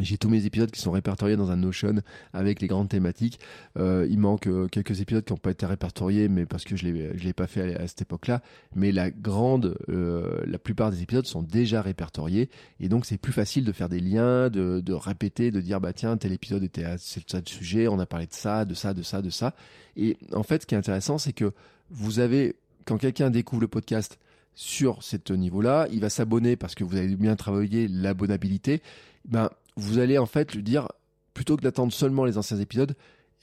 J'ai 0.00 0.16
tous 0.16 0.30
mes 0.30 0.46
épisodes 0.46 0.70
qui 0.70 0.80
sont 0.80 0.90
répertoriés 0.90 1.36
dans 1.36 1.50
un 1.50 1.56
Notion 1.56 1.96
avec 2.32 2.62
les 2.62 2.66
grandes 2.66 2.88
thématiques. 2.88 3.38
Euh, 3.78 4.06
il 4.08 4.18
manque 4.18 4.46
euh, 4.46 4.66
quelques 4.66 5.00
épisodes 5.00 5.22
qui 5.22 5.32
n'ont 5.32 5.38
pas 5.38 5.50
été 5.50 5.66
répertoriés, 5.66 6.28
mais 6.28 6.46
parce 6.46 6.64
que 6.64 6.76
je 6.76 6.86
ne 6.86 7.12
l'ai 7.12 7.32
pas 7.34 7.46
fait 7.46 7.76
à, 7.76 7.86
cette 7.86 8.02
époque-là. 8.02 8.40
Mais 8.74 8.90
la 8.90 9.10
grande, 9.10 9.76
euh, 9.90 10.40
la 10.46 10.58
plupart 10.58 10.90
des 10.90 11.02
épisodes 11.02 11.26
sont 11.26 11.42
déjà 11.42 11.82
répertoriés, 11.82 12.48
et 12.80 12.88
donc 12.88 13.04
c'est 13.04 13.18
plus 13.18 13.32
facile 13.32 13.64
de 13.64 13.72
faire 13.72 13.90
des 13.90 14.00
liens, 14.00 14.48
de, 14.48 14.80
de 14.80 14.92
répéter, 14.94 15.50
de 15.50 15.60
dire 15.60 15.80
bah 15.80 15.92
tiens 15.92 16.16
tel 16.16 16.32
épisode 16.32 16.62
était 16.62 16.84
à 16.84 16.96
ce 16.96 17.20
sujet, 17.44 17.86
on 17.86 17.98
a 17.98 18.06
parlé 18.06 18.26
de 18.26 18.32
ça, 18.32 18.64
de 18.64 18.74
ça, 18.74 18.94
de 18.94 19.02
ça, 19.02 19.20
de 19.20 19.30
ça. 19.30 19.54
Et 19.96 20.16
en 20.32 20.42
fait, 20.42 20.62
ce 20.62 20.66
qui 20.66 20.74
est 20.74 20.78
intéressant, 20.78 21.18
c'est 21.18 21.34
que 21.34 21.52
vous 21.90 22.18
avez 22.18 22.56
quand 22.86 22.98
quelqu'un 22.98 23.30
découvre 23.30 23.62
le 23.62 23.68
podcast 23.68 24.18
sur 24.54 25.02
ce 25.02 25.32
niveau-là, 25.32 25.88
il 25.92 26.00
va 26.00 26.10
s'abonner 26.10 26.56
parce 26.56 26.74
que 26.74 26.84
vous 26.84 26.96
avez 26.96 27.14
bien 27.16 27.36
travaillé 27.36 27.88
l'abonnabilité. 27.88 28.82
Ben, 29.24 29.50
vous 29.76 29.98
allez 29.98 30.18
en 30.18 30.26
fait 30.26 30.54
lui 30.54 30.62
dire, 30.62 30.88
plutôt 31.32 31.56
que 31.56 31.62
d'attendre 31.62 31.92
seulement 31.92 32.24
les 32.24 32.36
anciens 32.36 32.58
épisodes, 32.58 32.94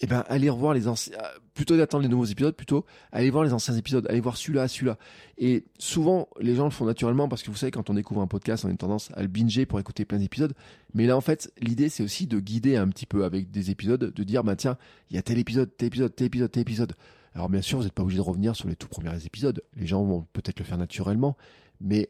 eh 0.02 0.08
ben 0.08 0.24
allez 0.28 0.50
les 0.74 0.88
anciens 0.88 1.14
euh, 1.18 1.40
plutôt 1.54 1.76
d'attendre 1.76 2.04
les 2.04 2.10
nouveaux 2.10 2.26
épisodes 2.26 2.56
plutôt 2.56 2.86
allez 3.12 3.30
voir 3.30 3.44
les 3.44 3.52
anciens 3.52 3.76
épisodes 3.76 4.06
allez 4.10 4.22
voir 4.22 4.38
celui-là 4.38 4.68
celui-là. 4.68 4.98
Et 5.38 5.66
souvent 5.78 6.30
les 6.40 6.56
gens 6.56 6.66
le 6.66 6.70
font 6.70 6.86
naturellement 6.86 7.28
parce 7.28 7.44
que 7.44 7.52
vous 7.52 7.58
savez 7.58 7.72
quand 7.72 7.90
on 7.90 7.94
découvre 7.94 8.22
un 8.22 8.28
podcast 8.28 8.66
on 8.66 8.72
a 8.72 8.76
tendance 8.76 9.12
à 9.16 9.22
le 9.22 9.28
binger 9.28 9.66
pour 9.66 9.80
écouter 9.80 10.06
plein 10.06 10.20
d'épisodes. 10.20 10.54
Mais 10.94 11.06
là 11.06 11.18
en 11.18 11.22
fait 11.22 11.52
l'idée 11.60 11.90
c'est 11.90 12.04
aussi 12.04 12.28
de 12.28 12.40
guider 12.40 12.78
un 12.78 12.88
petit 12.88 13.06
peu 13.06 13.26
avec 13.26 13.52
des 13.52 13.72
épisodes 13.72 14.14
de 14.14 14.24
dire 14.24 14.44
bah 14.44 14.56
tiens 14.56 14.78
il 15.10 15.16
y 15.16 15.20
a 15.20 15.22
tel 15.22 15.38
épisode 15.38 15.70
tel 15.76 15.88
épisode 15.88 16.16
tel 16.16 16.28
épisode 16.28 16.52
tel 16.52 16.62
épisode 16.62 16.94
alors 17.34 17.50
bien 17.50 17.62
sûr 17.62 17.78
vous 17.78 17.84
n'êtes 17.84 17.94
pas 17.94 18.04
obligé 18.04 18.18
de 18.18 18.24
revenir 18.24 18.56
sur 18.56 18.68
les 18.68 18.76
tout 18.76 18.88
premiers 18.88 19.26
épisodes 19.26 19.64
les 19.76 19.88
gens 19.88 20.04
vont 20.04 20.26
peut-être 20.34 20.60
le 20.60 20.66
faire 20.66 20.78
naturellement 20.78 21.38
mais 21.82 22.10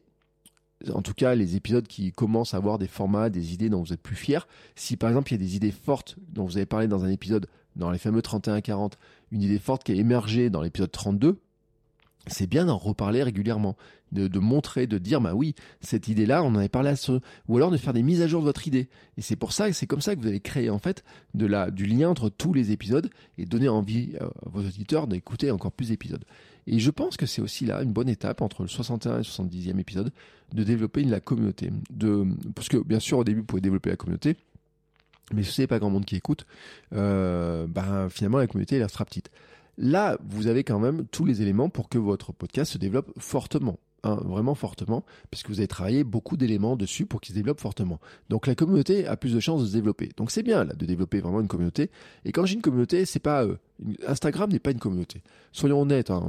en 0.94 1.02
tout 1.02 1.14
cas 1.14 1.36
les 1.36 1.56
épisodes 1.56 1.88
qui 1.88 2.12
commencent 2.12 2.54
à 2.54 2.58
avoir 2.58 2.78
des 2.78 2.88
formats, 2.88 3.30
des 3.30 3.54
idées 3.54 3.70
dont 3.70 3.82
vous 3.82 3.94
êtes 3.94 4.02
plus 4.02 4.16
fiers. 4.16 4.40
Si 4.76 4.98
par 4.98 5.10
exemple 5.10 5.32
il 5.32 5.40
y 5.40 5.44
a 5.44 5.46
des 5.46 5.56
idées 5.56 5.72
fortes 5.72 6.16
dont 6.30 6.46
vous 6.46 6.58
avez 6.58 6.66
parlé 6.66 6.88
dans 6.88 7.04
un 7.04 7.10
épisode, 7.10 7.48
dans 7.76 7.92
les 7.92 7.98
fameux 7.98 8.22
31-40, 8.22 8.94
une 9.32 9.42
idée 9.42 9.60
forte 9.60 9.84
qui 9.84 9.92
a 9.92 9.96
émergé 9.96 10.50
dans 10.50 10.62
l'épisode 10.62 10.92
32, 10.92 11.40
c'est 12.30 12.48
bien 12.48 12.66
d'en 12.66 12.78
reparler 12.78 13.24
régulièrement, 13.24 13.76
de, 14.12 14.40
montrer, 14.40 14.88
de 14.88 14.98
dire 14.98 15.22
bah 15.22 15.34
oui, 15.34 15.56
cette 15.82 16.08
idée-là, 16.08 16.44
on 16.44 16.48
en 16.48 16.56
avait 16.56 16.70
parlé 16.70 16.90
à 16.90 16.96
ce, 16.96 17.20
ou 17.48 17.58
alors 17.58 17.72
de 17.72 17.78
faire 17.78 17.94
des 17.94 18.04
mises 18.04 18.22
à 18.22 18.28
jour 18.28 18.42
de 18.42 18.46
votre 18.46 18.68
idée. 18.68 18.90
Et 19.18 19.22
c'est 19.22 19.36
pour 19.36 19.52
ça, 19.52 19.72
c'est 19.74 19.88
comme 19.88 20.02
ça 20.02 20.16
que 20.16 20.22
vous 20.22 20.28
allez 20.28 20.40
créer 20.40 20.70
en 20.70 20.80
fait 20.80 21.04
du 21.34 21.86
lien 21.86 22.10
entre 22.10 22.30
tous 22.30 22.54
les 22.54 22.72
épisodes 22.72 23.10
et 23.38 23.46
donner 23.46 23.70
envie 23.70 24.16
à 24.20 24.30
vos 24.50 24.62
auditeurs 24.62 25.08
d'écouter 25.08 25.52
encore 25.52 25.72
plus 25.72 25.90
d'épisodes. 25.90 26.24
Et 26.68 26.80
je 26.80 26.92
pense 26.92 27.18
que 27.18 27.26
c'est 27.26 27.42
aussi 27.42 27.66
là 27.66 27.82
une 27.82 27.94
bonne 27.94 28.10
étape 28.10 28.42
entre 28.42 28.62
le 28.62 28.68
61 28.68 29.14
et 29.14 29.18
le 29.18 29.24
70e 29.24 29.80
épisode 29.80 30.12
de 30.54 30.64
développer 30.64 31.04
la 31.04 31.20
communauté. 31.20 31.72
Parce 32.56 32.70
que 32.70 32.78
bien 32.78 33.00
sûr 33.00 33.20
au 33.20 33.24
début 33.24 33.40
vous 33.40 33.46
pouvez 33.46 33.62
développer 33.62 33.90
la 33.90 33.96
communauté, 33.96 34.36
mais 35.34 35.44
si 35.44 35.50
vous 35.50 35.62
n'avez 35.62 35.68
pas 35.68 35.80
grand 35.80 35.90
monde 35.90 36.06
qui 36.06 36.16
écoute, 36.16 36.46
euh, 36.94 37.68
ben, 37.68 38.10
finalement 38.10 38.38
la 38.38 38.48
communauté 38.48 38.78
elle 38.78 38.90
sera 38.90 39.06
petite. 39.06 39.30
Là, 39.82 40.18
vous 40.28 40.48
avez 40.48 40.66
quand 40.66 40.78
même 40.78 41.06
tous 41.08 41.24
les 41.24 41.42
éléments 41.42 41.70
pour 41.70 41.88
que 41.88 41.98
votre 41.98 42.34
podcast 42.34 42.74
se 42.74 42.78
développe 42.78 43.12
fortement. 43.18 43.80
Hein, 44.04 44.18
vraiment 44.24 44.56
fortement, 44.56 45.04
puisque 45.30 45.50
vous 45.50 45.60
avez 45.60 45.68
travaillé 45.68 46.06
beaucoup 46.06 46.38
d'éléments 46.38 46.78
dessus 46.78 47.06
pour 47.06 47.20
qu'il 47.20 47.34
se 47.34 47.38
développe 47.38 47.60
fortement. 47.60 48.00
Donc 48.30 48.48
la 48.48 48.56
communauté 48.56 49.06
a 49.06 49.18
plus 49.18 49.34
de 49.34 49.42
chances 49.42 49.62
de 49.62 49.68
se 49.68 49.74
développer. 49.74 50.10
Donc 50.16 50.32
c'est 50.32 50.44
bien 50.44 50.64
là 50.64 50.74
de 50.74 50.86
développer 50.86 51.20
vraiment 51.20 51.42
une 51.42 51.50
communauté. 51.50 51.92
Et 52.24 52.32
quand 52.32 52.46
j'ai 52.46 52.56
une 52.56 52.62
communauté, 52.62 53.06
c'est 53.06 53.20
pas 53.20 53.44
euh, 53.44 53.58
Instagram 54.08 54.52
n'est 54.52 54.60
pas 54.60 54.72
une 54.72 54.80
communauté. 54.80 55.22
Soyons 55.52 55.82
honnêtes, 55.82 56.12
hein, 56.12 56.24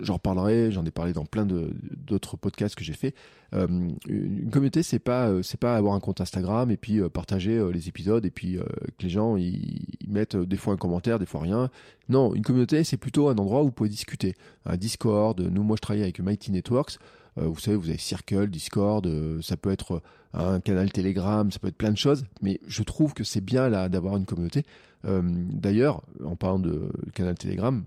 j'en 0.00 0.18
parlerai, 0.18 0.72
j'en 0.72 0.84
ai 0.84 0.90
parlé 0.90 1.12
dans 1.12 1.24
plein 1.24 1.46
d'autres 1.46 2.36
podcasts 2.36 2.74
que 2.74 2.84
j'ai 2.84 2.94
fait. 2.94 3.14
Euh, 3.54 3.66
une 4.08 4.50
communauté, 4.50 4.82
c'est 4.82 4.98
pas 4.98 5.28
euh, 5.28 5.42
c'est 5.42 5.60
pas 5.60 5.76
avoir 5.76 5.94
un 5.94 6.00
compte 6.00 6.20
Instagram 6.20 6.70
et 6.70 6.76
puis 6.76 7.00
partager 7.10 7.62
les 7.72 7.88
épisodes 7.88 8.24
et 8.24 8.30
puis 8.30 8.58
que 8.98 9.02
les 9.02 9.08
gens 9.10 9.36
ils, 9.36 9.86
mettent 10.08 10.36
des 10.36 10.56
fois 10.56 10.74
un 10.74 10.78
commentaire, 10.78 11.18
des 11.18 11.26
fois 11.26 11.40
rien. 11.42 11.70
Non, 12.08 12.34
une 12.34 12.42
communauté, 12.42 12.82
c'est 12.84 12.96
plutôt 12.96 13.28
un 13.28 13.36
endroit 13.36 13.62
où 13.62 13.66
vous 13.66 13.72
pouvez 13.72 13.88
discuter. 13.90 14.34
Un 14.64 14.76
Discord. 14.76 15.40
Nous, 15.40 15.62
moi, 15.62 15.76
je 15.76 15.82
travaille 15.82 16.02
avec 16.02 16.20
Mighty 16.20 16.52
Networks. 16.52 16.98
vous 17.36 17.58
savez, 17.58 17.76
vous 17.76 17.88
avez 17.88 17.98
Circle, 17.98 18.48
Discord, 18.48 19.08
ça 19.42 19.56
peut 19.56 19.70
être 19.70 20.02
un 20.36 20.60
canal 20.60 20.92
Telegram, 20.92 21.50
ça 21.50 21.58
peut 21.58 21.68
être 21.68 21.76
plein 21.76 21.90
de 21.90 21.96
choses, 21.96 22.24
mais 22.42 22.60
je 22.66 22.82
trouve 22.82 23.14
que 23.14 23.24
c'est 23.24 23.40
bien 23.40 23.68
là 23.68 23.88
d'avoir 23.88 24.16
une 24.16 24.26
communauté. 24.26 24.64
Euh, 25.06 25.22
d'ailleurs, 25.24 26.02
en 26.24 26.36
parlant 26.36 26.58
de 26.58 26.90
canal 27.14 27.36
Telegram, 27.36 27.82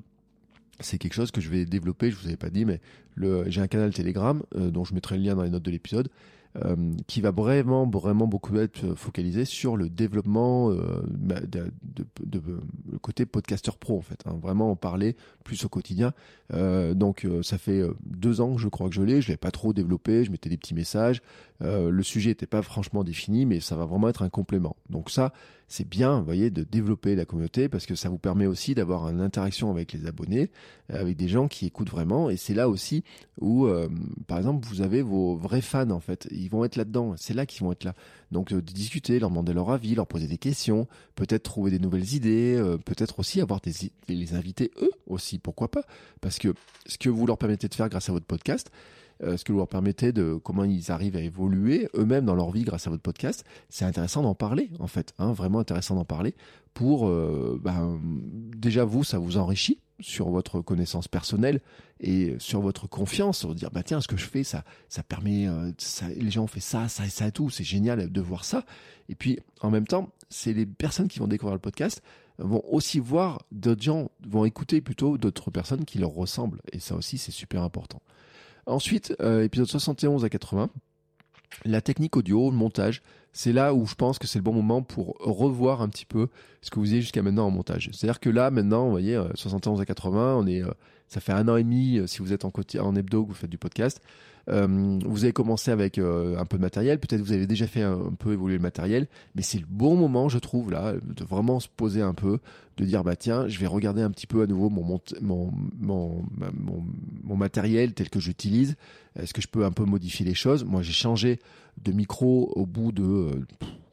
c'est 0.79 0.97
quelque 0.97 1.13
chose 1.13 1.31
que 1.31 1.41
je 1.41 1.49
vais 1.49 1.65
développer, 1.65 2.09
je 2.12 2.15
vous 2.15 2.27
avais 2.27 2.38
pas 2.38 2.49
dit, 2.49 2.65
mais 2.65 2.79
j'ai 3.47 3.62
un 3.62 3.67
canal 3.67 3.93
Telegram 3.93 4.41
euh, 4.55 4.71
dont 4.71 4.83
je 4.83 4.93
mettrai 4.93 5.17
le 5.17 5.23
lien 5.23 5.35
dans 5.35 5.43
les 5.43 5.49
notes 5.49 5.63
de 5.63 5.71
l'épisode. 5.71 6.09
Euh, 6.55 6.75
qui 7.05 7.21
va 7.21 7.29
vraiment, 7.29 7.88
vraiment 7.88 8.25
beaucoup 8.25 8.57
être 8.57 8.95
focalisé 8.95 9.45
sur 9.45 9.77
le 9.77 9.88
développement 9.88 10.71
euh, 10.71 11.03
bah, 11.07 11.35
côté 13.03 13.27
podcaster 13.27 13.71
pro 13.79 13.99
en 13.99 14.01
fait. 14.01 14.23
Hein, 14.25 14.39
vraiment 14.41 14.71
en 14.71 14.75
parler 14.75 15.15
plus 15.43 15.63
au 15.65 15.69
quotidien. 15.69 16.12
Euh, 16.51 16.95
donc 16.95 17.27
ça 17.43 17.59
fait 17.59 17.83
deux 18.03 18.41
ans, 18.41 18.57
je 18.57 18.67
crois 18.67 18.89
que 18.89 18.95
je 18.95 19.03
l'ai. 19.03 19.21
Je 19.21 19.27
l'ai 19.27 19.38
pas 19.38 19.51
trop 19.51 19.73
développé. 19.73 20.23
Je 20.23 20.31
mettais 20.31 20.49
des 20.49 20.57
petits 20.57 20.73
messages. 20.73 21.21
le 21.62 22.01
sujet 22.01 22.31
n'était 22.31 22.47
pas 22.47 22.63
franchement 22.63 23.03
défini, 23.03 23.45
mais 23.45 23.59
ça 23.59 23.75
va 23.75 23.85
vraiment 23.85 24.09
être 24.09 24.23
un 24.23 24.29
complément. 24.29 24.75
Donc 24.89 25.12
ça, 25.12 25.33
c'est 25.67 25.88
bien, 25.88 26.21
voyez, 26.21 26.49
de 26.49 26.63
développer 26.63 27.15
la 27.15 27.25
communauté 27.25 27.69
parce 27.69 27.85
que 27.85 27.93
ça 27.93 28.09
vous 28.09 28.17
permet 28.17 28.47
aussi 28.47 28.73
d'avoir 28.73 29.07
une 29.09 29.21
interaction 29.21 29.69
avec 29.69 29.93
les 29.93 30.07
abonnés, 30.07 30.49
avec 30.91 31.15
des 31.15 31.27
gens 31.27 31.47
qui 31.47 31.67
écoutent 31.67 31.91
vraiment. 31.91 32.31
Et 32.31 32.38
c'est 32.38 32.55
là 32.55 32.69
aussi 32.69 33.03
où, 33.39 33.67
par 34.25 34.39
exemple, 34.39 34.65
vous 34.67 34.81
avez 34.81 35.03
vos 35.03 35.35
vrais 35.35 35.62
fans 35.62 35.91
en 35.91 35.99
fait 35.99 36.27
ils 36.39 36.49
vont 36.49 36.63
être 36.65 36.75
là-dedans. 36.75 37.15
C'est 37.17 37.34
là 37.34 37.45
qu'ils 37.45 37.63
vont 37.63 37.71
être 37.71 37.84
là. 37.84 37.93
Donc 38.32 38.52
euh, 38.52 38.62
de 38.62 38.71
discuter, 38.71 39.19
leur 39.19 39.30
demander 39.30 39.54
leur 39.54 39.69
avis, 39.71 39.95
leur 39.95 40.08
poser 40.08 40.28
des 40.28 40.38
questions, 40.38 40.88
peut-être 41.15 41.43
trouver 41.43 41.71
des 41.71 41.80
nouvelles 41.80 42.13
idées, 42.13 42.56
euh, 42.58 42.78
peut-être 42.78 43.19
aussi 43.19 43.41
avoir 43.41 43.60
des 43.62 43.73
les 44.08 44.34
inviter 44.34 44.71
eux 44.82 44.91
aussi, 45.08 45.39
pourquoi 45.39 45.69
pas 45.69 45.84
Parce 46.21 46.39
que 46.39 46.54
ce 46.86 46.97
que 46.97 47.10
vous 47.10 47.25
leur 47.25 47.38
permettez 47.38 47.67
de 47.67 47.75
faire 47.75 47.89
grâce 47.89 48.10
à 48.10 48.13
votre 48.13 48.25
podcast, 48.25 48.71
euh, 49.21 49.36
ce 49.36 49.43
que 49.43 49.52
vous 49.52 49.58
leur 49.58 49.67
permettez 49.67 50.12
de 50.12 50.36
comment 50.36 50.63
ils 50.63 50.91
arrivent 50.91 51.17
à 51.17 51.21
évoluer 51.21 51.89
eux-mêmes 51.95 52.25
dans 52.25 52.36
leur 52.36 52.52
vie 52.52 52.63
grâce 52.63 52.88
à 52.88 52.89
votre 52.89 53.04
podcast, 53.04 53.43
c'est 53.69 53.86
intéressant 53.86 54.21
d'en 54.21 54.36
parler 54.36 54.69
en 54.80 54.88
fait, 54.88 55.13
hein, 55.19 55.34
vraiment 55.34 55.60
intéressant 55.60 55.95
d'en 55.95 56.06
parler 56.06 56.36
pour 56.73 57.10
ben, 57.10 57.99
déjà 58.56 58.86
vous 58.86 59.04
ça 59.04 59.17
vous 59.17 59.38
enrichit 59.38 59.80
sur 59.99 60.29
votre 60.29 60.62
connaissance 60.62 61.07
personnelle 61.07 61.62
et 61.99 62.35
sur 62.39 62.62
votre 62.62 62.88
confiance, 62.88 63.39
sur 63.39 63.53
dire 63.55 63.71
bah 63.71 63.83
tiens 63.83 64.01
ce 64.01 64.07
que 64.07 64.17
je 64.17 64.25
fais 64.25 64.43
ça 64.43 64.63
ça 64.88 65.03
permet 65.03 65.47
euh, 65.47 65.71
les 66.15 66.31
gens 66.31 66.43
ont 66.43 66.47
fait 66.47 66.59
ça 66.59 66.88
ça 66.88 67.05
et 67.05 67.09
ça 67.09 67.27
et 67.27 67.31
tout 67.31 67.49
c'est 67.49 67.63
génial 67.63 68.12
de 68.12 68.21
voir 68.21 68.45
ça 68.45 68.65
et 69.09 69.15
puis 69.15 69.39
en 69.62 69.69
même 69.69 69.88
temps 69.88 70.09
c'est 70.29 70.53
les 70.53 70.65
personnes 70.65 71.07
qui 71.07 71.19
vont 71.19 71.27
découvrir 71.27 71.55
le 71.55 71.62
podcast 71.62 72.01
vont 72.38 72.63
aussi 72.69 72.99
voir 72.99 73.43
d'autres 73.51 73.81
gens 73.81 74.12
vont 74.27 74.45
écouter 74.45 74.81
plutôt 74.81 75.17
d'autres 75.17 75.51
personnes 75.51 75.85
qui 75.85 75.97
leur 75.99 76.12
ressemblent 76.12 76.62
et 76.71 76.79
ça 76.79 76.95
aussi 76.95 77.17
c'est 77.17 77.31
super 77.31 77.63
important. 77.63 78.01
Ensuite 78.65 79.15
euh, 79.21 79.43
épisode 79.43 79.67
71 79.67 80.23
à 80.23 80.29
80 80.29 80.69
la 81.65 81.81
technique 81.81 82.15
audio, 82.15 82.51
le 82.51 82.55
montage, 82.55 83.01
c'est 83.33 83.53
là 83.53 83.73
où 83.73 83.85
je 83.85 83.95
pense 83.95 84.19
que 84.19 84.27
c'est 84.27 84.39
le 84.39 84.43
bon 84.43 84.53
moment 84.53 84.81
pour 84.81 85.17
revoir 85.19 85.81
un 85.81 85.89
petit 85.89 86.05
peu 86.05 86.27
ce 86.61 86.69
que 86.69 86.79
vous 86.79 86.91
avez 86.91 87.01
jusqu'à 87.01 87.21
maintenant 87.21 87.47
en 87.47 87.51
montage. 87.51 87.89
C'est-à-dire 87.93 88.19
que 88.19 88.29
là, 88.29 88.51
maintenant, 88.51 88.85
vous 88.85 88.91
voyez, 88.91 89.21
71 89.35 89.79
euh, 89.79 89.81
à 89.81 89.85
80, 89.85 90.35
on 90.35 90.47
est, 90.47 90.63
euh, 90.63 90.71
ça 91.07 91.19
fait 91.19 91.31
un 91.31 91.47
an 91.47 91.55
et 91.55 91.63
demi, 91.63 91.97
euh, 91.97 92.07
si 92.07 92.19
vous 92.19 92.33
êtes 92.33 92.45
en, 92.45 92.51
en 92.79 92.95
hebdo, 92.95 93.23
que 93.23 93.29
vous 93.29 93.35
faites 93.35 93.49
du 93.49 93.57
podcast, 93.57 94.01
vous 94.47 95.23
avez 95.25 95.31
commencé 95.31 95.69
avec 95.69 95.99
un 95.99 96.45
peu 96.45 96.57
de 96.57 96.61
matériel, 96.63 96.99
peut-être 96.99 97.21
vous 97.21 97.33
avez 97.33 97.45
déjà 97.45 97.67
fait 97.67 97.83
un, 97.83 98.11
peu 98.17 98.33
évoluer 98.33 98.55
le 98.55 98.61
matériel, 98.63 99.05
mais 99.35 99.43
c'est 99.43 99.59
le 99.59 99.67
bon 99.69 99.95
moment, 99.95 100.27
je 100.27 100.39
trouve, 100.39 100.71
là, 100.71 100.93
de 100.93 101.23
vraiment 101.23 101.59
se 101.59 101.67
poser 101.67 102.01
un 102.01 102.15
peu, 102.15 102.39
de 102.77 102.83
dire, 102.83 103.03
bah 103.03 103.15
tiens, 103.15 103.47
je 103.47 103.59
vais 103.59 103.67
regarder 103.67 104.01
un 104.01 104.09
petit 104.09 104.25
peu 104.25 104.41
à 104.41 104.47
nouveau 104.47 104.71
mon, 104.71 104.99
mon, 105.21 105.51
mon, 105.79 106.23
mon, 107.23 107.35
matériel 107.35 107.93
tel 107.93 108.09
que 108.09 108.19
j'utilise. 108.19 108.75
Est-ce 109.15 109.35
que 109.35 109.41
je 109.41 109.47
peux 109.47 109.65
un 109.65 109.71
peu 109.71 109.83
modifier 109.83 110.25
les 110.25 110.33
choses? 110.33 110.65
Moi, 110.65 110.81
j'ai 110.81 110.93
changé 110.93 111.39
de 111.83 111.91
micro 111.91 112.51
au 112.55 112.65
bout 112.65 112.91
de... 112.91 113.03
Euh, 113.03 113.45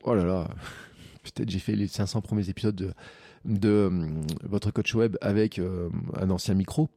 oh 0.05 0.14
là 0.14 0.25
là 0.25 0.49
Peut-être 1.22 1.51
j'ai 1.51 1.59
fait 1.59 1.75
les 1.75 1.88
500 1.88 2.20
premiers 2.20 2.49
épisodes 2.49 2.77
de, 2.77 2.92
de 3.44 3.90
votre 4.44 4.70
coach 4.70 4.94
web 4.94 5.16
avec 5.20 5.59
un 5.59 6.31
ancien 6.31 6.55
micro 6.55 6.88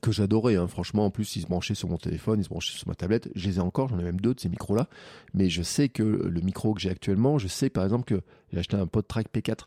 que 0.00 0.12
j'adorais, 0.12 0.56
hein. 0.56 0.66
franchement. 0.66 1.06
En 1.06 1.10
plus, 1.10 1.36
ils 1.36 1.42
se 1.42 1.46
branchaient 1.46 1.74
sur 1.74 1.88
mon 1.88 1.96
téléphone, 1.96 2.40
ils 2.40 2.44
se 2.44 2.48
branchaient 2.48 2.76
sur 2.76 2.88
ma 2.88 2.94
tablette. 2.94 3.28
Je 3.34 3.48
les 3.48 3.56
ai 3.56 3.60
encore, 3.60 3.88
j'en 3.88 3.98
ai 3.98 4.04
même 4.04 4.20
deux 4.20 4.34
de 4.34 4.40
ces 4.40 4.48
micros-là. 4.48 4.88
Mais 5.34 5.48
je 5.48 5.62
sais 5.62 5.88
que 5.88 6.02
le 6.02 6.40
micro 6.40 6.74
que 6.74 6.80
j'ai 6.80 6.90
actuellement, 6.90 7.38
je 7.38 7.48
sais 7.48 7.70
par 7.70 7.84
exemple 7.84 8.04
que 8.04 8.20
j'ai 8.52 8.58
acheté 8.58 8.76
un 8.76 8.86
PodTrack 8.86 9.28
P4 9.32 9.60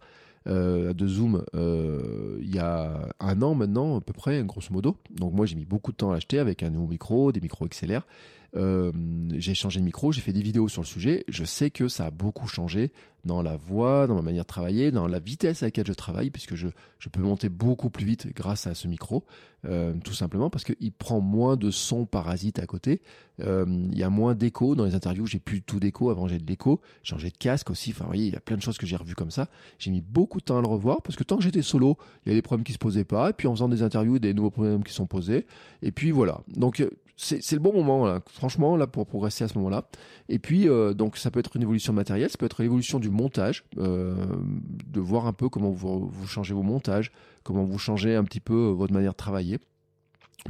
euh, 0.48 0.94
de 0.94 1.08
Zoom 1.08 1.44
euh, 1.56 2.38
il 2.42 2.54
y 2.54 2.60
a 2.60 3.10
un 3.20 3.42
an 3.42 3.54
maintenant, 3.56 3.98
à 3.98 4.02
peu 4.02 4.14
près, 4.14 4.44
grosso 4.44 4.72
modo. 4.72 4.98
Donc 5.12 5.34
moi, 5.34 5.46
j'ai 5.46 5.56
mis 5.56 5.66
beaucoup 5.66 5.92
de 5.92 5.98
temps 5.98 6.12
à 6.12 6.14
l'acheter 6.14 6.40
avec 6.40 6.64
un 6.64 6.70
nouveau 6.70 6.88
micro, 6.88 7.32
des 7.32 7.42
micros 7.42 7.68
XLR. 7.68 8.06
Euh, 8.56 8.92
j'ai 9.36 9.54
changé 9.54 9.80
de 9.80 9.86
micro, 9.86 10.12
j'ai 10.12 10.22
fait 10.22 10.34
des 10.34 10.42
vidéos 10.42 10.68
sur 10.68 10.82
le 10.82 10.88
sujet. 10.88 11.26
Je 11.28 11.44
sais 11.44 11.70
que 11.70 11.88
ça 11.88 12.06
a 12.06 12.12
beaucoup 12.12 12.48
changé 12.48 12.92
dans 13.26 13.42
la 13.42 13.58
voix, 13.58 14.08
dans 14.08 14.16
ma 14.16 14.22
manière 14.22 14.44
de 14.44 14.48
travailler, 14.48 14.90
dans 14.92 15.06
la 15.06 15.20
vitesse 15.20 15.62
à 15.62 15.68
laquelle 15.68 15.86
je 15.86 15.94
travaille, 15.94 16.30
puisque 16.30 16.56
je, 16.56 16.70
je 16.98 17.10
peux 17.10 17.22
monter 17.22 17.50
beaucoup 17.50 17.90
plus 17.90 18.06
vite 18.06 18.28
grâce 18.34 18.68
à 18.68 18.74
ce 18.74 18.88
micro, 18.88 19.26
euh, 19.66 19.94
tout 20.04 20.14
simplement 20.14 20.50
parce 20.50 20.64
qu'il 20.64 20.92
prend 20.94 21.20
moins 21.20 21.58
de 21.58 21.70
sons 21.70 22.06
parasites 22.06 22.60
à 22.60 22.66
côté. 22.66 23.02
Euh, 23.42 23.66
il 23.92 23.98
y 23.98 24.04
a 24.04 24.10
moins 24.10 24.34
d'écho 24.34 24.76
dans 24.76 24.86
les 24.86 24.96
interviews. 24.96 25.26
J'ai 25.26 25.40
plus 25.40 25.62
tout 25.62 25.80
d'écho. 25.80 26.10
Avant, 26.10 26.28
j'ai 26.28 26.38
de 26.38 26.46
l'écho. 26.46 26.80
J'ai 27.04 27.12
changé 27.12 27.30
de 27.30 27.38
casque 27.38 27.70
aussi. 27.70 27.92
Enfin, 27.92 28.06
vous 28.06 28.12
voyez, 28.12 28.28
il 28.28 28.34
y 28.34 28.38
a 28.38 28.40
plein 28.40 28.56
de 28.56 28.62
choses 28.62 28.78
que 28.78 28.86
j'ai 28.86 28.96
revues 28.96 29.16
comme 29.16 29.32
ça. 29.32 29.50
J'ai 29.78 29.92
mis 29.92 30.02
beaucoup 30.02 30.40
de 30.40 30.46
temps 30.46 30.58
à 30.58 30.62
le 30.62 30.68
revoir 30.68 31.02
parce 31.02 31.18
que 31.18 31.24
tant 31.24 31.38
que 31.38 31.44
j'étais 31.44 31.62
solo, 31.62 31.98
il 32.26 32.30
y 32.30 32.32
a 32.32 32.36
des 32.36 32.42
problèmes 32.42 32.64
qui 32.64 32.74
se 32.74 32.78
posaient 32.78 33.04
pas. 33.04 33.30
Et 33.30 33.34
puis 33.34 33.48
en 33.48 33.54
faisant 33.54 33.70
des 33.70 33.84
interviews, 33.84 34.20
des 34.20 34.34
nouveaux 34.34 34.52
problèmes 34.52 34.84
qui 34.84 34.94
sont 34.94 35.06
posés. 35.06 35.46
Et 35.82 35.92
puis 35.92 36.12
voilà. 36.12 36.42
Donc 36.56 36.82
c'est 37.18 37.54
le 37.54 37.60
bon 37.60 37.74
moment 37.74 38.20
franchement 38.30 38.78
là 38.78 38.86
pour 38.86 39.08
progresser 39.08 39.44
à 39.44 39.48
ce 39.48 39.58
moment-là. 39.58 39.88
Et 40.30 40.38
puis 40.38 40.70
euh, 40.70 40.94
donc 40.94 41.18
ça 41.18 41.32
peut 41.32 41.40
être 41.40 41.56
une 41.56 41.64
évolution 41.64 41.92
matérielle, 41.92 42.30
ça 42.30 42.38
peut 42.38 42.46
être 42.46 42.62
l'évolution 42.62 43.00
du 43.00 43.10
montage, 43.10 43.64
euh, 43.80 44.16
de 44.60 45.00
voir 45.00 45.26
un 45.26 45.34
peu 45.34 45.50
comment 45.50 45.72
vous, 45.72 46.08
vous 46.08 46.28
changez 46.28 46.54
vos 46.54 46.62
montages, 46.62 47.12
comment 47.44 47.64
vous 47.64 47.80
changez 47.80 48.16
un 48.16 48.24
petit 48.24 48.40
peu 48.40 48.54
euh, 48.54 48.72
votre 48.72 48.94
manière 48.94 49.14
de 49.14 49.18
travailler 49.18 49.60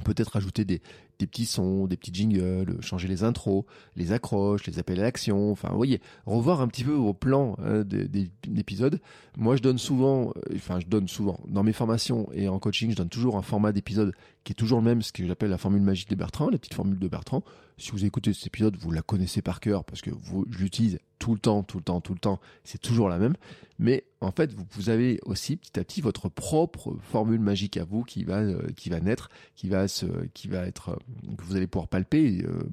peut-être 0.03 0.35
ajouter 0.35 0.65
des, 0.65 0.81
des 1.19 1.27
petits 1.27 1.45
sons, 1.45 1.87
des 1.87 1.97
petits 1.97 2.13
jingles, 2.13 2.77
changer 2.81 3.07
les 3.07 3.23
intros, 3.23 3.65
les 3.95 4.11
accroches, 4.11 4.65
les 4.67 4.79
appels 4.79 4.99
à 4.99 5.03
l'action. 5.03 5.51
Enfin, 5.51 5.69
vous 5.69 5.77
voyez, 5.77 6.01
revoir 6.25 6.61
un 6.61 6.67
petit 6.67 6.83
peu 6.83 6.91
vos 6.91 7.13
plans 7.13 7.55
hein, 7.63 7.83
d'épisodes. 7.83 8.99
Moi, 9.37 9.55
je 9.55 9.61
donne 9.61 9.77
souvent, 9.77 10.29
euh, 10.29 10.55
enfin, 10.55 10.79
je 10.79 10.87
donne 10.87 11.07
souvent 11.07 11.39
dans 11.47 11.63
mes 11.63 11.73
formations 11.73 12.29
et 12.33 12.47
en 12.47 12.59
coaching, 12.59 12.91
je 12.91 12.95
donne 12.95 13.09
toujours 13.09 13.37
un 13.37 13.41
format 13.41 13.71
d'épisode 13.71 14.13
qui 14.43 14.53
est 14.53 14.55
toujours 14.55 14.79
le 14.79 14.85
même, 14.85 15.01
ce 15.01 15.11
que 15.11 15.25
j'appelle 15.25 15.49
la 15.49 15.57
formule 15.57 15.81
magique 15.81 16.09
de 16.09 16.15
Bertrand, 16.15 16.49
la 16.49 16.57
petite 16.57 16.73
formule 16.73 16.99
de 16.99 17.07
Bertrand. 17.07 17.43
Si 17.79 17.91
vous 17.91 18.05
écoutez 18.05 18.33
cet 18.33 18.47
épisode, 18.47 18.75
vous 18.77 18.91
la 18.91 19.03
connaissez 19.03 19.43
par 19.43 19.59
cœur 19.59 19.83
parce 19.83 20.01
que 20.01 20.09
vous, 20.09 20.45
je 20.49 20.57
l'utilise 20.57 20.97
tout 21.19 21.33
le 21.33 21.39
temps, 21.39 21.61
tout 21.61 21.77
le 21.77 21.83
temps, 21.83 22.01
tout 22.01 22.13
le 22.13 22.19
temps. 22.19 22.39
C'est 22.63 22.81
toujours 22.81 23.07
la 23.07 23.19
même. 23.19 23.35
Mais 23.77 24.03
en 24.19 24.31
fait, 24.31 24.51
vous, 24.71 24.89
avez 24.89 25.19
aussi 25.23 25.57
petit 25.57 25.79
à 25.79 25.83
petit 25.83 26.01
votre 26.01 26.27
propre 26.27 26.97
formule 27.01 27.39
magique 27.39 27.77
à 27.77 27.85
vous 27.85 28.03
qui 28.03 28.23
va, 28.23 28.37
euh, 28.39 28.67
qui 28.75 28.89
va 28.89 28.99
naître, 28.99 29.29
qui 29.55 29.69
va 29.69 29.87
se, 29.87 30.07
qui 30.33 30.47
va 30.47 30.65
être, 30.65 30.89
euh, 30.89 31.35
que 31.35 31.43
vous 31.43 31.55
allez 31.55 31.67
pouvoir 31.67 31.87
palper, 31.87 32.43
euh, 32.45 32.63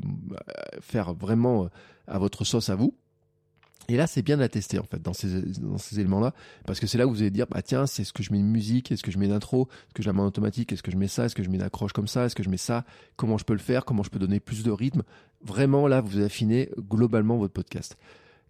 faire 0.81 1.13
vraiment 1.13 1.69
à 2.07 2.19
votre 2.19 2.45
sauce 2.45 2.71
à 2.71 2.75
vous. 2.75 2.95
Et 3.89 3.97
là, 3.97 4.07
c'est 4.07 4.23
bien 4.23 4.37
de 4.37 4.47
tester 4.47 4.79
en 4.79 4.85
fait 4.85 5.03
dans 5.03 5.13
ces, 5.13 5.99
éléments-là, 5.99 6.33
parce 6.67 6.81
que 6.81 6.87
c'est 6.87 6.97
là 6.97 7.07
où 7.07 7.11
vous 7.11 7.21
allez 7.21 7.31
dire, 7.31 7.47
bah 7.51 7.61
tiens, 7.61 7.87
c'est 7.87 8.05
ce 8.05 8.13
que 8.13 8.23
je 8.23 8.33
mets 8.33 8.39
une 8.39 8.51
musique, 8.51 8.91
est-ce 8.91 9.03
que 9.03 9.11
je 9.11 9.19
mets 9.19 9.27
une 9.27 9.33
intro, 9.33 9.69
est-ce 9.71 9.95
que 9.95 10.03
je 10.03 10.09
la 10.09 10.15
mets 10.15 10.23
en 10.23 10.27
automatique, 10.27 10.73
est-ce 10.73 10.83
que 10.83 10.91
je 10.91 10.97
mets 10.97 11.09
ça, 11.09 11.27
est-ce 11.27 11.35
que 11.35 11.43
je 11.43 11.51
mets 11.51 11.57
une 11.57 11.63
accroche 11.63 11.93
comme 11.93 12.07
ça, 12.07 12.25
est-ce 12.25 12.35
que 12.35 12.43
je 12.43 12.49
mets 12.49 12.57
ça, 12.57 12.85
comment 13.17 13.37
je 13.37 13.45
peux 13.45 13.53
le 13.53 13.59
faire, 13.59 13.85
comment 13.85 14.03
je 14.03 14.11
peux 14.11 14.19
donner 14.19 14.41
plus 14.41 14.63
de 14.63 14.71
rythme. 14.71 15.03
Vraiment, 15.43 15.87
là, 15.87 16.01
vous 16.01 16.21
affinez 16.21 16.71
globalement 16.79 17.37
votre 17.37 17.53
podcast. 17.53 17.99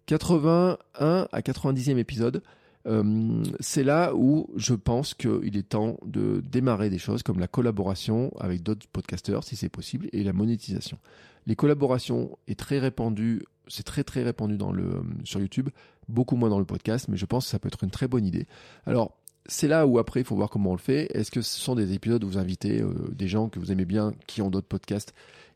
81 0.05 1.27
à 1.31 1.41
90e 1.41 1.97
épisode, 1.97 2.41
euh, 2.87 3.43
c'est 3.59 3.83
là 3.83 4.13
où 4.15 4.47
je 4.55 4.75
pense 4.75 5.13
qu'il 5.15 5.57
est 5.57 5.69
temps 5.69 5.97
de 6.05 6.41
démarrer 6.49 6.89
des 6.89 6.99
choses 6.99 7.23
comme 7.23 7.39
la 7.39 7.47
collaboration 7.47 8.31
avec 8.39 8.61
d'autres 8.61 8.87
podcasteurs, 8.87 9.43
si 9.43 9.55
c'est 9.55 9.69
possible, 9.69 10.07
et 10.13 10.23
la 10.23 10.33
monétisation. 10.33 10.97
Les 11.45 11.55
collaborations 11.55 12.37
est 12.47 12.59
très 12.59 12.79
répandues, 12.79 13.43
c'est 13.67 13.83
très 13.83 14.03
très 14.03 14.23
répandu 14.23 14.57
dans 14.57 14.71
le, 14.71 15.03
sur 15.23 15.39
YouTube, 15.39 15.69
beaucoup 16.07 16.35
moins 16.35 16.49
dans 16.49 16.59
le 16.59 16.65
podcast, 16.65 17.07
mais 17.07 17.17
je 17.17 17.25
pense 17.25 17.45
que 17.45 17.51
ça 17.51 17.59
peut 17.59 17.67
être 17.67 17.83
une 17.83 17.91
très 17.91 18.07
bonne 18.07 18.25
idée. 18.25 18.47
Alors, 18.85 19.17
c'est 19.47 19.67
là 19.67 19.85
où 19.85 19.99
après 19.99 20.21
il 20.21 20.25
faut 20.25 20.35
voir 20.35 20.49
comment 20.49 20.71
on 20.71 20.75
le 20.75 20.79
fait. 20.79 21.07
Est-ce 21.15 21.29
que 21.31 21.41
ce 21.41 21.59
sont 21.59 21.75
des 21.75 21.93
épisodes 21.93 22.23
où 22.23 22.27
vous 22.27 22.37
invitez 22.37 22.81
euh, 22.81 22.93
des 23.11 23.27
gens 23.27 23.49
que 23.49 23.59
vous 23.59 23.71
aimez 23.71 23.85
bien, 23.85 24.13
qui 24.27 24.41
ont 24.41 24.49
d'autres 24.49 24.67
podcasts 24.67 25.13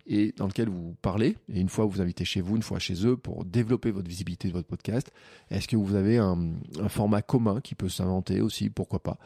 et 0.09 0.33
dans 0.35 0.47
lequel 0.47 0.69
vous 0.69 0.95
parlez, 1.01 1.37
et 1.53 1.59
une 1.61 1.69
fois 1.69 1.85
vous 1.85 2.01
invitez 2.01 2.25
chez 2.25 2.41
vous, 2.41 2.55
une 2.55 2.63
fois 2.63 2.79
chez 2.79 3.05
eux, 3.05 3.15
pour 3.15 3.45
développer 3.45 3.91
votre 3.91 4.09
visibilité 4.09 4.47
de 4.47 4.53
votre 4.53 4.67
podcast. 4.67 5.11
Est-ce 5.51 5.67
que 5.67 5.77
vous 5.77 5.95
avez 5.95 6.17
un, 6.17 6.37
format 6.89 7.21
commun 7.21 7.61
qui 7.61 7.75
peut 7.75 7.89
s'inventer 7.89 8.41
aussi? 8.41 8.69
Pourquoi 8.69 9.01
pas? 9.03 9.17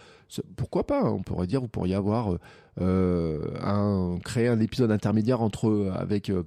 Pourquoi 0.58 0.86
pas? 0.86 1.04
On 1.06 1.24
pourrait 1.24 1.48
dire, 1.48 1.62
vous 1.62 1.70
pourriez 1.70 1.96
avoir 1.96 2.38
euh, 2.82 3.40
un, 3.62 4.20
créer 4.24 4.50
un 4.50 4.60
épisode 4.60 4.92
intermédiaire 4.92 5.42
entre 5.42 5.92
avec 5.96 6.30
euh, 6.30 6.44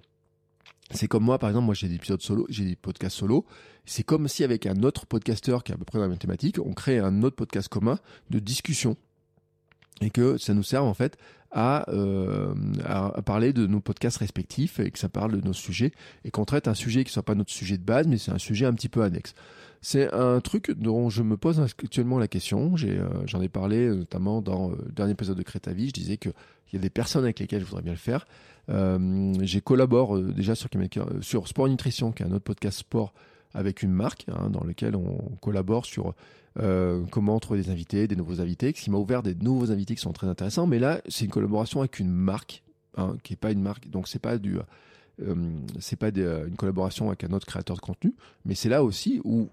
c'est 0.90 1.08
comme 1.08 1.24
moi, 1.24 1.38
par 1.38 1.50
exemple, 1.50 1.66
moi 1.66 1.74
j'ai 1.74 1.88
des 1.88 1.96
épisodes 1.96 2.22
solo, 2.22 2.46
j'ai 2.48 2.64
des 2.64 2.76
podcasts 2.76 3.16
solo. 3.16 3.44
C'est 3.86 4.04
comme 4.04 4.28
si 4.28 4.44
avec 4.44 4.66
un 4.66 4.82
autre 4.82 5.06
podcasteur 5.06 5.64
qui 5.64 5.72
est 5.72 5.74
à 5.74 5.78
peu 5.78 5.84
près 5.84 5.98
dans 5.98 6.04
la 6.04 6.08
même 6.08 6.18
thématique, 6.18 6.58
on 6.64 6.74
crée 6.74 6.98
un 6.98 7.22
autre 7.22 7.36
podcast 7.36 7.68
commun 7.68 7.98
de 8.30 8.38
discussion 8.38 8.96
et 10.00 10.10
que 10.10 10.36
ça 10.38 10.54
nous 10.54 10.62
sert 10.62 10.84
en 10.84 10.94
fait 10.94 11.18
euh, 11.56 12.54
à, 12.84 13.22
parler 13.22 13.52
de 13.52 13.66
nos 13.66 13.80
podcasts 13.80 14.18
respectifs 14.18 14.78
et 14.78 14.90
que 14.90 14.98
ça 14.98 15.08
parle 15.08 15.32
de 15.32 15.40
nos 15.40 15.54
sujets 15.54 15.92
et 16.24 16.30
qu'on 16.30 16.44
traite 16.44 16.68
un 16.68 16.74
sujet 16.74 17.02
qui 17.04 17.12
soit 17.12 17.22
pas 17.22 17.34
notre 17.34 17.52
sujet 17.52 17.78
de 17.78 17.82
base 17.82 18.06
mais 18.06 18.18
c'est 18.18 18.32
un 18.32 18.38
sujet 18.38 18.66
un 18.66 18.74
petit 18.74 18.88
peu 18.88 19.02
annexe. 19.02 19.34
C'est 19.80 20.12
un 20.12 20.40
truc 20.40 20.72
dont 20.72 21.08
je 21.08 21.22
me 21.22 21.36
pose 21.36 21.60
actuellement 21.60 22.18
la 22.18 22.28
question. 22.28 22.76
J'ai, 22.76 22.98
euh, 22.98 23.08
j'en 23.26 23.40
ai 23.40 23.48
parlé 23.48 23.88
notamment 23.88 24.42
dans 24.42 24.70
euh, 24.70 24.76
le 24.84 24.92
dernier 24.92 25.12
épisode 25.12 25.38
de 25.38 25.42
Crétavie. 25.42 25.88
Je 25.88 25.92
disais 25.92 26.16
qu'il 26.18 26.32
y 26.72 26.76
a 26.76 26.80
des 26.80 26.90
personnes 26.90 27.24
avec 27.24 27.38
lesquelles 27.38 27.60
je 27.60 27.66
voudrais 27.66 27.82
bien 27.82 27.92
le 27.92 27.98
faire. 27.98 28.26
j'ai 29.40 29.60
collabore 29.60 30.18
déjà 30.18 30.54
sur, 30.54 30.68
sur 31.20 31.48
Sport 31.48 31.68
Nutrition, 31.68 32.12
qui 32.12 32.22
est 32.22 32.26
un 32.26 32.32
autre 32.32 32.44
podcast 32.44 32.80
sport 32.80 33.14
avec 33.54 33.82
une 33.82 33.92
marque 33.92 34.26
hein, 34.28 34.50
dans 34.50 34.64
lequel 34.64 34.94
on 34.96 35.16
collabore 35.40 35.86
sur 35.86 36.14
euh, 36.58 37.04
comment 37.10 37.38
trouver 37.40 37.62
des 37.62 37.70
invités, 37.70 38.08
des 38.08 38.16
nouveaux 38.16 38.40
invités, 38.40 38.72
ce 38.74 38.82
qui 38.82 38.90
m'a 38.90 38.98
ouvert 38.98 39.22
des 39.22 39.34
nouveaux 39.34 39.70
invités 39.70 39.94
qui 39.94 40.00
sont 40.00 40.12
très 40.12 40.26
intéressants. 40.26 40.66
Mais 40.66 40.78
là, 40.78 41.00
c'est 41.08 41.24
une 41.24 41.30
collaboration 41.30 41.80
avec 41.80 41.98
une 41.98 42.10
marque, 42.10 42.62
hein, 42.96 43.16
qui 43.22 43.34
est 43.34 43.36
pas 43.36 43.50
une 43.52 43.62
marque, 43.62 43.88
donc 43.88 44.08
c'est 44.08 44.18
pas 44.18 44.38
du, 44.38 44.58
euh, 45.22 45.34
c'est 45.80 45.96
pas 45.96 46.08
une 46.08 46.56
collaboration 46.56 47.08
avec 47.08 47.24
un 47.24 47.32
autre 47.32 47.46
créateur 47.46 47.76
de 47.76 47.80
contenu, 47.80 48.14
mais 48.44 48.54
c'est 48.54 48.68
là 48.68 48.84
aussi 48.84 49.20
où 49.24 49.48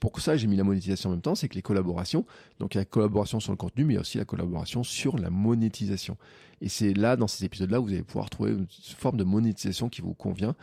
pour 0.00 0.18
ça 0.20 0.36
j'ai 0.36 0.46
mis 0.46 0.56
la 0.56 0.64
monétisation 0.64 1.10
en 1.10 1.12
même 1.12 1.20
temps, 1.20 1.34
c'est 1.34 1.48
que 1.48 1.54
les 1.54 1.62
collaborations, 1.62 2.24
donc 2.58 2.74
il 2.74 2.78
y 2.78 2.80
a 2.80 2.82
la 2.82 2.86
collaboration 2.86 3.40
sur 3.40 3.52
le 3.52 3.56
contenu, 3.56 3.84
mais 3.84 3.92
il 3.92 3.96
y 3.96 3.98
a 3.98 4.00
aussi 4.00 4.18
la 4.18 4.24
collaboration 4.24 4.82
sur 4.82 5.18
la 5.18 5.28
monétisation. 5.30 6.16
Et 6.62 6.68
c'est 6.68 6.94
là, 6.94 7.16
dans 7.16 7.26
ces 7.26 7.44
épisodes-là, 7.44 7.78
vous 7.78 7.88
allez 7.88 8.02
pouvoir 8.02 8.30
trouver 8.30 8.52
une 8.52 8.66
forme 8.96 9.18
de 9.18 9.24
monétisation 9.24 9.90
qui 9.90 10.00
vous 10.00 10.14
convient, 10.14 10.54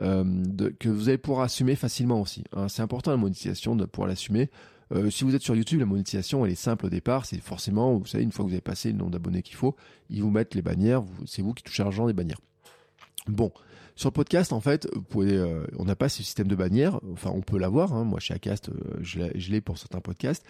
euh, 0.00 0.44
que 0.78 0.88
vous 0.88 1.08
allez 1.08 1.18
pouvoir 1.18 1.42
assumer 1.42 1.74
facilement 1.74 2.20
aussi. 2.20 2.44
Hein. 2.54 2.68
C'est 2.68 2.82
important 2.82 3.10
la 3.10 3.16
monétisation 3.16 3.74
de 3.74 3.84
pouvoir 3.84 4.08
l'assumer. 4.08 4.50
Euh, 4.92 5.10
si 5.10 5.24
vous 5.24 5.34
êtes 5.34 5.42
sur 5.42 5.54
YouTube, 5.54 5.80
la 5.80 5.86
monétisation, 5.86 6.44
elle 6.44 6.52
est 6.52 6.56
simple 6.56 6.86
au 6.86 6.88
départ. 6.88 7.26
C'est 7.26 7.40
forcément, 7.40 7.96
vous 7.96 8.06
savez, 8.06 8.24
une 8.24 8.32
fois 8.32 8.44
que 8.44 8.48
vous 8.48 8.54
avez 8.54 8.60
passé 8.60 8.90
le 8.90 8.98
nombre 8.98 9.12
d'abonnés 9.12 9.42
qu'il 9.42 9.56
faut, 9.56 9.76
ils 10.08 10.22
vous 10.22 10.30
mettent 10.30 10.54
les 10.54 10.62
bannières. 10.62 11.02
C'est 11.26 11.42
vous 11.42 11.54
qui 11.54 11.62
touchez 11.62 11.82
l'argent 11.82 12.06
des 12.06 12.12
bannières. 12.12 12.40
Bon. 13.26 13.52
Sur 13.96 14.08
le 14.08 14.14
podcast, 14.14 14.52
en 14.52 14.60
fait, 14.60 14.88
vous 14.94 15.02
pouvez, 15.02 15.36
euh, 15.36 15.66
on 15.78 15.84
n'a 15.84 15.96
pas 15.96 16.08
ce 16.08 16.22
système 16.22 16.48
de 16.48 16.54
bannières. 16.54 17.00
Enfin, 17.12 17.30
on 17.34 17.40
peut 17.40 17.58
l'avoir. 17.58 17.92
Hein. 17.92 18.04
Moi, 18.04 18.20
chez 18.20 18.34
Acast, 18.34 18.70
euh, 18.70 18.98
je 19.02 19.50
l'ai 19.50 19.60
pour 19.60 19.78
certains 19.78 20.00
podcasts. 20.00 20.44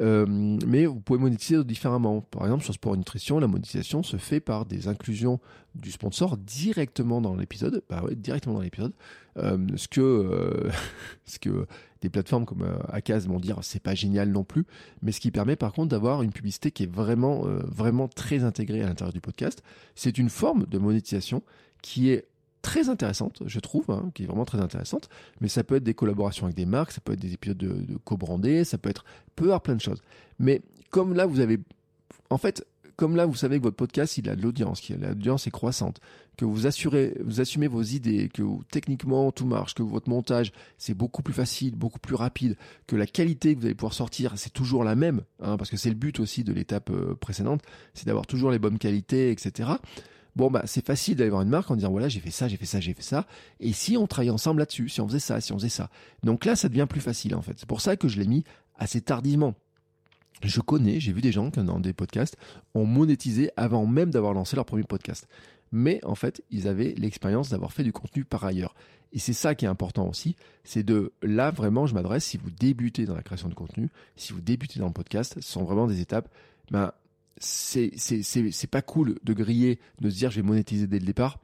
Euh, 0.00 0.26
mais 0.26 0.86
vous 0.86 1.00
pouvez 1.00 1.18
monétiser 1.18 1.62
différemment. 1.64 2.22
Par 2.22 2.44
exemple, 2.44 2.64
sur 2.64 2.74
Sport 2.74 2.96
Nutrition, 2.96 3.38
la 3.38 3.46
monétisation 3.46 4.02
se 4.02 4.16
fait 4.16 4.40
par 4.40 4.66
des 4.66 4.88
inclusions 4.88 5.38
du 5.74 5.92
sponsor 5.92 6.36
directement 6.36 7.20
dans 7.20 7.36
l'épisode. 7.36 7.82
Bah 7.88 8.02
ouais, 8.02 8.14
directement 8.16 8.56
dans 8.56 8.62
l'épisode. 8.62 8.92
Ce 9.36 9.86
que 9.86 10.70
ce 11.26 11.38
que 11.38 11.66
des 12.00 12.08
plateformes 12.08 12.44
comme 12.44 12.66
Acast 12.88 13.28
vont 13.28 13.38
dire, 13.38 13.58
c'est 13.62 13.82
pas 13.82 13.94
génial 13.94 14.30
non 14.30 14.42
plus. 14.44 14.66
Mais 15.02 15.12
ce 15.12 15.20
qui 15.20 15.30
permet 15.30 15.54
par 15.54 15.72
contre 15.72 15.90
d'avoir 15.90 16.22
une 16.22 16.32
publicité 16.32 16.72
qui 16.72 16.84
est 16.84 16.92
vraiment 16.92 17.44
vraiment 17.64 18.08
très 18.08 18.42
intégrée 18.42 18.82
à 18.82 18.86
l'intérieur 18.86 19.12
du 19.12 19.20
podcast. 19.20 19.62
C'est 19.94 20.18
une 20.18 20.28
forme 20.28 20.66
de 20.66 20.78
monétisation 20.78 21.42
qui 21.82 22.10
est 22.10 22.26
très 22.64 22.88
intéressante, 22.88 23.42
je 23.46 23.60
trouve, 23.60 23.84
hein, 23.90 24.10
qui 24.14 24.24
est 24.24 24.26
vraiment 24.26 24.46
très 24.46 24.58
intéressante. 24.58 25.10
Mais 25.40 25.48
ça 25.48 25.62
peut 25.62 25.76
être 25.76 25.84
des 25.84 25.94
collaborations 25.94 26.46
avec 26.46 26.56
des 26.56 26.64
marques, 26.64 26.92
ça 26.92 27.02
peut 27.02 27.12
être 27.12 27.20
des 27.20 27.34
épisodes 27.34 27.58
de, 27.58 27.96
co-brandés, 28.04 28.64
ça 28.64 28.78
peut 28.78 28.88
être, 28.88 29.04
peut 29.36 29.44
avoir 29.44 29.60
plein 29.60 29.76
de 29.76 29.82
choses. 29.82 30.00
Mais 30.38 30.62
comme 30.90 31.12
là, 31.12 31.26
vous 31.26 31.40
avez, 31.40 31.60
en 32.30 32.38
fait, 32.38 32.66
comme 32.96 33.16
là, 33.16 33.26
vous 33.26 33.34
savez 33.34 33.58
que 33.58 33.64
votre 33.64 33.76
podcast, 33.76 34.16
il 34.16 34.30
a 34.30 34.36
de 34.36 34.40
l'audience, 34.42 34.80
que 34.80 34.94
l'audience 34.94 35.46
est 35.46 35.50
croissante, 35.50 36.00
que 36.38 36.46
vous 36.46 36.66
assurez, 36.66 37.14
vous 37.22 37.40
assumez 37.40 37.68
vos 37.68 37.82
idées, 37.82 38.30
que 38.32 38.42
techniquement 38.70 39.30
tout 39.30 39.46
marche, 39.46 39.74
que 39.74 39.82
votre 39.82 40.08
montage 40.08 40.50
c'est 40.78 40.94
beaucoup 40.94 41.22
plus 41.22 41.34
facile, 41.34 41.74
beaucoup 41.76 41.98
plus 41.98 42.14
rapide, 42.14 42.56
que 42.86 42.96
la 42.96 43.06
qualité 43.06 43.54
que 43.54 43.60
vous 43.60 43.66
allez 43.66 43.74
pouvoir 43.74 43.94
sortir 43.94 44.32
c'est 44.36 44.52
toujours 44.52 44.84
la 44.84 44.94
même, 44.94 45.22
hein, 45.40 45.56
parce 45.56 45.70
que 45.70 45.76
c'est 45.76 45.90
le 45.90 45.96
but 45.96 46.18
aussi 46.18 46.44
de 46.44 46.52
l'étape 46.52 46.90
euh, 46.90 47.14
précédente, 47.14 47.62
c'est 47.94 48.06
d'avoir 48.06 48.26
toujours 48.26 48.50
les 48.50 48.58
bonnes 48.58 48.78
qualités, 48.78 49.30
etc 49.30 49.74
bon 50.36 50.50
bah 50.50 50.62
c'est 50.66 50.84
facile 50.84 51.16
d'aller 51.16 51.30
voir 51.30 51.42
une 51.42 51.48
marque 51.48 51.70
en 51.70 51.76
disant 51.76 51.90
voilà 51.90 52.08
j'ai 52.08 52.20
fait 52.20 52.30
ça, 52.30 52.48
j'ai 52.48 52.56
fait 52.56 52.66
ça, 52.66 52.80
j'ai 52.80 52.94
fait 52.94 53.02
ça. 53.02 53.26
Et 53.60 53.72
si 53.72 53.96
on 53.96 54.06
travaillait 54.06 54.32
ensemble 54.32 54.60
là-dessus, 54.60 54.88
si 54.88 55.00
on 55.00 55.08
faisait 55.08 55.18
ça, 55.18 55.40
si 55.40 55.52
on 55.52 55.58
faisait 55.58 55.68
ça. 55.68 55.90
Donc 56.22 56.44
là 56.44 56.56
ça 56.56 56.68
devient 56.68 56.86
plus 56.88 57.00
facile 57.00 57.34
en 57.34 57.42
fait. 57.42 57.54
C'est 57.56 57.68
pour 57.68 57.80
ça 57.80 57.96
que 57.96 58.08
je 58.08 58.18
l'ai 58.18 58.26
mis 58.26 58.44
assez 58.76 59.00
tardivement. 59.00 59.54
Je 60.42 60.60
connais, 60.60 61.00
j'ai 61.00 61.12
vu 61.12 61.20
des 61.20 61.32
gens 61.32 61.50
qui 61.50 61.62
dans 61.62 61.80
des 61.80 61.92
podcasts 61.92 62.36
ont 62.74 62.84
monétisé 62.84 63.50
avant 63.56 63.86
même 63.86 64.10
d'avoir 64.10 64.34
lancé 64.34 64.56
leur 64.56 64.66
premier 64.66 64.82
podcast. 64.82 65.28
Mais 65.72 66.04
en 66.04 66.14
fait, 66.14 66.42
ils 66.50 66.68
avaient 66.68 66.94
l'expérience 66.98 67.48
d'avoir 67.48 67.72
fait 67.72 67.82
du 67.82 67.92
contenu 67.92 68.24
par 68.24 68.44
ailleurs. 68.44 68.74
Et 69.12 69.18
c'est 69.18 69.32
ça 69.32 69.54
qui 69.54 69.64
est 69.64 69.68
important 69.68 70.08
aussi, 70.08 70.34
c'est 70.64 70.82
de 70.82 71.12
là 71.22 71.52
vraiment, 71.52 71.86
je 71.86 71.94
m'adresse 71.94 72.24
si 72.24 72.36
vous 72.36 72.50
débutez 72.50 73.06
dans 73.06 73.14
la 73.14 73.22
création 73.22 73.48
de 73.48 73.54
contenu, 73.54 73.88
si 74.16 74.32
vous 74.32 74.40
débutez 74.40 74.80
dans 74.80 74.88
le 74.88 74.92
podcast, 74.92 75.34
ce 75.36 75.52
sont 75.52 75.62
vraiment 75.62 75.86
des 75.86 76.00
étapes. 76.00 76.28
Ben, 76.72 76.92
c'est 77.38 78.70
pas 78.70 78.82
cool 78.82 79.16
de 79.24 79.32
griller, 79.32 79.78
de 80.00 80.10
se 80.10 80.16
dire 80.16 80.30
je 80.30 80.36
vais 80.36 80.46
monétiser 80.46 80.86
dès 80.86 80.98
le 80.98 81.06
départ. 81.06 81.38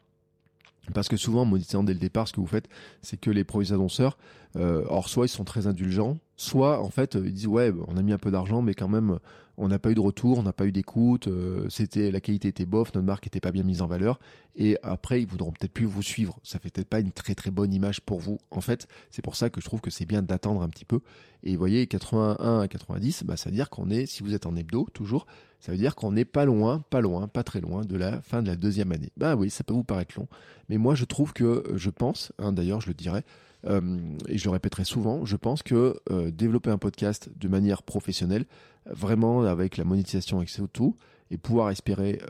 Parce 0.95 1.09
que 1.09 1.17
souvent, 1.17 1.43
en 1.43 1.45
monétisant 1.45 1.85
dès 1.85 1.93
le 1.93 2.01
départ, 2.01 2.27
ce 2.27 2.33
que 2.33 2.41
vous 2.41 2.47
faites, 2.47 2.69
c'est 3.03 3.19
que 3.19 3.31
les 3.31 3.45
premiers 3.45 3.73
annonceurs, 3.73 4.19
euh, 4.57 4.83
or 4.89 5.09
soit 5.09 5.27
ils 5.27 5.29
sont 5.29 5.45
très 5.45 5.67
indulgents, 5.67 6.19
soit 6.37 6.83
en 6.83 6.91
fait 6.91 7.15
ils 7.15 7.33
disent 7.33 7.47
ouais, 7.47 7.73
on 7.87 7.97
a 7.97 8.03
mis 8.03 8.13
un 8.13 8.19
peu 8.19 8.31
d'argent, 8.31 8.63
mais 8.63 8.75
quand 8.75 8.89
même 8.89 9.19
on 9.61 9.69
n'a 9.69 9.79
pas 9.79 9.91
eu 9.91 9.95
de 9.95 10.01
retour, 10.01 10.39
on 10.39 10.43
n'a 10.43 10.55
pas 10.55 10.65
eu 10.67 10.73
d'écoute, 10.73 11.29
euh, 11.29 11.69
la 11.95 12.21
qualité 12.21 12.49
était 12.49 12.65
bof, 12.65 12.95
notre 12.95 13.07
marque 13.07 13.27
était 13.27 13.41
pas 13.41 13.53
bien 13.53 13.63
mise 13.63 13.83
en 13.83 13.87
valeur, 13.87 14.19
et 14.57 14.79
après 14.83 15.21
ils 15.21 15.29
voudront 15.29 15.53
peut-être 15.53 15.73
plus 15.73 15.85
vous 15.85 16.03
suivre. 16.03 16.39
Ça 16.43 16.59
fait 16.59 16.71
peut-être 16.71 16.89
pas 16.89 17.01
une 17.01 17.13
très 17.13 17.35
très 17.35 17.51
bonne 17.51 17.73
image 17.73 18.01
pour 18.01 18.21
vous. 18.21 18.39
En 18.51 18.63
fait, 18.63 18.89
c'est 19.11 19.23
pour 19.23 19.37
ça 19.37 19.51
que 19.51 19.61
je 19.61 19.67
trouve 19.67 19.83
que 19.83 19.91
c'est 19.91 20.07
bien 20.07 20.23
d'attendre 20.23 20.63
un 20.63 20.69
petit 20.71 20.87
peu. 20.87 21.01
Et 21.43 21.53
vous 21.53 21.59
voyez, 21.59 21.87
81 21.87 22.61
à 22.61 22.69
90, 22.69 23.25
bah 23.25 23.37
ça 23.37 23.51
veut 23.51 23.55
dire 23.55 23.69
qu'on 23.69 23.91
est, 23.91 24.07
si 24.07 24.23
vous 24.23 24.35
êtes 24.35 24.47
en 24.47 24.57
hebdo 24.57 24.89
toujours, 24.95 25.27
ça 25.61 25.73
veut 25.73 25.79
dire 25.79 25.95
qu'on 25.95 26.13
n'est 26.13 26.25
pas 26.25 26.47
loin, 26.47 26.83
pas 26.89 27.03
loin, 27.03 27.29
pas 27.29 27.43
très 27.43 27.61
loin 27.61 27.85
de 27.85 27.97
la 27.97 28.23
fin 28.23 28.43
de 28.43 28.49
la 28.49 28.57
deuxième 28.57 28.93
année. 28.93 29.11
Bah 29.19 29.37
oui, 29.37 29.51
ça 29.51 29.63
peut 29.63 29.75
vous 29.75 29.85
paraître 29.85 30.19
long, 30.19 30.27
mais 30.71 30.79
moi 30.79 30.95
je 30.95 31.05
trouve 31.05 31.35
que, 31.35 31.65
je 31.75 31.91
pense, 31.91 32.33
hein, 32.39 32.53
d'ailleurs 32.53 32.81
je 32.81 32.89
le 32.89 32.95
dirais, 32.95 33.25
euh, 33.67 33.99
et 34.29 34.39
je 34.39 34.45
le 34.45 34.51
répéterai 34.51 34.85
souvent, 34.85 35.25
je 35.27 35.37
pense 35.37 35.63
que 35.63 36.01
euh, 36.11 36.31
développer 36.31 36.71
un 36.71 36.79
podcast 36.79 37.31
de 37.37 37.49
manière 37.49 37.83
professionnelle, 37.83 38.47
vraiment 38.87 39.43
avec 39.43 39.77
la 39.77 39.85
monétisation 39.85 40.43
et 40.43 40.47
tout, 40.73 40.97
et 41.31 41.39
pouvoir 41.39 41.71
espérer 41.71 42.21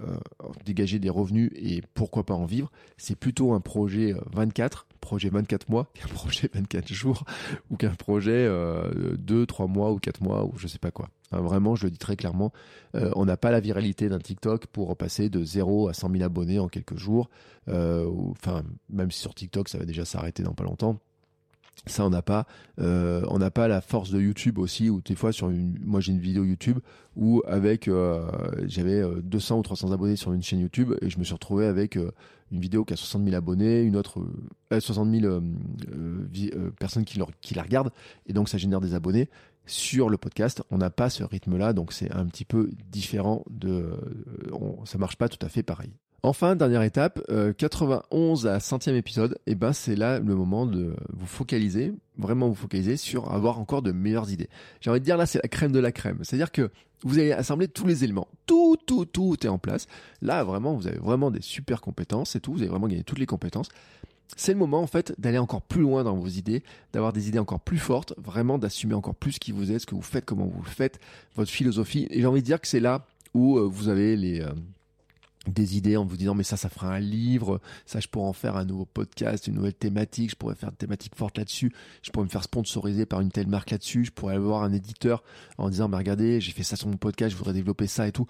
dégager 0.67 0.99
des 0.99 1.09
revenus 1.09 1.51
et 1.55 1.83
pourquoi 1.95 2.25
pas 2.25 2.35
en 2.35 2.45
vivre, 2.45 2.71
c'est 2.99 3.17
plutôt 3.17 3.55
un 3.55 3.61
projet 3.61 4.15
24, 4.33 4.87
projet 5.01 5.31
24 5.31 5.71
mois 5.71 5.91
qu'un 5.95 6.09
projet 6.09 6.51
24 6.53 6.93
jours 6.93 7.25
ou 7.71 7.77
qu'un 7.77 7.95
projet 7.95 8.47
2, 9.19 9.47
3 9.47 9.67
mois 9.69 9.93
ou 9.93 9.99
4 9.99 10.23
mois 10.23 10.45
ou 10.45 10.53
je 10.59 10.67
sais 10.67 10.79
pas 10.79 10.91
quoi. 10.91 11.09
Hein, 11.33 11.41
vraiment, 11.41 11.77
je 11.77 11.85
le 11.85 11.91
dis 11.91 11.99
très 11.99 12.17
clairement, 12.17 12.53
euh, 12.95 13.11
on 13.15 13.25
n'a 13.25 13.37
pas 13.37 13.51
la 13.51 13.61
viralité 13.61 14.09
d'un 14.09 14.19
TikTok 14.19 14.67
pour 14.67 14.97
passer 14.97 15.29
de 15.29 15.45
0 15.45 15.89
à 15.89 15.95
100 15.95 16.11
000 16.11 16.25
abonnés 16.25 16.59
en 16.59 16.69
quelques 16.69 16.97
jours. 16.97 17.31
Euh, 17.69 18.11
même 18.89 19.11
si 19.11 19.21
sur 19.21 19.35
TikTok, 19.35 19.69
ça 19.69 19.79
va 19.79 19.85
déjà 19.85 20.05
s'arrêter 20.05 20.43
dans 20.43 20.55
pas 20.55 20.65
longtemps. 20.65 20.99
Ça, 21.87 22.05
on 22.05 22.11
n'a 22.11 22.23
pas. 22.23 22.47
Euh, 22.79 23.23
on 23.29 23.39
n'a 23.39 23.51
pas 23.51 23.69
la 23.69 23.81
force 23.81 24.11
de 24.11 24.21
YouTube 24.21 24.59
aussi, 24.59 24.91
où 24.91 25.01
des 25.01 25.15
fois, 25.15 25.33
sur 25.33 25.51
une, 25.51 25.79
moi 25.85 26.01
j'ai 26.01 26.13
une 26.13 26.21
vidéo 26.21 26.45
YouTube 26.45 26.79
où 27.17 27.43
avec, 27.47 27.91
j'avais 28.67 29.03
200 29.23 29.59
ou 29.59 29.63
300 29.63 29.91
abonnés 29.93 30.17
sur 30.17 30.33
une 30.33 30.43
chaîne 30.43 30.61
YouTube 30.61 30.95
et 31.03 31.11
je 31.11 31.19
me 31.19 31.25
suis 31.25 31.35
retrouvé 31.35 31.67
avec 31.67 31.97
une 31.97 32.61
vidéo 32.61 32.85
qui 32.85 32.95
a 32.95 32.97
60 32.97 33.25
000 33.25 33.37
abonnés, 33.37 33.83
une 33.83 33.97
autre 33.97 34.25
60 34.71 35.11
000 35.11 35.41
personnes 36.79 37.05
qui, 37.05 37.19
la 37.19 37.63
regardent 37.63 37.91
et 38.27 38.33
donc 38.33 38.49
ça 38.49 38.59
génère 38.59 38.81
des 38.81 38.95
abonnés 38.95 39.29
sur 39.71 40.09
le 40.09 40.17
podcast, 40.17 40.63
on 40.71 40.79
n'a 40.79 40.91
pas 40.91 41.11
ce 41.11 41.23
rythme-là, 41.23 41.73
donc 41.73 41.93
c'est 41.93 42.11
un 42.13 42.27
petit 42.27 42.45
peu 42.45 42.71
différent 42.91 43.45
de, 43.51 43.69
euh, 44.53 44.85
ça 44.85 44.99
marche 44.99 45.17
pas 45.17 45.29
tout 45.29 45.45
à 45.45 45.49
fait 45.49 45.63
pareil. 45.63 45.93
Enfin, 46.23 46.55
dernière 46.55 46.83
étape, 46.83 47.21
91 47.57 48.47
euh, 48.47 48.51
à 48.51 48.59
100e 48.59 48.95
épisode, 48.95 49.39
et 49.47 49.53
eh 49.53 49.55
ben 49.55 49.73
c'est 49.73 49.97
là 49.97 50.19
le 50.19 50.35
moment 50.35 50.67
de 50.67 50.95
vous 51.15 51.27
focaliser, 51.27 51.95
vraiment 52.19 52.49
vous 52.49 52.55
focaliser 52.55 52.99
sur 52.99 53.33
avoir 53.33 53.59
encore 53.59 53.81
de 53.81 53.91
meilleures 53.93 54.31
idées. 54.31 54.51
J'ai 54.81 54.91
envie 54.91 55.01
de 55.01 55.05
dire 55.05 55.17
là, 55.17 55.25
c'est 55.25 55.43
la 55.43 55.49
crème 55.49 55.73
de 55.73 55.79
la 55.79 55.93
crème. 55.93 56.19
C'est-à-dire 56.23 56.53
que 56.53 56.71
vous 57.05 57.19
avez 57.19 57.33
assemblé 57.33 57.69
tous 57.69 57.87
les 57.87 58.05
éléments, 58.05 58.29
tout, 58.45 58.77
tout, 58.87 59.07
tout 59.07 59.37
est 59.43 59.49
en 59.49 59.59
place. 59.59 59.87
Là, 60.21 60.45
vraiment, 60.45 60.75
vous 60.75 60.87
avez 60.87 60.99
vraiment 60.99 61.31
des 61.31 61.41
super 61.41 61.81
compétences 61.81 62.37
et 62.37 62.41
tout. 62.41 62.53
Vous 62.53 62.61
avez 62.61 62.69
vraiment 62.69 62.89
gagné 62.89 63.03
toutes 63.03 63.19
les 63.19 63.27
compétences 63.27 63.71
c'est 64.37 64.53
le 64.53 64.59
moment 64.59 64.81
en 64.81 64.87
fait 64.87 65.15
d'aller 65.19 65.39
encore 65.39 65.63
plus 65.63 65.83
loin 65.83 66.05
dans 66.05 66.15
vos 66.17 66.29
idées, 66.29 66.63
d'avoir 66.93 67.13
des 67.13 67.29
idées 67.29 67.39
encore 67.39 67.61
plus 67.61 67.79
fortes, 67.79 68.15
vraiment 68.17 68.59
d'assumer 68.59 68.95
encore 68.95 69.15
plus 69.15 69.39
qui 69.39 69.53
vous 69.53 69.73
êtes, 69.73 69.81
ce 69.81 69.87
que 69.87 69.95
vous 69.95 70.03
faites, 70.03 70.25
comment 70.25 70.47
vous 70.47 70.63
le 70.63 70.69
faites, 70.69 71.01
votre 71.35 71.51
philosophie. 71.51 72.07
Et 72.11 72.21
j'ai 72.21 72.27
envie 72.27 72.41
de 72.41 72.47
dire 72.47 72.61
que 72.61 72.69
c'est 72.69 72.81
là 72.81 73.07
où 73.35 73.59
euh, 73.59 73.63
vous 73.63 73.89
avez 73.89 74.17
les 74.17 74.41
euh, 74.41 74.51
des 75.53 75.77
idées 75.77 75.97
en 75.97 76.05
vous 76.05 76.17
disant 76.17 76.35
mais 76.35 76.43
ça 76.45 76.57
ça 76.57 76.69
fera 76.69 76.95
un 76.95 77.01
livre, 77.01 77.61
ça 77.87 78.01
je 78.01 78.09
pourrais 78.09 78.29
en 78.29 78.33
faire 78.33 78.57
un 78.57 78.65
nouveau 78.65 78.85
podcast, 78.85 79.47
une 79.47 79.55
nouvelle 79.55 79.75
thématique, 79.75 80.31
je 80.31 80.37
pourrais 80.37 80.55
faire 80.55 80.71
une 80.71 80.77
thématique 80.77 81.15
forte 81.15 81.39
là-dessus, 81.39 81.73
je 82.03 82.11
pourrais 82.11 82.25
me 82.25 82.31
faire 82.31 82.45
sponsoriser 82.45 83.07
par 83.07 83.21
une 83.21 83.31
telle 83.31 83.49
marque 83.49 83.71
là-dessus, 83.71 84.05
je 84.05 84.13
pourrais 84.13 84.35
avoir 84.35 84.63
un 84.63 84.73
éditeur 84.73 85.23
en 85.59 85.71
disant 85.71 85.89
mais 85.89 85.97
regardez 85.97 86.41
j'ai 86.41 86.53
fait 86.53 86.63
ça 86.63 86.77
sur 86.77 86.89
mon 86.89 86.97
podcast, 86.97 87.33
je 87.33 87.37
voudrais 87.37 87.55
développer 87.55 87.87
ça 87.87 88.07
et 88.07 88.13
tout. 88.13 88.27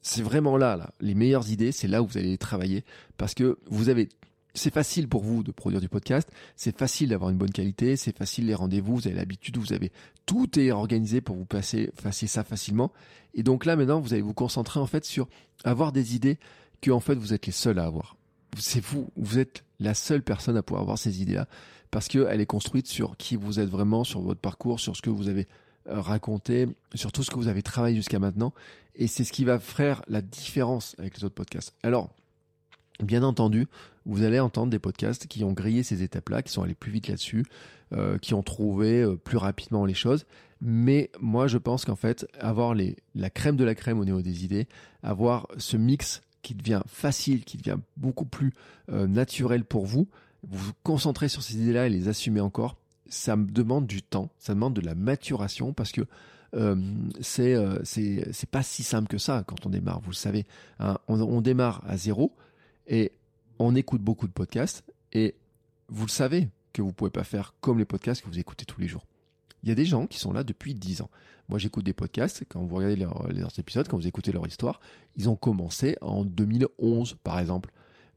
C'est 0.00 0.22
vraiment 0.22 0.56
là, 0.56 0.76
là, 0.76 0.92
les 1.00 1.14
meilleures 1.14 1.50
idées, 1.50 1.72
c'est 1.72 1.88
là 1.88 2.02
où 2.02 2.06
vous 2.06 2.18
allez 2.18 2.38
travailler 2.38 2.84
parce 3.16 3.34
que 3.34 3.58
vous 3.68 3.88
avez 3.88 4.08
c'est 4.54 4.72
facile 4.72 5.08
pour 5.08 5.22
vous 5.22 5.42
de 5.42 5.52
produire 5.52 5.80
du 5.80 5.88
podcast, 5.88 6.28
c'est 6.56 6.76
facile 6.76 7.10
d'avoir 7.10 7.30
une 7.30 7.36
bonne 7.36 7.50
qualité, 7.50 7.96
c'est 7.96 8.16
facile 8.16 8.46
les 8.46 8.54
rendez-vous, 8.54 8.96
vous 8.96 9.06
avez 9.06 9.16
l'habitude, 9.16 9.56
vous 9.56 9.72
avez 9.72 9.92
tout 10.26 10.58
est 10.58 10.70
organisé 10.70 11.20
pour 11.20 11.36
vous 11.36 11.44
passer, 11.44 11.90
passer 12.02 12.26
ça 12.26 12.44
facilement. 12.44 12.92
Et 13.34 13.42
donc 13.42 13.64
là 13.64 13.76
maintenant, 13.76 14.00
vous 14.00 14.12
allez 14.12 14.22
vous 14.22 14.34
concentrer 14.34 14.80
en 14.80 14.86
fait 14.86 15.04
sur 15.04 15.28
avoir 15.64 15.92
des 15.92 16.14
idées 16.14 16.38
que 16.80 16.90
en 16.90 17.00
fait 17.00 17.14
vous 17.14 17.32
êtes 17.32 17.46
les 17.46 17.52
seuls 17.52 17.78
à 17.78 17.84
avoir. 17.84 18.16
C'est 18.58 18.84
vous, 18.84 19.10
vous 19.16 19.38
êtes 19.38 19.64
la 19.78 19.94
seule 19.94 20.22
personne 20.22 20.56
à 20.56 20.62
pouvoir 20.62 20.82
avoir 20.82 20.98
ces 20.98 21.22
idées-là 21.22 21.46
parce 21.90 22.08
qu'elle 22.08 22.40
est 22.40 22.46
construite 22.46 22.86
sur 22.86 23.16
qui 23.16 23.36
vous 23.36 23.60
êtes 23.60 23.68
vraiment, 23.68 24.04
sur 24.04 24.20
votre 24.20 24.40
parcours, 24.40 24.80
sur 24.80 24.96
ce 24.96 25.02
que 25.02 25.10
vous 25.10 25.28
avez 25.28 25.46
euh, 25.88 26.00
raconté, 26.00 26.66
sur 26.94 27.12
tout 27.12 27.22
ce 27.22 27.30
que 27.30 27.36
vous 27.36 27.48
avez 27.48 27.62
travaillé 27.62 27.96
jusqu'à 27.96 28.18
maintenant. 28.18 28.52
Et 28.94 29.06
c'est 29.06 29.24
ce 29.24 29.32
qui 29.32 29.44
va 29.44 29.58
faire 29.58 30.02
la 30.08 30.20
différence 30.20 30.94
avec 30.98 31.16
les 31.16 31.24
autres 31.24 31.34
podcasts. 31.34 31.74
Alors, 31.82 32.10
Bien 33.02 33.22
entendu, 33.22 33.68
vous 34.06 34.24
allez 34.24 34.40
entendre 34.40 34.70
des 34.70 34.80
podcasts 34.80 35.28
qui 35.28 35.44
ont 35.44 35.52
grillé 35.52 35.84
ces 35.84 36.02
étapes-là, 36.02 36.42
qui 36.42 36.52
sont 36.52 36.62
allés 36.62 36.74
plus 36.74 36.90
vite 36.90 37.06
là-dessus, 37.06 37.44
euh, 37.92 38.18
qui 38.18 38.34
ont 38.34 38.42
trouvé 38.42 39.02
euh, 39.02 39.16
plus 39.16 39.36
rapidement 39.36 39.84
les 39.84 39.94
choses. 39.94 40.26
Mais 40.60 41.10
moi, 41.20 41.46
je 41.46 41.58
pense 41.58 41.84
qu'en 41.84 41.94
fait, 41.94 42.26
avoir 42.40 42.74
la 42.74 43.30
crème 43.30 43.56
de 43.56 43.62
la 43.64 43.76
crème 43.76 44.00
au 44.00 44.04
niveau 44.04 44.20
des 44.20 44.44
idées, 44.44 44.66
avoir 45.04 45.46
ce 45.58 45.76
mix 45.76 46.22
qui 46.42 46.56
devient 46.56 46.82
facile, 46.86 47.44
qui 47.44 47.56
devient 47.56 47.78
beaucoup 47.96 48.24
plus 48.24 48.52
euh, 48.90 49.06
naturel 49.06 49.64
pour 49.64 49.86
vous, 49.86 50.08
vous 50.42 50.58
vous 50.58 50.72
concentrez 50.82 51.28
sur 51.28 51.42
ces 51.42 51.56
idées-là 51.56 51.86
et 51.86 51.90
les 51.90 52.08
assumer 52.08 52.40
encore, 52.40 52.76
ça 53.08 53.36
me 53.36 53.46
demande 53.46 53.86
du 53.86 54.02
temps, 54.02 54.30
ça 54.38 54.54
demande 54.54 54.74
de 54.74 54.80
la 54.80 54.96
maturation 54.96 55.72
parce 55.72 55.92
que 55.92 56.02
c'est 57.20 58.50
pas 58.50 58.62
si 58.62 58.82
simple 58.82 59.06
que 59.08 59.18
ça 59.18 59.44
quand 59.46 59.66
on 59.66 59.68
démarre, 59.68 60.00
vous 60.00 60.10
le 60.10 60.16
savez. 60.16 60.46
Hein. 60.78 60.96
on, 61.06 61.40
démarre 61.40 61.82
à 61.86 61.96
zéro, 61.96 62.32
et 62.88 63.12
on 63.58 63.74
écoute 63.74 64.02
beaucoup 64.02 64.26
de 64.26 64.32
podcasts 64.32 64.82
et 65.12 65.34
vous 65.88 66.06
le 66.06 66.10
savez 66.10 66.48
que 66.72 66.82
vous 66.82 66.92
pouvez 66.92 67.10
pas 67.10 67.24
faire 67.24 67.54
comme 67.60 67.78
les 67.78 67.84
podcasts 67.84 68.22
que 68.22 68.28
vous 68.28 68.38
écoutez 68.38 68.64
tous 68.64 68.80
les 68.80 68.88
jours. 68.88 69.06
Il 69.62 69.68
y 69.68 69.72
a 69.72 69.74
des 69.74 69.84
gens 69.84 70.06
qui 70.06 70.18
sont 70.18 70.32
là 70.32 70.44
depuis 70.44 70.74
10 70.74 71.02
ans. 71.02 71.10
Moi, 71.48 71.58
j'écoute 71.58 71.84
des 71.84 71.92
podcasts. 71.92 72.44
Quand 72.48 72.62
vous 72.62 72.76
regardez 72.76 72.96
leurs, 72.96 73.58
épisodes, 73.58 73.88
quand 73.88 73.96
vous 73.96 74.06
écoutez 74.06 74.32
leur 74.32 74.46
histoire, 74.46 74.80
ils 75.16 75.28
ont 75.28 75.36
commencé 75.36 75.96
en 76.00 76.24
2011, 76.24 77.16
par 77.24 77.38
exemple. 77.40 77.70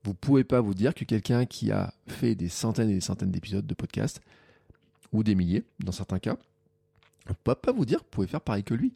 Vous 0.03 0.13
pouvez 0.13 0.43
pas 0.43 0.61
vous 0.61 0.73
dire 0.73 0.93
que 0.93 1.05
quelqu'un 1.05 1.45
qui 1.45 1.71
a 1.71 1.93
fait 2.07 2.35
des 2.35 2.49
centaines 2.49 2.89
et 2.89 2.93
des 2.93 3.01
centaines 3.01 3.31
d'épisodes 3.31 3.65
de 3.65 3.73
podcasts, 3.73 4.21
ou 5.11 5.23
des 5.23 5.35
milliers, 5.35 5.63
dans 5.79 5.91
certains 5.91 6.19
cas, 6.19 6.37
ne 7.27 7.33
peut 7.33 7.55
pas 7.55 7.71
vous 7.71 7.85
dire 7.85 7.99
que 7.99 8.03
vous 8.03 8.11
pouvez 8.11 8.27
faire 8.27 8.41
pareil 8.41 8.63
que 8.63 8.73
lui. 8.73 8.93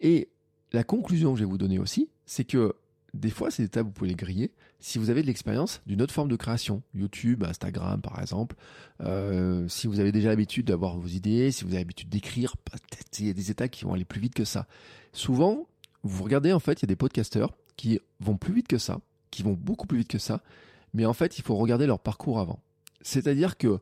Et 0.00 0.28
la 0.72 0.84
conclusion 0.84 1.32
que 1.32 1.38
je 1.38 1.44
vais 1.44 1.50
vous 1.50 1.58
donner 1.58 1.78
aussi, 1.78 2.08
c'est 2.26 2.44
que 2.44 2.74
des 3.14 3.30
fois, 3.30 3.50
ces 3.50 3.62
étapes, 3.62 3.86
vous 3.86 3.92
pouvez 3.92 4.10
les 4.10 4.16
griller 4.16 4.50
si 4.80 4.98
vous 4.98 5.08
avez 5.08 5.22
de 5.22 5.28
l'expérience 5.28 5.80
d'une 5.86 6.02
autre 6.02 6.12
forme 6.12 6.28
de 6.28 6.36
création, 6.36 6.82
YouTube, 6.94 7.44
Instagram 7.44 8.00
par 8.02 8.20
exemple. 8.20 8.56
Euh, 9.00 9.66
si 9.68 9.86
vous 9.86 10.00
avez 10.00 10.12
déjà 10.12 10.28
l'habitude 10.28 10.66
d'avoir 10.66 10.98
vos 10.98 11.06
idées, 11.06 11.52
si 11.52 11.64
vous 11.64 11.70
avez 11.70 11.78
l'habitude 11.78 12.08
d'écrire, 12.08 12.56
peut-être 12.56 13.20
il 13.20 13.26
y 13.28 13.30
a 13.30 13.32
des 13.32 13.50
étapes 13.50 13.70
qui 13.70 13.84
vont 13.84 13.94
aller 13.94 14.04
plus 14.04 14.20
vite 14.20 14.34
que 14.34 14.44
ça. 14.44 14.66
Souvent, 15.12 15.66
vous 16.02 16.24
regardez 16.24 16.52
en 16.52 16.58
fait, 16.58 16.80
il 16.80 16.82
y 16.82 16.86
a 16.86 16.88
des 16.88 16.96
podcasteurs 16.96 17.54
qui 17.76 18.00
vont 18.20 18.36
plus 18.36 18.52
vite 18.52 18.68
que 18.68 18.78
ça, 18.78 19.00
qui 19.30 19.42
vont 19.42 19.54
beaucoup 19.54 19.86
plus 19.86 19.98
vite 19.98 20.08
que 20.08 20.18
ça, 20.18 20.42
mais 20.92 21.06
en 21.06 21.14
fait, 21.14 21.38
il 21.38 21.42
faut 21.42 21.54
regarder 21.54 21.86
leur 21.86 22.00
parcours 22.00 22.40
avant. 22.40 22.58
C'est-à-dire 23.00 23.56
que 23.56 23.78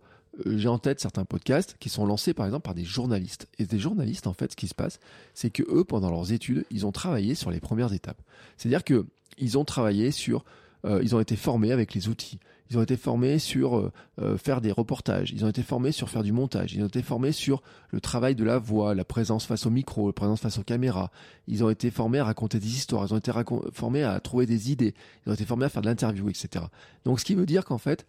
euh, 0.46 0.58
j'ai 0.58 0.68
en 0.68 0.78
tête 0.78 1.00
certains 1.00 1.24
podcasts 1.24 1.76
qui 1.78 1.88
sont 1.88 2.06
lancés 2.06 2.34
par 2.34 2.46
exemple 2.46 2.64
par 2.64 2.74
des 2.74 2.84
journalistes. 2.84 3.48
Et 3.58 3.64
des 3.64 3.78
journalistes, 3.78 4.26
en 4.26 4.32
fait, 4.32 4.52
ce 4.52 4.56
qui 4.56 4.68
se 4.68 4.74
passe, 4.74 5.00
c'est 5.34 5.50
que 5.50 5.62
eux, 5.68 5.84
pendant 5.84 6.10
leurs 6.10 6.32
études, 6.32 6.64
ils 6.70 6.86
ont 6.86 6.92
travaillé 6.92 7.34
sur 7.34 7.50
les 7.50 7.60
premières 7.60 7.92
étapes. 7.92 8.20
C'est-à-dire 8.56 8.84
que 8.84 9.06
ils 9.38 9.58
ont 9.58 9.64
travaillé 9.64 10.10
sur, 10.10 10.44
euh, 10.84 11.00
ils 11.02 11.14
ont 11.14 11.20
été 11.20 11.36
formés 11.36 11.72
avec 11.72 11.94
les 11.94 12.08
outils. 12.08 12.38
Ils 12.70 12.78
ont 12.78 12.82
été 12.82 12.96
formés 12.96 13.38
sur 13.38 13.76
euh, 13.76 13.92
euh, 14.20 14.38
faire 14.38 14.60
des 14.60 14.72
reportages. 14.72 15.30
Ils 15.32 15.44
ont 15.44 15.48
été 15.48 15.62
formés 15.62 15.92
sur 15.92 16.08
faire 16.08 16.22
du 16.22 16.32
montage. 16.32 16.72
Ils 16.72 16.82
ont 16.82 16.86
été 16.86 17.02
formés 17.02 17.32
sur 17.32 17.62
le 17.90 18.00
travail 18.00 18.34
de 18.34 18.44
la 18.44 18.58
voix, 18.58 18.94
la 18.94 19.04
présence 19.04 19.44
face 19.44 19.66
au 19.66 19.70
micro, 19.70 20.06
la 20.06 20.12
présence 20.12 20.40
face 20.40 20.58
aux 20.58 20.62
caméras. 20.62 21.10
Ils 21.48 21.62
ont 21.62 21.70
été 21.70 21.90
formés 21.90 22.18
à 22.18 22.24
raconter 22.24 22.58
des 22.58 22.68
histoires. 22.74 23.06
Ils 23.06 23.14
ont 23.14 23.18
été 23.18 23.30
formés 23.72 24.02
à 24.02 24.18
trouver 24.20 24.46
des 24.46 24.72
idées. 24.72 24.94
Ils 25.26 25.30
ont 25.30 25.34
été 25.34 25.44
formés 25.44 25.66
à 25.66 25.68
faire 25.68 25.82
de 25.82 25.88
l'interview, 25.88 26.30
etc. 26.30 26.64
Donc, 27.04 27.20
ce 27.20 27.24
qui 27.24 27.34
veut 27.34 27.46
dire 27.46 27.64
qu'en 27.64 27.78
fait, 27.78 28.06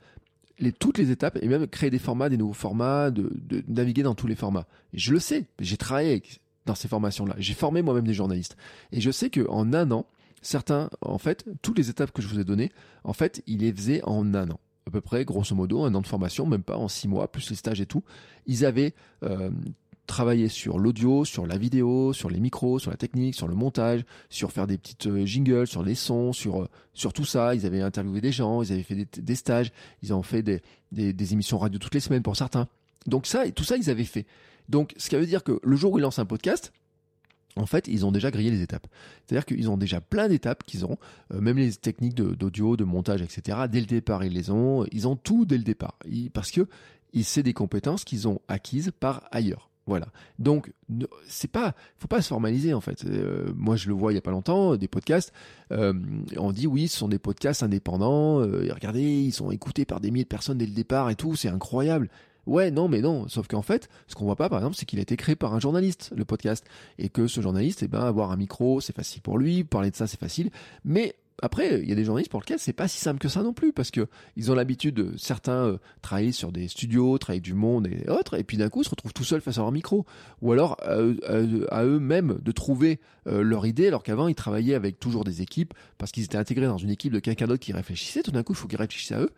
toutes 0.79 0.97
les 0.97 1.11
étapes 1.11 1.37
et 1.41 1.47
même 1.47 1.67
créer 1.67 1.89
des 1.89 1.99
formats, 1.99 2.29
des 2.29 2.37
nouveaux 2.37 2.53
formats, 2.53 3.11
de, 3.11 3.31
de 3.33 3.63
naviguer 3.67 4.03
dans 4.03 4.15
tous 4.15 4.27
les 4.27 4.35
formats. 4.35 4.67
je 4.93 5.11
le 5.11 5.19
sais, 5.19 5.45
j'ai 5.59 5.77
travaillé 5.77 6.23
dans 6.65 6.75
ces 6.75 6.87
formations-là. 6.87 7.35
J'ai 7.37 7.53
formé 7.53 7.81
moi-même 7.81 8.07
des 8.07 8.13
journalistes. 8.13 8.55
Et 8.91 9.01
je 9.01 9.11
sais 9.11 9.29
qu'en 9.29 9.73
un 9.73 9.91
an, 9.91 10.05
certains, 10.43 10.89
en 11.01 11.17
fait, 11.17 11.45
toutes 11.61 11.77
les 11.77 11.89
étapes 11.89 12.11
que 12.11 12.21
je 12.21 12.27
vous 12.27 12.39
ai 12.39 12.43
données, 12.43 12.71
en 13.03 13.13
fait, 13.13 13.41
il 13.47 13.59
les 13.59 13.73
faisait 13.73 14.03
en 14.03 14.33
un 14.35 14.51
an. 14.51 14.59
À 14.85 14.91
peu 14.91 15.01
près, 15.01 15.23
grosso 15.25 15.55
modo, 15.55 15.83
un 15.83 15.95
an 15.95 16.01
de 16.01 16.07
formation, 16.07 16.45
même 16.45 16.63
pas 16.63 16.77
en 16.77 16.87
six 16.87 17.07
mois, 17.07 17.31
plus 17.31 17.49
les 17.49 17.55
stages 17.55 17.79
et 17.79 17.85
tout. 17.85 18.03
Ils 18.45 18.65
avaient 18.65 18.93
euh, 19.23 19.49
travaillé 20.07 20.49
sur 20.49 20.77
l'audio, 20.77 21.23
sur 21.23 21.47
la 21.47 21.57
vidéo, 21.57 22.11
sur 22.11 22.29
les 22.29 22.41
micros, 22.41 22.79
sur 22.79 22.91
la 22.91 22.97
technique, 22.97 23.35
sur 23.35 23.47
le 23.47 23.55
montage, 23.55 24.03
sur 24.29 24.51
faire 24.51 24.67
des 24.67 24.77
petites 24.77 25.07
euh, 25.07 25.25
jingles, 25.25 25.67
sur 25.67 25.83
les 25.83 25.95
sons, 25.95 26.33
sur, 26.33 26.63
euh, 26.63 26.67
sur 26.93 27.13
tout 27.13 27.23
ça. 27.23 27.55
Ils 27.55 27.65
avaient 27.65 27.81
interviewé 27.81 28.19
des 28.19 28.33
gens, 28.33 28.61
ils 28.61 28.73
avaient 28.73 28.83
fait 28.83 29.07
des, 29.17 29.35
stages, 29.35 29.71
ils 30.01 30.13
ont 30.13 30.23
fait 30.23 30.43
des, 30.43 30.61
des, 30.91 31.13
des 31.13 31.33
émissions 31.33 31.57
radio 31.57 31.79
toutes 31.79 31.93
les 31.93 32.01
semaines 32.01 32.23
pour 32.23 32.35
certains. 32.35 32.67
Donc 33.07 33.25
ça, 33.25 33.45
et 33.45 33.53
tout 33.53 33.63
ça, 33.63 33.77
ils 33.77 33.89
avaient 33.89 34.03
fait. 34.03 34.25
Donc, 34.69 34.93
ce 34.97 35.09
qui 35.09 35.15
veut 35.15 35.25
dire 35.25 35.43
que 35.43 35.59
le 35.61 35.75
jour 35.75 35.93
où 35.93 35.99
ils 35.99 36.01
lancent 36.01 36.19
un 36.19 36.25
podcast, 36.25 36.73
en 37.55 37.65
fait, 37.65 37.87
ils 37.87 38.05
ont 38.05 38.11
déjà 38.11 38.31
grillé 38.31 38.51
les 38.51 38.61
étapes. 38.61 38.87
C'est-à-dire 39.25 39.45
qu'ils 39.45 39.69
ont 39.69 39.77
déjà 39.77 40.01
plein 40.01 40.27
d'étapes 40.27 40.63
qu'ils 40.63 40.85
ont, 40.85 40.97
euh, 41.33 41.41
même 41.41 41.57
les 41.57 41.71
techniques 41.73 42.15
d'audio, 42.15 42.77
de, 42.77 42.83
montage, 42.83 43.21
etc. 43.21 43.59
Dès 43.69 43.79
le 43.79 43.85
départ, 43.85 44.23
ils 44.23 44.33
les 44.33 44.49
ont. 44.49 44.85
Ils 44.91 45.07
ont 45.07 45.15
tout 45.15 45.45
dès 45.45 45.57
le 45.57 45.63
départ, 45.63 45.97
parce 46.33 46.51
que 46.51 46.67
c'est 47.21 47.43
des 47.43 47.53
compétences 47.53 48.03
qu'ils 48.03 48.27
ont 48.27 48.41
acquises 48.47 48.91
par 48.99 49.27
ailleurs. 49.31 49.69
Voilà. 49.85 50.07
Donc, 50.39 50.71
c'est 51.27 51.51
pas, 51.51 51.75
faut 51.97 52.07
pas 52.07 52.21
se 52.21 52.29
formaliser 52.29 52.73
en 52.73 52.79
fait. 52.79 53.03
Euh, 53.05 53.51
moi, 53.55 53.75
je 53.75 53.89
le 53.89 53.93
vois 53.93 54.13
il 54.13 54.15
y 54.15 54.17
a 54.17 54.21
pas 54.21 54.31
longtemps, 54.31 54.77
des 54.77 54.87
podcasts. 54.87 55.33
Euh, 55.71 55.93
on 56.37 56.53
dit 56.53 56.67
oui, 56.67 56.87
ce 56.87 56.97
sont 56.97 57.09
des 57.09 57.19
podcasts 57.19 57.63
indépendants. 57.63 58.37
regardez, 58.37 59.03
ils 59.03 59.33
sont 59.33 59.51
écoutés 59.51 59.83
par 59.85 59.99
des 59.99 60.09
milliers 60.09 60.23
de 60.23 60.29
personnes 60.29 60.57
dès 60.57 60.65
le 60.65 60.71
départ 60.71 61.09
et 61.09 61.15
tout. 61.15 61.35
C'est 61.35 61.49
incroyable. 61.49 62.09
Ouais, 62.45 62.71
non, 62.71 62.87
mais 62.87 63.01
non. 63.01 63.27
Sauf 63.27 63.47
qu'en 63.47 63.61
fait, 63.61 63.89
ce 64.07 64.15
qu'on 64.15 64.25
voit 64.25 64.35
pas, 64.35 64.49
par 64.49 64.59
exemple, 64.59 64.75
c'est 64.75 64.85
qu'il 64.85 64.99
a 64.99 65.01
été 65.01 65.15
créé 65.17 65.35
par 65.35 65.53
un 65.53 65.59
journaliste, 65.59 66.11
le 66.15 66.25
podcast. 66.25 66.65
Et 66.97 67.09
que 67.09 67.27
ce 67.27 67.41
journaliste, 67.41 67.83
eh 67.83 67.87
ben, 67.87 68.01
avoir 68.01 68.31
un 68.31 68.37
micro, 68.37 68.81
c'est 68.81 68.95
facile 68.95 69.21
pour 69.21 69.37
lui. 69.37 69.63
Parler 69.63 69.91
de 69.91 69.95
ça, 69.95 70.07
c'est 70.07 70.19
facile. 70.19 70.49
Mais 70.83 71.15
après, 71.41 71.81
il 71.81 71.89
y 71.89 71.91
a 71.91 71.95
des 71.95 72.05
journalistes 72.05 72.31
pour 72.31 72.39
lesquels 72.39 72.59
c'est 72.59 72.73
pas 72.73 72.87
si 72.87 72.99
simple 72.99 73.19
que 73.19 73.27
ça 73.27 73.43
non 73.43 73.53
plus, 73.53 73.73
parce 73.73 73.91
que 73.91 74.07
ils 74.35 74.51
ont 74.51 74.55
l'habitude, 74.55 75.13
certains, 75.17 75.65
euh, 75.65 75.77
travailler 76.01 76.31
sur 76.31 76.51
des 76.51 76.67
studios, 76.67 77.17
travailler 77.17 77.41
du 77.41 77.53
monde 77.53 77.87
et 77.87 78.09
autres, 78.09 78.35
et 78.37 78.43
puis 78.43 78.57
d'un 78.57 78.69
coup, 78.69 78.83
se 78.83 78.89
retrouvent 78.89 79.13
tout 79.13 79.23
seuls 79.23 79.41
face 79.41 79.57
à 79.57 79.61
leur 79.61 79.71
micro. 79.71 80.05
Ou 80.41 80.51
alors, 80.51 80.77
à, 80.79 81.83
eux-mêmes 81.83 82.37
de 82.41 82.51
trouver 82.51 82.99
euh, 83.27 83.41
leur 83.41 83.65
idée, 83.65 83.87
alors 83.87 84.03
qu'avant, 84.03 84.27
ils 84.27 84.35
travaillaient 84.35 84.75
avec 84.75 84.99
toujours 84.99 85.23
des 85.23 85.41
équipes, 85.41 85.73
parce 85.97 86.11
qu'ils 86.11 86.23
étaient 86.23 86.37
intégrés 86.37 86.67
dans 86.67 86.77
une 86.77 86.91
équipe 86.91 87.13
de 87.13 87.19
quelqu'un 87.19 87.47
d'autre 87.47 87.63
qui 87.63 87.73
réfléchissait. 87.73 88.21
Tout 88.23 88.31
d'un 88.31 88.43
coup, 88.43 88.53
il 88.53 88.57
faut 88.57 88.67
qu'ils 88.67 88.79
réfléchissent 88.79 89.11
à 89.11 89.19
eux. 89.19 89.31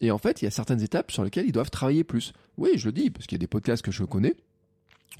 Et 0.00 0.10
en 0.10 0.18
fait, 0.18 0.42
il 0.42 0.44
y 0.44 0.48
a 0.48 0.50
certaines 0.50 0.82
étapes 0.82 1.10
sur 1.10 1.24
lesquelles 1.24 1.46
ils 1.46 1.52
doivent 1.52 1.70
travailler 1.70 2.04
plus. 2.04 2.32
Oui, 2.56 2.70
je 2.76 2.86
le 2.86 2.92
dis, 2.92 3.10
parce 3.10 3.26
qu'il 3.26 3.36
y 3.36 3.40
a 3.40 3.44
des 3.44 3.46
podcasts 3.46 3.82
que 3.82 3.90
je 3.90 4.04
connais, 4.04 4.36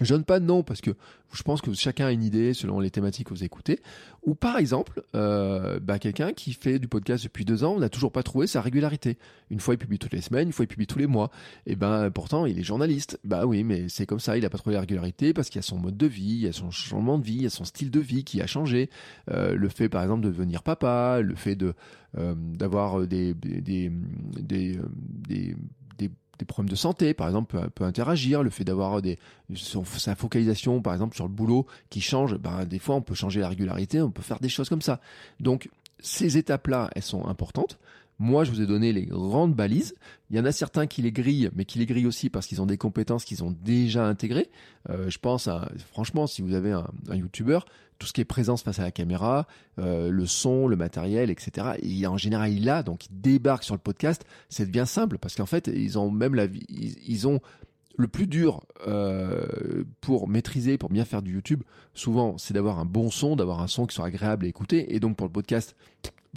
je 0.00 0.14
donne 0.14 0.24
pas 0.24 0.38
de 0.38 0.44
nom 0.44 0.62
parce 0.62 0.80
que 0.80 0.90
je 1.32 1.42
pense 1.42 1.60
que 1.60 1.72
chacun 1.74 2.06
a 2.06 2.12
une 2.12 2.22
idée 2.22 2.54
selon 2.54 2.80
les 2.80 2.90
thématiques 2.90 3.28
que 3.28 3.34
vous 3.34 3.44
écoutez. 3.44 3.80
Ou 4.22 4.34
par 4.34 4.56
exemple, 4.56 5.02
euh, 5.14 5.78
bah, 5.80 5.98
quelqu'un 5.98 6.32
qui 6.32 6.52
fait 6.52 6.78
du 6.78 6.88
podcast 6.88 7.24
depuis 7.24 7.44
deux 7.44 7.64
ans, 7.64 7.74
on 7.74 7.80
n'a 7.80 7.88
toujours 7.88 8.12
pas 8.12 8.22
trouvé 8.22 8.46
sa 8.46 8.60
régularité. 8.60 9.18
Une 9.50 9.60
fois 9.60 9.74
il 9.74 9.78
publie 9.78 9.98
toutes 9.98 10.12
les 10.12 10.20
semaines, 10.20 10.48
une 10.48 10.52
fois 10.52 10.64
il 10.64 10.68
publie 10.68 10.86
tous 10.86 10.98
les 10.98 11.06
mois. 11.06 11.30
Et 11.66 11.74
ben 11.74 12.10
pourtant 12.10 12.46
il 12.46 12.58
est 12.58 12.62
journaliste. 12.62 13.18
Bah 13.24 13.44
oui, 13.44 13.64
mais 13.64 13.88
c'est 13.88 14.06
comme 14.06 14.20
ça, 14.20 14.36
il 14.38 14.42
n'a 14.42 14.50
pas 14.50 14.58
trouvé 14.58 14.74
la 14.74 14.80
régularité 14.80 15.32
parce 15.32 15.48
qu'il 15.48 15.58
y 15.58 15.60
a 15.60 15.62
son 15.62 15.78
mode 15.78 15.96
de 15.96 16.06
vie, 16.06 16.22
il 16.22 16.40
y 16.40 16.48
a 16.48 16.52
son 16.52 16.70
changement 16.70 17.18
de 17.18 17.24
vie, 17.24 17.36
il 17.36 17.42
y 17.42 17.46
a 17.46 17.50
son 17.50 17.64
style 17.64 17.90
de 17.90 18.00
vie 18.00 18.24
qui 18.24 18.40
a 18.40 18.46
changé. 18.46 18.90
Euh, 19.30 19.54
le 19.54 19.68
fait 19.68 19.88
par 19.88 20.02
exemple 20.02 20.22
de 20.22 20.28
devenir 20.30 20.62
papa, 20.62 21.20
le 21.20 21.34
fait 21.34 21.56
de 21.56 21.74
euh, 22.16 22.34
d'avoir 22.36 23.06
des 23.06 23.34
des, 23.34 23.90
des, 24.40 24.78
des 25.28 25.56
des 26.38 26.44
problèmes 26.44 26.70
de 26.70 26.76
santé, 26.76 27.14
par 27.14 27.26
exemple, 27.26 27.68
peut, 27.74 27.84
interagir. 27.84 28.42
Le 28.42 28.50
fait 28.50 28.64
d'avoir 28.64 29.02
des 29.02 29.18
sa 29.54 30.14
focalisation, 30.14 30.80
par 30.80 30.92
exemple, 30.92 31.14
sur 31.14 31.24
le 31.24 31.32
boulot 31.32 31.66
qui 31.90 32.00
change, 32.00 32.36
ben, 32.36 32.64
des 32.64 32.78
fois, 32.78 32.96
on 32.96 33.02
peut 33.02 33.14
changer 33.14 33.40
la 33.40 33.48
régularité, 33.48 34.00
on 34.00 34.10
peut 34.10 34.22
faire 34.22 34.40
des 34.40 34.48
choses 34.48 34.68
comme 34.68 34.82
ça. 34.82 35.00
Donc, 35.40 35.68
ces 36.00 36.36
étapes-là, 36.36 36.90
elles 36.94 37.02
sont 37.02 37.26
importantes. 37.26 37.78
Moi, 38.18 38.44
je 38.44 38.50
vous 38.50 38.60
ai 38.60 38.66
donné 38.66 38.92
les 38.92 39.06
grandes 39.06 39.54
balises. 39.54 39.94
Il 40.30 40.36
y 40.36 40.40
en 40.40 40.44
a 40.44 40.52
certains 40.52 40.86
qui 40.86 41.02
les 41.02 41.12
grillent, 41.12 41.50
mais 41.54 41.64
qui 41.64 41.78
les 41.78 41.86
grillent 41.86 42.06
aussi 42.06 42.30
parce 42.30 42.46
qu'ils 42.46 42.60
ont 42.60 42.66
des 42.66 42.78
compétences 42.78 43.24
qu'ils 43.24 43.44
ont 43.44 43.54
déjà 43.62 44.06
intégrées. 44.06 44.50
Euh, 44.90 45.08
je 45.08 45.18
pense 45.18 45.46
à, 45.46 45.70
franchement, 45.92 46.26
si 46.26 46.42
vous 46.42 46.54
avez 46.54 46.72
un, 46.72 46.88
un 47.08 47.16
YouTuber, 47.16 47.60
tout 47.98 48.06
ce 48.06 48.12
qui 48.12 48.20
est 48.20 48.24
présence 48.24 48.62
face 48.62 48.78
à 48.78 48.82
la 48.82 48.90
caméra, 48.90 49.46
euh, 49.78 50.10
le 50.10 50.26
son, 50.26 50.66
le 50.66 50.76
matériel, 50.76 51.30
etc. 51.30 51.78
Et 51.82 52.06
en 52.06 52.16
général, 52.16 52.52
il 52.52 52.68
a, 52.68 52.82
donc 52.82 53.06
il 53.06 53.20
débarque 53.20 53.64
sur 53.64 53.74
le 53.74 53.80
podcast. 53.80 54.24
C'est 54.48 54.70
bien 54.70 54.86
simple 54.86 55.18
parce 55.18 55.34
qu'en 55.34 55.46
fait, 55.46 55.68
ils 55.68 55.98
ont 55.98 56.10
même 56.10 56.34
la 56.34 56.46
vie, 56.46 56.64
ils, 56.68 57.26
ont 57.26 57.40
le 57.96 58.08
plus 58.08 58.26
dur 58.26 58.62
euh, 58.86 59.84
pour 60.00 60.28
maîtriser, 60.28 60.78
pour 60.78 60.90
bien 60.90 61.04
faire 61.04 61.22
du 61.22 61.34
YouTube, 61.34 61.62
souvent, 61.94 62.38
c'est 62.38 62.54
d'avoir 62.54 62.78
un 62.78 62.84
bon 62.84 63.10
son, 63.10 63.34
d'avoir 63.34 63.60
un 63.60 63.66
son 63.66 63.86
qui 63.86 63.94
soit 63.94 64.06
agréable 64.06 64.46
à 64.46 64.48
écouter. 64.48 64.94
Et 64.94 65.00
donc 65.00 65.16
pour 65.16 65.26
le 65.26 65.32
podcast, 65.32 65.74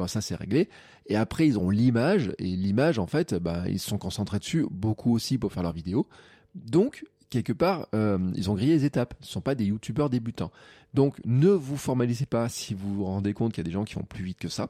ben 0.01 0.07
ça 0.07 0.21
c'est 0.21 0.35
réglé. 0.35 0.69
Et 1.07 1.15
après 1.15 1.47
ils 1.47 1.57
ont 1.57 1.69
l'image 1.69 2.31
et 2.37 2.45
l'image 2.45 2.99
en 2.99 3.07
fait, 3.07 3.33
ben, 3.33 3.65
ils 3.67 3.79
se 3.79 3.89
sont 3.89 3.97
concentrés 3.97 4.39
dessus 4.39 4.65
beaucoup 4.69 5.13
aussi 5.13 5.37
pour 5.37 5.53
faire 5.53 5.63
leurs 5.63 5.73
vidéos. 5.73 6.07
Donc 6.55 7.05
quelque 7.29 7.53
part, 7.53 7.87
euh, 7.95 8.19
ils 8.35 8.49
ont 8.49 8.55
grillé 8.55 8.73
les 8.73 8.85
étapes. 8.85 9.15
Ce 9.21 9.27
ne 9.27 9.31
sont 9.31 9.41
pas 9.41 9.55
des 9.55 9.65
youtubeurs 9.65 10.09
débutants. 10.09 10.51
Donc 10.93 11.19
ne 11.25 11.49
vous 11.49 11.77
formalisez 11.77 12.25
pas 12.25 12.49
si 12.49 12.73
vous 12.73 12.95
vous 12.95 13.05
rendez 13.05 13.33
compte 13.33 13.53
qu'il 13.53 13.63
y 13.63 13.65
a 13.65 13.69
des 13.69 13.71
gens 13.71 13.85
qui 13.85 13.95
vont 13.95 14.03
plus 14.03 14.23
vite 14.23 14.39
que 14.39 14.49
ça. 14.49 14.69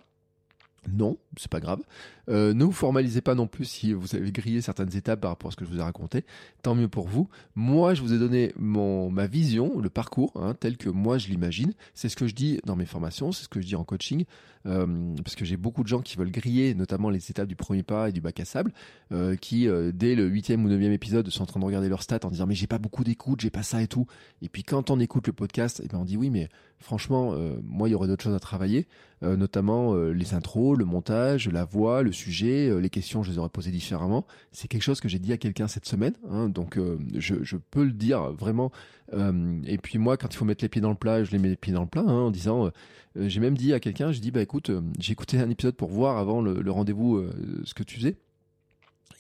Non, 0.89 1.17
c'est 1.38 1.51
pas 1.51 1.59
grave. 1.59 1.82
Euh, 2.27 2.53
ne 2.55 2.63
vous 2.63 2.71
formalisez 2.71 3.21
pas 3.21 3.36
non 3.36 3.45
plus 3.45 3.65
si 3.65 3.93
vous 3.93 4.15
avez 4.15 4.32
grillé 4.32 4.61
certaines 4.61 4.95
étapes 4.95 5.21
par 5.21 5.29
rapport 5.29 5.49
à 5.49 5.51
ce 5.51 5.55
que 5.55 5.63
je 5.63 5.69
vous 5.69 5.77
ai 5.77 5.84
raconté. 5.84 6.25
Tant 6.63 6.73
mieux 6.73 6.88
pour 6.88 7.07
vous. 7.07 7.29
Moi, 7.55 7.93
je 7.93 8.01
vous 8.01 8.13
ai 8.13 8.19
donné 8.19 8.51
mon, 8.57 9.11
ma 9.11 9.27
vision, 9.27 9.79
le 9.79 9.89
parcours, 9.91 10.32
hein, 10.36 10.55
tel 10.59 10.77
que 10.77 10.89
moi 10.89 11.19
je 11.19 11.27
l'imagine. 11.27 11.73
C'est 11.93 12.09
ce 12.09 12.15
que 12.15 12.25
je 12.25 12.34
dis 12.34 12.59
dans 12.65 12.75
mes 12.75 12.88
formations, 12.88 13.32
c'est 13.32 13.43
ce 13.43 13.49
que 13.49 13.61
je 13.61 13.67
dis 13.67 13.75
en 13.75 13.84
coaching. 13.84 14.25
Euh, 14.67 15.15
parce 15.23 15.36
que 15.36 15.43
j'ai 15.45 15.57
beaucoup 15.57 15.84
de 15.84 15.88
gens 15.88 16.01
qui 16.01 16.17
veulent 16.17 16.32
griller, 16.32 16.73
notamment 16.73 17.09
les 17.09 17.29
étapes 17.29 17.47
du 17.47 17.55
premier 17.55 17.82
pas 17.84 18.09
et 18.09 18.11
du 18.11 18.21
bac 18.21 18.39
à 18.39 18.45
sable, 18.45 18.71
euh, 19.11 19.36
qui 19.36 19.67
dès 19.93 20.15
le 20.15 20.27
huitième 20.27 20.65
ou 20.65 20.69
neuvième 20.69 20.91
épisode 20.91 21.29
sont 21.29 21.43
en 21.43 21.47
train 21.47 21.59
de 21.59 21.65
regarder 21.65 21.89
leurs 21.89 22.03
stats 22.03 22.19
en 22.23 22.29
disant 22.29 22.47
mais 22.47 22.55
j'ai 22.55 22.67
pas 22.67 22.79
beaucoup 22.79 23.03
d'écoute, 23.03 23.41
j'ai 23.41 23.49
pas 23.51 23.63
ça 23.63 23.84
et 23.84 23.88
tout. 23.88 24.07
Et 24.41 24.49
puis 24.49 24.63
quand 24.63 24.89
on 24.89 24.99
écoute 24.99 25.27
le 25.27 25.34
podcast, 25.34 25.79
et 25.79 25.84
eh 25.86 25.88
ben 25.89 25.99
on 25.99 26.05
dit 26.05 26.17
oui 26.17 26.32
mais 26.32 26.49
franchement 26.82 27.36
moi 27.63 27.88
il 27.88 27.91
y 27.91 27.95
aurait 27.95 28.07
d'autres 28.07 28.23
choses 28.23 28.36
à 28.36 28.39
travailler, 28.39 28.88
notamment 29.21 29.95
les 29.95 30.34
intros, 30.34 30.77
le 30.77 30.86
montage, 30.86 31.47
la 31.47 31.65
voix, 31.65 32.03
le 32.03 32.11
sujet, 32.11 32.79
les 32.79 32.89
questions 32.89 33.23
je 33.23 33.32
les 33.32 33.38
aurais 33.38 33.49
posées 33.49 33.71
différemment. 33.71 34.25
C'est 34.51 34.67
quelque 34.67 34.84
chose 34.84 34.99
que 34.99 35.07
j'ai 35.07 35.19
dit 35.19 35.32
à 35.34 35.38
quelqu'un 35.38 35.67
cette 35.67 35.86
semaine, 35.86 36.13
hein, 36.29 36.49
donc 36.49 36.79
je, 37.15 37.55
peux 37.71 37.84
le 37.84 37.91
dire 37.91 38.32
vraiment. 38.34 38.71
et 39.13 39.77
puis 39.77 39.97
moi 39.97 40.17
quand 40.17 40.34
il 40.34 40.38
faut 40.38 40.45
mettre 40.45 40.63
les 40.63 40.69
pieds 40.69 40.82
dans 40.82 40.89
le 40.89 40.95
plat, 40.95 41.23
je 41.23 41.32
les 41.32 41.39
mets 41.39 41.49
les 41.49 41.55
pieds 41.55 41.73
dans 41.73 41.82
le 41.82 41.88
plat 41.88 42.03
hein, 42.05 42.21
en 42.21 42.32
disant 42.32 42.71
euh, 43.17 43.27
j'ai 43.27 43.39
même 43.39 43.57
dit 43.57 43.73
à 43.73 43.79
quelqu'un, 43.79 44.11
j'ai 44.11 44.21
dit 44.21 44.32
bah 44.32 44.41
écoute, 44.41 44.69
euh, 44.69 44.82
j'ai 44.99 45.11
écouté 45.13 45.38
un 45.38 45.49
épisode 45.49 45.75
pour 45.75 45.89
voir 45.89 46.17
avant 46.17 46.41
le, 46.41 46.71
rendez-vous 46.71 47.17
euh, 47.17 47.34
ce 47.65 47.73
que 47.73 47.84
tu 47.84 47.97
faisais. 47.97 48.15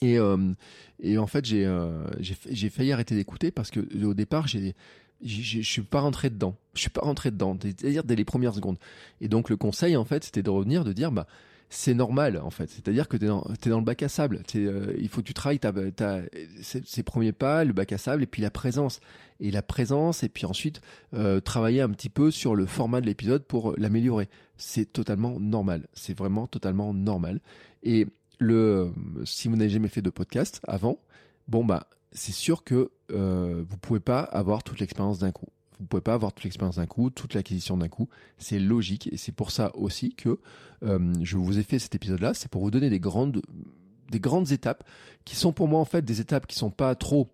Et, 0.03 0.17
et 0.99 1.17
en 1.19 1.27
fait, 1.27 1.45
j'ai 1.45 1.69
j'ai 2.19 2.69
failli 2.71 2.91
arrêter 2.91 3.13
d'écouter 3.13 3.51
parce 3.51 3.69
que 3.69 3.81
au 4.03 4.15
départ, 4.15 4.47
j'ai 4.47 4.73
je 5.23 5.61
suis 5.61 5.81
pas 5.81 6.01
rentré 6.01 6.29
dedans. 6.29 6.55
Je 6.73 6.81
suis 6.81 6.89
pas 6.89 7.01
rentré 7.01 7.31
dedans, 7.31 7.57
c'est-à-dire 7.61 8.03
dès 8.03 8.15
les 8.15 8.25
premières 8.25 8.53
secondes. 8.53 8.77
Et 9.19 9.27
donc 9.27 9.49
le 9.49 9.57
conseil 9.57 9.95
en 9.97 10.05
fait, 10.05 10.23
c'était 10.23 10.43
de 10.43 10.49
revenir, 10.49 10.83
de 10.83 10.93
dire 10.93 11.11
bah 11.11 11.27
c'est 11.71 11.93
normal 11.93 12.37
en 12.37 12.49
fait. 12.49 12.69
C'est-à-dire 12.69 13.07
que 13.07 13.17
tu 13.17 13.25
es 13.25 13.27
dans, 13.27 13.43
le 13.79 13.83
bac 13.83 14.03
à 14.03 14.09
sable. 14.09 14.43
Euh, 14.55 14.93
il 14.99 15.07
faut 15.07 15.21
que 15.21 15.27
tu 15.27 15.33
travailles 15.33 15.59
ta, 15.59 15.71
ces, 16.61 17.03
premiers 17.03 17.31
pas, 17.31 17.63
le 17.63 17.73
bac 17.73 17.93
à 17.93 17.97
sable 17.97 18.23
et 18.23 18.27
puis 18.27 18.41
la 18.41 18.51
présence. 18.51 18.99
Et 19.39 19.49
la 19.49 19.61
présence 19.63 20.21
et 20.21 20.29
puis 20.29 20.45
ensuite 20.45 20.81
euh, 21.13 21.39
travailler 21.39 21.81
un 21.81 21.89
petit 21.89 22.09
peu 22.09 22.29
sur 22.29 22.55
le 22.55 22.65
format 22.65 23.01
de 23.01 23.05
l'épisode 23.05 23.43
pour 23.43 23.73
l'améliorer. 23.77 24.29
C'est 24.57 24.91
totalement 24.91 25.39
normal. 25.39 25.87
C'est 25.93 26.15
vraiment 26.15 26.45
totalement 26.45 26.93
normal. 26.93 27.39
Et 27.83 28.05
le, 28.37 28.91
si 29.23 29.47
vous 29.47 29.55
n'avez 29.55 29.69
jamais 29.69 29.87
fait 29.87 30.01
de 30.01 30.09
podcast 30.09 30.59
avant, 30.67 30.99
bon 31.47 31.63
bah 31.63 31.87
c'est 32.11 32.31
sûr 32.31 32.63
que 32.63 32.91
euh, 33.11 33.63
vous 33.67 33.77
pouvez 33.77 33.99
pas 33.99 34.21
avoir 34.21 34.63
toute 34.63 34.79
l'expérience 34.79 35.19
d'un 35.19 35.31
coup 35.31 35.47
vous 35.81 35.87
pouvez 35.87 36.01
pas 36.01 36.13
avoir 36.13 36.31
toute 36.31 36.43
l'expérience 36.43 36.75
d'un 36.75 36.85
coup, 36.85 37.09
toute 37.09 37.33
l'acquisition 37.33 37.75
d'un 37.75 37.87
coup. 37.87 38.07
C'est 38.37 38.59
logique 38.59 39.11
et 39.11 39.17
c'est 39.17 39.31
pour 39.31 39.49
ça 39.49 39.75
aussi 39.75 40.13
que 40.13 40.39
euh, 40.83 41.13
je 41.21 41.37
vous 41.37 41.57
ai 41.57 41.63
fait 41.63 41.79
cet 41.79 41.95
épisode-là. 41.95 42.35
C'est 42.35 42.49
pour 42.49 42.61
vous 42.61 42.69
donner 42.69 42.91
des 42.91 42.99
grandes, 42.99 43.41
des 44.11 44.19
grandes 44.19 44.51
étapes 44.51 44.83
qui 45.25 45.35
sont 45.35 45.53
pour 45.53 45.67
moi 45.67 45.79
en 45.79 45.85
fait 45.85 46.05
des 46.05 46.21
étapes 46.21 46.45
qui 46.45 46.55
sont 46.55 46.69
pas 46.69 46.93
trop. 46.93 47.29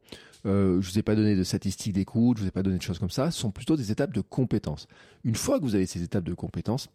Euh, 0.45 0.82
je 0.82 0.89
vous 0.89 0.97
ai 0.97 1.01
pas 1.01 1.15
donné 1.15 1.36
de 1.36 1.43
statistiques 1.43 1.91
d'écoute, 1.91 2.38
je 2.38 2.43
vous 2.43 2.47
ai 2.47 2.51
pas 2.51 2.63
donné 2.63 2.78
de 2.78 2.82
choses 2.82 2.99
comme 2.99 3.09
ça. 3.09 3.32
Ce 3.32 3.39
sont 3.39 3.51
plutôt 3.51 3.75
des 3.75 3.91
étapes 3.91 4.13
de 4.13 4.21
compétences. 4.21 4.88
Une 5.25 5.36
fois 5.36 5.59
que 5.59 5.65
vous 5.65 5.75
avez 5.75 5.86
ces 5.86 6.01
étapes 6.01 6.23
de 6.23 6.34
compétences, 6.34 6.88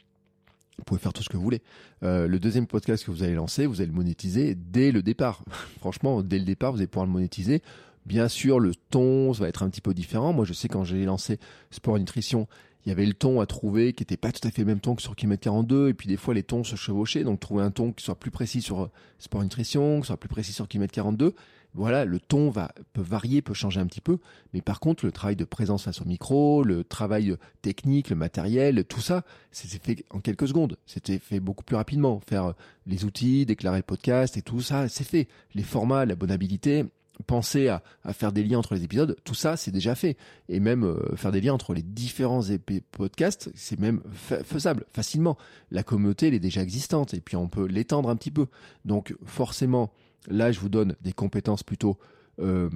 vous 0.78 0.84
pouvez 0.84 1.00
faire 1.00 1.12
tout 1.12 1.22
ce 1.22 1.28
que 1.28 1.36
vous 1.36 1.42
voulez. 1.42 1.62
Euh, 2.02 2.26
le 2.26 2.38
deuxième 2.38 2.66
podcast 2.66 3.04
que 3.04 3.10
vous 3.10 3.22
allez 3.22 3.34
lancer, 3.34 3.66
vous 3.66 3.80
allez 3.80 3.90
le 3.90 3.96
monétiser 3.96 4.54
dès 4.54 4.90
le 4.92 5.02
départ. 5.02 5.44
Franchement, 5.80 6.22
dès 6.22 6.38
le 6.38 6.44
départ, 6.44 6.72
vous 6.72 6.78
allez 6.78 6.86
pouvoir 6.86 7.06
le 7.06 7.12
monétiser 7.12 7.62
Bien 8.04 8.26
sûr, 8.28 8.58
le 8.58 8.74
ton 8.74 9.32
ça 9.32 9.42
va 9.42 9.48
être 9.48 9.62
un 9.62 9.70
petit 9.70 9.80
peu 9.80 9.94
différent. 9.94 10.32
Moi, 10.32 10.44
je 10.44 10.52
sais 10.52 10.68
quand 10.68 10.82
j'ai 10.82 11.04
lancé 11.04 11.38
Sport 11.70 11.98
Nutrition, 12.00 12.48
il 12.84 12.88
y 12.88 12.92
avait 12.92 13.06
le 13.06 13.14
ton 13.14 13.40
à 13.40 13.46
trouver 13.46 13.92
qui 13.92 14.02
n'était 14.02 14.16
pas 14.16 14.32
tout 14.32 14.46
à 14.46 14.50
fait 14.50 14.62
le 14.62 14.66
même 14.66 14.80
ton 14.80 14.94
que 14.94 15.02
sur 15.02 15.14
Kilomètre 15.14 15.42
42 15.42 15.88
et 15.88 15.94
puis 15.94 16.08
des 16.08 16.16
fois 16.16 16.34
les 16.34 16.42
tons 16.42 16.64
se 16.64 16.76
chevauchaient 16.76 17.24
donc 17.24 17.40
trouver 17.40 17.62
un 17.62 17.70
ton 17.70 17.92
qui 17.92 18.04
soit 18.04 18.18
plus 18.18 18.30
précis 18.30 18.60
sur 18.60 18.82
euh, 18.82 18.90
Sport 19.18 19.42
Nutrition, 19.42 20.00
qui 20.00 20.06
soit 20.06 20.16
plus 20.16 20.28
précis 20.28 20.52
sur 20.52 20.68
Kilomètre 20.68 20.92
42. 20.94 21.34
Voilà, 21.74 22.04
le 22.04 22.20
ton 22.20 22.50
va 22.50 22.70
peut 22.92 23.00
varier, 23.00 23.40
peut 23.40 23.54
changer 23.54 23.80
un 23.80 23.86
petit 23.86 24.02
peu, 24.02 24.18
mais 24.52 24.60
par 24.60 24.78
contre 24.78 25.06
le 25.06 25.12
travail 25.12 25.36
de 25.36 25.44
présence 25.44 25.84
face 25.84 26.02
au 26.02 26.04
micro, 26.04 26.62
le 26.62 26.84
travail 26.84 27.34
technique, 27.62 28.10
le 28.10 28.16
matériel, 28.16 28.84
tout 28.84 29.00
ça, 29.00 29.24
c'était 29.52 29.78
fait 29.78 30.04
en 30.10 30.20
quelques 30.20 30.48
secondes. 30.48 30.76
C'était 30.84 31.18
fait 31.18 31.40
beaucoup 31.40 31.64
plus 31.64 31.76
rapidement. 31.76 32.20
Faire 32.28 32.44
euh, 32.44 32.52
les 32.86 33.06
outils, 33.06 33.46
déclarer 33.46 33.78
le 33.78 33.84
podcast 33.84 34.36
et 34.36 34.42
tout 34.42 34.60
ça, 34.60 34.88
c'est 34.88 35.04
fait. 35.04 35.28
Les 35.54 35.62
formats, 35.62 36.04
la 36.04 36.14
bonabilité, 36.14 36.84
penser 37.26 37.68
à, 37.68 37.82
faire 38.12 38.32
des 38.32 38.42
liens 38.42 38.58
entre 38.58 38.74
les 38.74 38.84
épisodes, 38.84 39.16
tout 39.24 39.34
ça 39.34 39.56
c'est 39.56 39.70
déjà 39.70 39.94
fait. 39.94 40.16
Et 40.48 40.60
même 40.60 40.84
euh, 40.84 41.16
faire 41.16 41.32
des 41.32 41.40
liens 41.40 41.54
entre 41.54 41.74
les 41.74 41.82
différents 41.82 42.42
podcasts, 42.90 43.50
c'est 43.54 43.78
même 43.78 44.02
faisable 44.44 44.84
facilement. 44.92 45.36
La 45.70 45.82
communauté 45.82 46.28
elle 46.28 46.34
est 46.34 46.40
déjà 46.40 46.62
existante 46.62 47.14
et 47.14 47.20
puis 47.20 47.36
on 47.36 47.48
peut 47.48 47.66
l'étendre 47.66 48.08
un 48.08 48.16
petit 48.16 48.30
peu. 48.30 48.46
Donc 48.84 49.14
forcément, 49.24 49.92
là 50.28 50.52
je 50.52 50.60
vous 50.60 50.68
donne 50.68 50.96
des 51.02 51.12
compétences 51.12 51.62
plutôt 51.62 51.98
euh, 52.42 52.68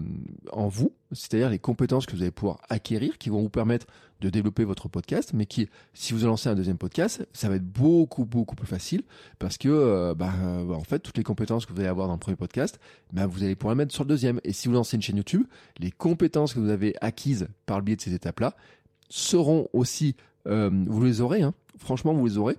en 0.52 0.68
vous, 0.68 0.92
c'est-à-dire 1.12 1.50
les 1.50 1.58
compétences 1.58 2.06
que 2.06 2.14
vous 2.14 2.22
allez 2.22 2.30
pouvoir 2.30 2.60
acquérir, 2.68 3.18
qui 3.18 3.30
vont 3.30 3.40
vous 3.40 3.50
permettre 3.50 3.86
de 4.20 4.30
développer 4.30 4.64
votre 4.64 4.88
podcast, 4.88 5.32
mais 5.34 5.44
qui, 5.44 5.68
si 5.92 6.14
vous 6.14 6.24
lancez 6.24 6.48
un 6.48 6.54
deuxième 6.54 6.78
podcast, 6.78 7.26
ça 7.32 7.48
va 7.48 7.56
être 7.56 7.66
beaucoup 7.66 8.24
beaucoup 8.24 8.54
plus 8.54 8.66
facile 8.66 9.02
parce 9.38 9.58
que, 9.58 9.68
euh, 9.68 10.14
bah, 10.14 10.32
euh, 10.42 10.70
en 10.70 10.84
fait, 10.84 11.00
toutes 11.00 11.18
les 11.18 11.24
compétences 11.24 11.66
que 11.66 11.72
vous 11.72 11.80
allez 11.80 11.88
avoir 11.88 12.06
dans 12.06 12.14
le 12.14 12.18
premier 12.18 12.36
podcast, 12.36 12.80
bah, 13.12 13.26
vous 13.26 13.42
allez 13.42 13.56
pouvoir 13.56 13.74
les 13.74 13.78
mettre 13.78 13.92
sur 13.92 14.04
le 14.04 14.08
deuxième. 14.08 14.40
Et 14.44 14.52
si 14.52 14.68
vous 14.68 14.74
lancez 14.74 14.96
une 14.96 15.02
chaîne 15.02 15.16
YouTube, 15.16 15.44
les 15.78 15.90
compétences 15.90 16.54
que 16.54 16.60
vous 16.60 16.70
avez 16.70 16.94
acquises 17.00 17.48
par 17.66 17.78
le 17.78 17.84
biais 17.84 17.96
de 17.96 18.00
ces 18.00 18.14
étapes-là 18.14 18.54
seront 19.08 19.68
aussi, 19.72 20.16
vous 20.44 21.04
les 21.04 21.20
aurez, 21.20 21.42
hein, 21.42 21.54
franchement, 21.78 22.14
vous 22.14 22.26
les 22.26 22.38
aurez 22.38 22.56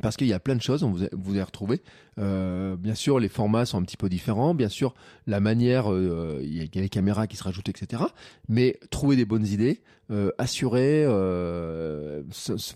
parce 0.00 0.16
qu'il 0.16 0.26
y 0.26 0.32
a 0.32 0.40
plein 0.40 0.56
de 0.56 0.62
choses, 0.62 0.82
on 0.82 0.90
vous, 0.90 1.04
vous 1.12 1.32
allez 1.32 1.42
retrouver. 1.42 1.82
Euh, 2.18 2.76
bien 2.76 2.94
sûr, 2.94 3.18
les 3.18 3.28
formats 3.28 3.66
sont 3.66 3.78
un 3.78 3.82
petit 3.82 3.96
peu 3.96 4.08
différents. 4.08 4.54
Bien 4.54 4.68
sûr, 4.68 4.94
la 5.26 5.40
manière, 5.40 5.92
euh, 5.92 6.40
il 6.42 6.56
y 6.56 6.78
a 6.78 6.80
les 6.80 6.88
caméras 6.88 7.26
qui 7.26 7.36
se 7.36 7.44
rajoutent, 7.44 7.68
etc. 7.68 8.02
Mais 8.48 8.78
trouver 8.90 9.16
des 9.16 9.24
bonnes 9.24 9.46
idées, 9.46 9.82
euh, 10.10 10.30
assurer, 10.38 11.04
euh, 11.06 12.22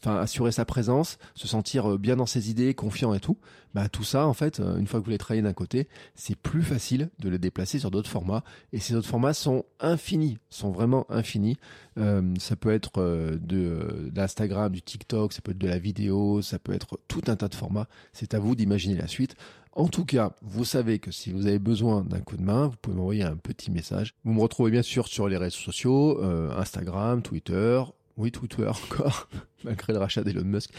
assurer 0.07 0.53
sa 0.53 0.65
présence, 0.65 1.19
se 1.35 1.47
sentir 1.47 1.99
bien 1.99 2.17
dans 2.17 2.27
ses 2.27 2.51
idées, 2.51 2.75
confiant 2.75 3.15
et 3.15 3.21
tout. 3.21 3.37
Bah 3.75 3.89
tout 3.91 4.03
ça, 4.03 4.27
en 4.27 4.33
fait, 4.33 4.61
une 4.61 4.87
fois 4.87 4.99
que 4.99 5.05
vous 5.05 5.11
les 5.11 5.19
travaillez 5.19 5.43
d'un 5.43 5.53
côté, 5.53 5.89
c'est 6.15 6.37
plus 6.37 6.63
facile 6.63 7.11
de 7.19 7.29
les 7.29 7.39
déplacer 7.39 7.79
sur 7.79 7.91
d'autres 7.91 8.09
formats. 8.09 8.43
Et 8.73 8.81
ces 8.81 8.95
autres 8.95 9.09
formats 9.09 9.35
sont 9.35 9.65
infinis, 9.79 10.39
sont 10.49 10.71
vraiment 10.71 11.05
infinis. 11.11 11.59
ça 11.97 12.57
peut 12.57 12.73
être 12.73 13.03
de 13.39 14.11
l'Instagram, 14.15 14.73
du 14.73 14.81
TikTok, 14.81 15.35
ça 15.35 15.43
peut 15.43 15.51
être 15.51 15.59
de 15.59 15.69
la 15.69 15.79
vidéo, 15.79 16.41
ça 16.41 16.59
peut 16.59 16.73
être 16.73 16.99
tout 17.09 17.23
un 17.27 17.37
tas 17.37 17.49
de 17.49 17.55
formats. 17.55 17.89
C'est 18.15 18.33
à 18.33 18.39
vous 18.39 18.55
d'imaginer 18.55 18.97
la 18.97 19.07
suite. 19.07 19.37
En 19.79 19.87
tout 19.87 20.05
cas, 20.05 20.33
vous 20.43 20.65
savez 20.65 20.99
que 20.99 21.13
si 21.13 21.31
vous 21.31 21.47
avez 21.47 21.61
besoin 21.61 22.03
d'un 22.03 22.19
coup 22.19 22.37
de 22.37 22.43
main, 22.43 22.67
vous 22.67 22.77
pouvez 22.83 22.97
m'envoyer 22.97 23.23
un 23.23 23.37
petit 23.37 23.71
message. 23.71 24.13
Vous 24.25 24.33
me 24.33 24.41
retrouvez 24.41 24.73
bien 24.73 24.83
sûr 24.83 25.07
sur 25.07 25.29
les 25.29 25.37
réseaux 25.37 25.57
sociaux, 25.57 26.21
euh, 26.21 26.51
Instagram, 26.59 27.23
Twitter, 27.23 27.81
oui, 28.19 28.33
Twitter 28.33 28.67
encore, 28.69 29.29
malgré 29.65 29.93
le 29.93 30.01
rachat 30.01 30.23
d'Elon 30.23 30.45
Musk. 30.45 30.71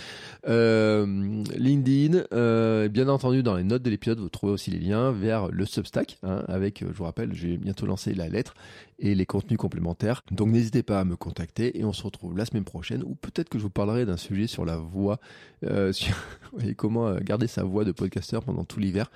Euh, 0.48 1.44
LinkedIn, 1.56 2.24
euh, 2.34 2.90
bien 2.90 3.08
entendu, 3.08 3.42
dans 3.42 3.56
les 3.56 3.64
notes 3.64 3.82
de 3.82 3.90
l'épisode, 3.90 4.20
vous 4.20 4.30
trouvez 4.30 4.52
aussi 4.52 4.72
les 4.72 4.80
liens 4.80 5.12
vers 5.12 5.48
le 5.48 5.66
Substack, 5.66 6.20
hein, 6.24 6.44
avec, 6.48 6.82
je 6.82 6.94
vous 6.94 7.06
rappelle, 7.06 7.34
j'ai 7.34 7.58
bientôt 7.58 7.86
lancé 7.86 8.14
la 8.14 8.28
lettre 8.28 8.54
et 9.00 9.16
les 9.16 9.26
contenus 9.26 9.58
complémentaires. 9.58 10.22
Donc 10.32 10.50
n'hésitez 10.50 10.84
pas 10.84 11.00
à 11.00 11.06
me 11.06 11.16
contacter 11.16 11.80
et 11.80 11.86
on 11.86 11.94
se 11.94 12.04
retrouve 12.04 12.38
la 12.38 12.46
semaine 12.46 12.66
prochaine, 12.66 13.04
ou 13.04 13.16
peut-être 13.16 13.50
que 13.50 13.58
je 13.58 13.64
vous 13.64 13.70
parlerai 13.70 14.06
d'un 14.06 14.18
sujet 14.18 14.48
sur 14.48 14.66
la 14.66 14.78
voix, 14.78 15.20
comment 16.78 17.16
garder 17.16 17.48
sa 17.48 17.64
voix 17.64 17.86
de 17.86 17.92
podcasteur 17.92 18.44
pendant 18.44 18.66
tout 18.66 18.80
l'hiver 18.80 19.10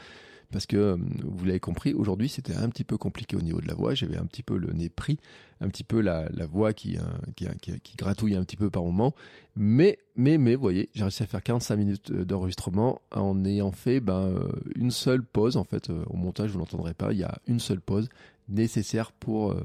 parce 0.54 0.68
que 0.68 0.78
euh, 0.78 0.98
vous 1.24 1.46
l'avez 1.46 1.60
compris, 1.60 1.94
aujourd'hui 1.94 2.30
c'était 2.30 2.56
un 2.56 2.70
petit 2.70 2.84
peu 2.84 2.96
compliqué 2.98 3.36
au 3.36 3.42
niveau 3.42 3.60
de 3.60 3.68
la 3.68 3.74
voix, 3.74 3.96
j'avais 3.96 4.18
un 4.18 4.26
petit 4.26 4.44
peu 4.44 4.56
le 4.56 4.72
nez 4.72 4.88
pris, 4.88 5.18
un 5.60 5.68
petit 5.68 5.84
peu 5.84 6.00
la, 6.00 6.30
voix 6.46 6.74
qui, 6.74 6.98
euh, 6.98 7.50
qui, 7.60 7.96
gratouille 7.98 8.36
un 8.36 8.44
petit 8.44 8.56
peu 8.56 8.70
par 8.70 8.84
moment, 8.84 9.16
mais, 9.56 9.98
mais, 10.16 10.38
mais, 10.38 10.56
vous 10.56 10.62
voyez, 10.62 10.90
j'ai 10.94 11.02
réussi 11.02 11.24
à 11.24 11.26
faire 11.26 11.42
45 11.42 11.76
minutes 11.76 12.12
euh, 12.12 12.24
d'enregistrement 12.24 13.02
en 13.12 13.44
ayant 13.44 13.72
fait 13.72 14.00
ben, 14.00 14.32
une 14.76 14.92
seule 14.92 15.24
pause, 15.24 15.58
en 15.58 15.64
fait, 15.64 15.90
au 15.90 16.16
montage 16.16 16.52
vous 16.52 16.60
l'entendrez 16.60 16.94
pas, 16.94 17.12
il 17.12 17.20
y 17.20 17.24
a 17.24 17.40
une 17.48 17.60
seule 17.60 17.82
pause 17.82 18.08
nécessaire 18.48 19.12
pour 19.12 19.56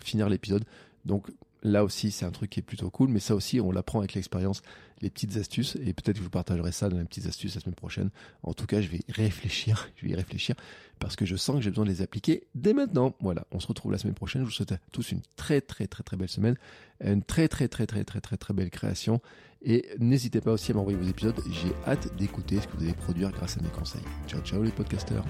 finir 0.00 0.28
l'épisode, 0.28 0.64
donc 1.04 1.28
là 1.62 1.84
aussi 1.84 2.10
c'est 2.10 2.24
un 2.24 2.30
truc 2.30 2.50
qui 2.50 2.60
est 2.60 2.62
plutôt 2.62 2.90
cool, 2.90 3.08
mais 3.08 3.20
ça 3.20 3.34
aussi 3.34 3.60
on 3.60 3.72
l'apprend 3.72 4.00
avec 4.00 4.14
l'expérience, 4.14 4.62
les 5.00 5.10
petites 5.10 5.36
astuces, 5.36 5.76
et 5.76 5.92
peut-être 5.92 6.14
que 6.14 6.18
je 6.18 6.22
vous 6.22 6.30
partagerai 6.30 6.72
ça 6.72 6.88
dans 6.88 6.98
les 6.98 7.04
petites 7.04 7.26
astuces 7.26 7.54
la 7.54 7.60
semaine 7.60 7.74
prochaine. 7.74 8.10
En 8.42 8.54
tout 8.54 8.66
cas, 8.66 8.80
je 8.80 8.88
vais 8.88 9.00
y 9.08 9.12
réfléchir, 9.12 9.88
je 9.96 10.06
vais 10.06 10.12
y 10.12 10.14
réfléchir, 10.14 10.54
parce 10.98 11.16
que 11.16 11.26
je 11.26 11.36
sens 11.36 11.56
que 11.56 11.62
j'ai 11.62 11.70
besoin 11.70 11.84
de 11.84 11.90
les 11.90 12.02
appliquer 12.02 12.46
dès 12.54 12.74
maintenant. 12.74 13.14
Voilà, 13.20 13.46
on 13.50 13.60
se 13.60 13.66
retrouve 13.66 13.92
la 13.92 13.98
semaine 13.98 14.14
prochaine. 14.14 14.42
Je 14.42 14.46
vous 14.46 14.52
souhaite 14.52 14.72
à 14.72 14.78
tous 14.92 15.12
une 15.12 15.20
très 15.36 15.60
très 15.60 15.86
très 15.86 16.02
très 16.02 16.16
belle 16.16 16.28
semaine, 16.28 16.56
une 17.04 17.22
très 17.22 17.48
très 17.48 17.68
très 17.68 17.86
très 17.86 18.04
très 18.04 18.20
très 18.20 18.36
très 18.36 18.54
belle 18.54 18.70
création, 18.70 19.20
et 19.62 19.88
n'hésitez 19.98 20.40
pas 20.40 20.52
aussi 20.52 20.72
à 20.72 20.74
m'envoyer 20.74 20.98
vos 20.98 21.08
épisodes. 21.08 21.40
J'ai 21.50 21.72
hâte 21.86 22.14
d'écouter 22.16 22.60
ce 22.60 22.66
que 22.66 22.76
vous 22.76 22.84
allez 22.84 22.94
produire 22.94 23.30
grâce 23.30 23.58
à 23.58 23.62
mes 23.62 23.70
conseils. 23.70 24.02
Ciao 24.26 24.40
ciao 24.40 24.62
les 24.62 24.72
podcasteurs. 24.72 25.24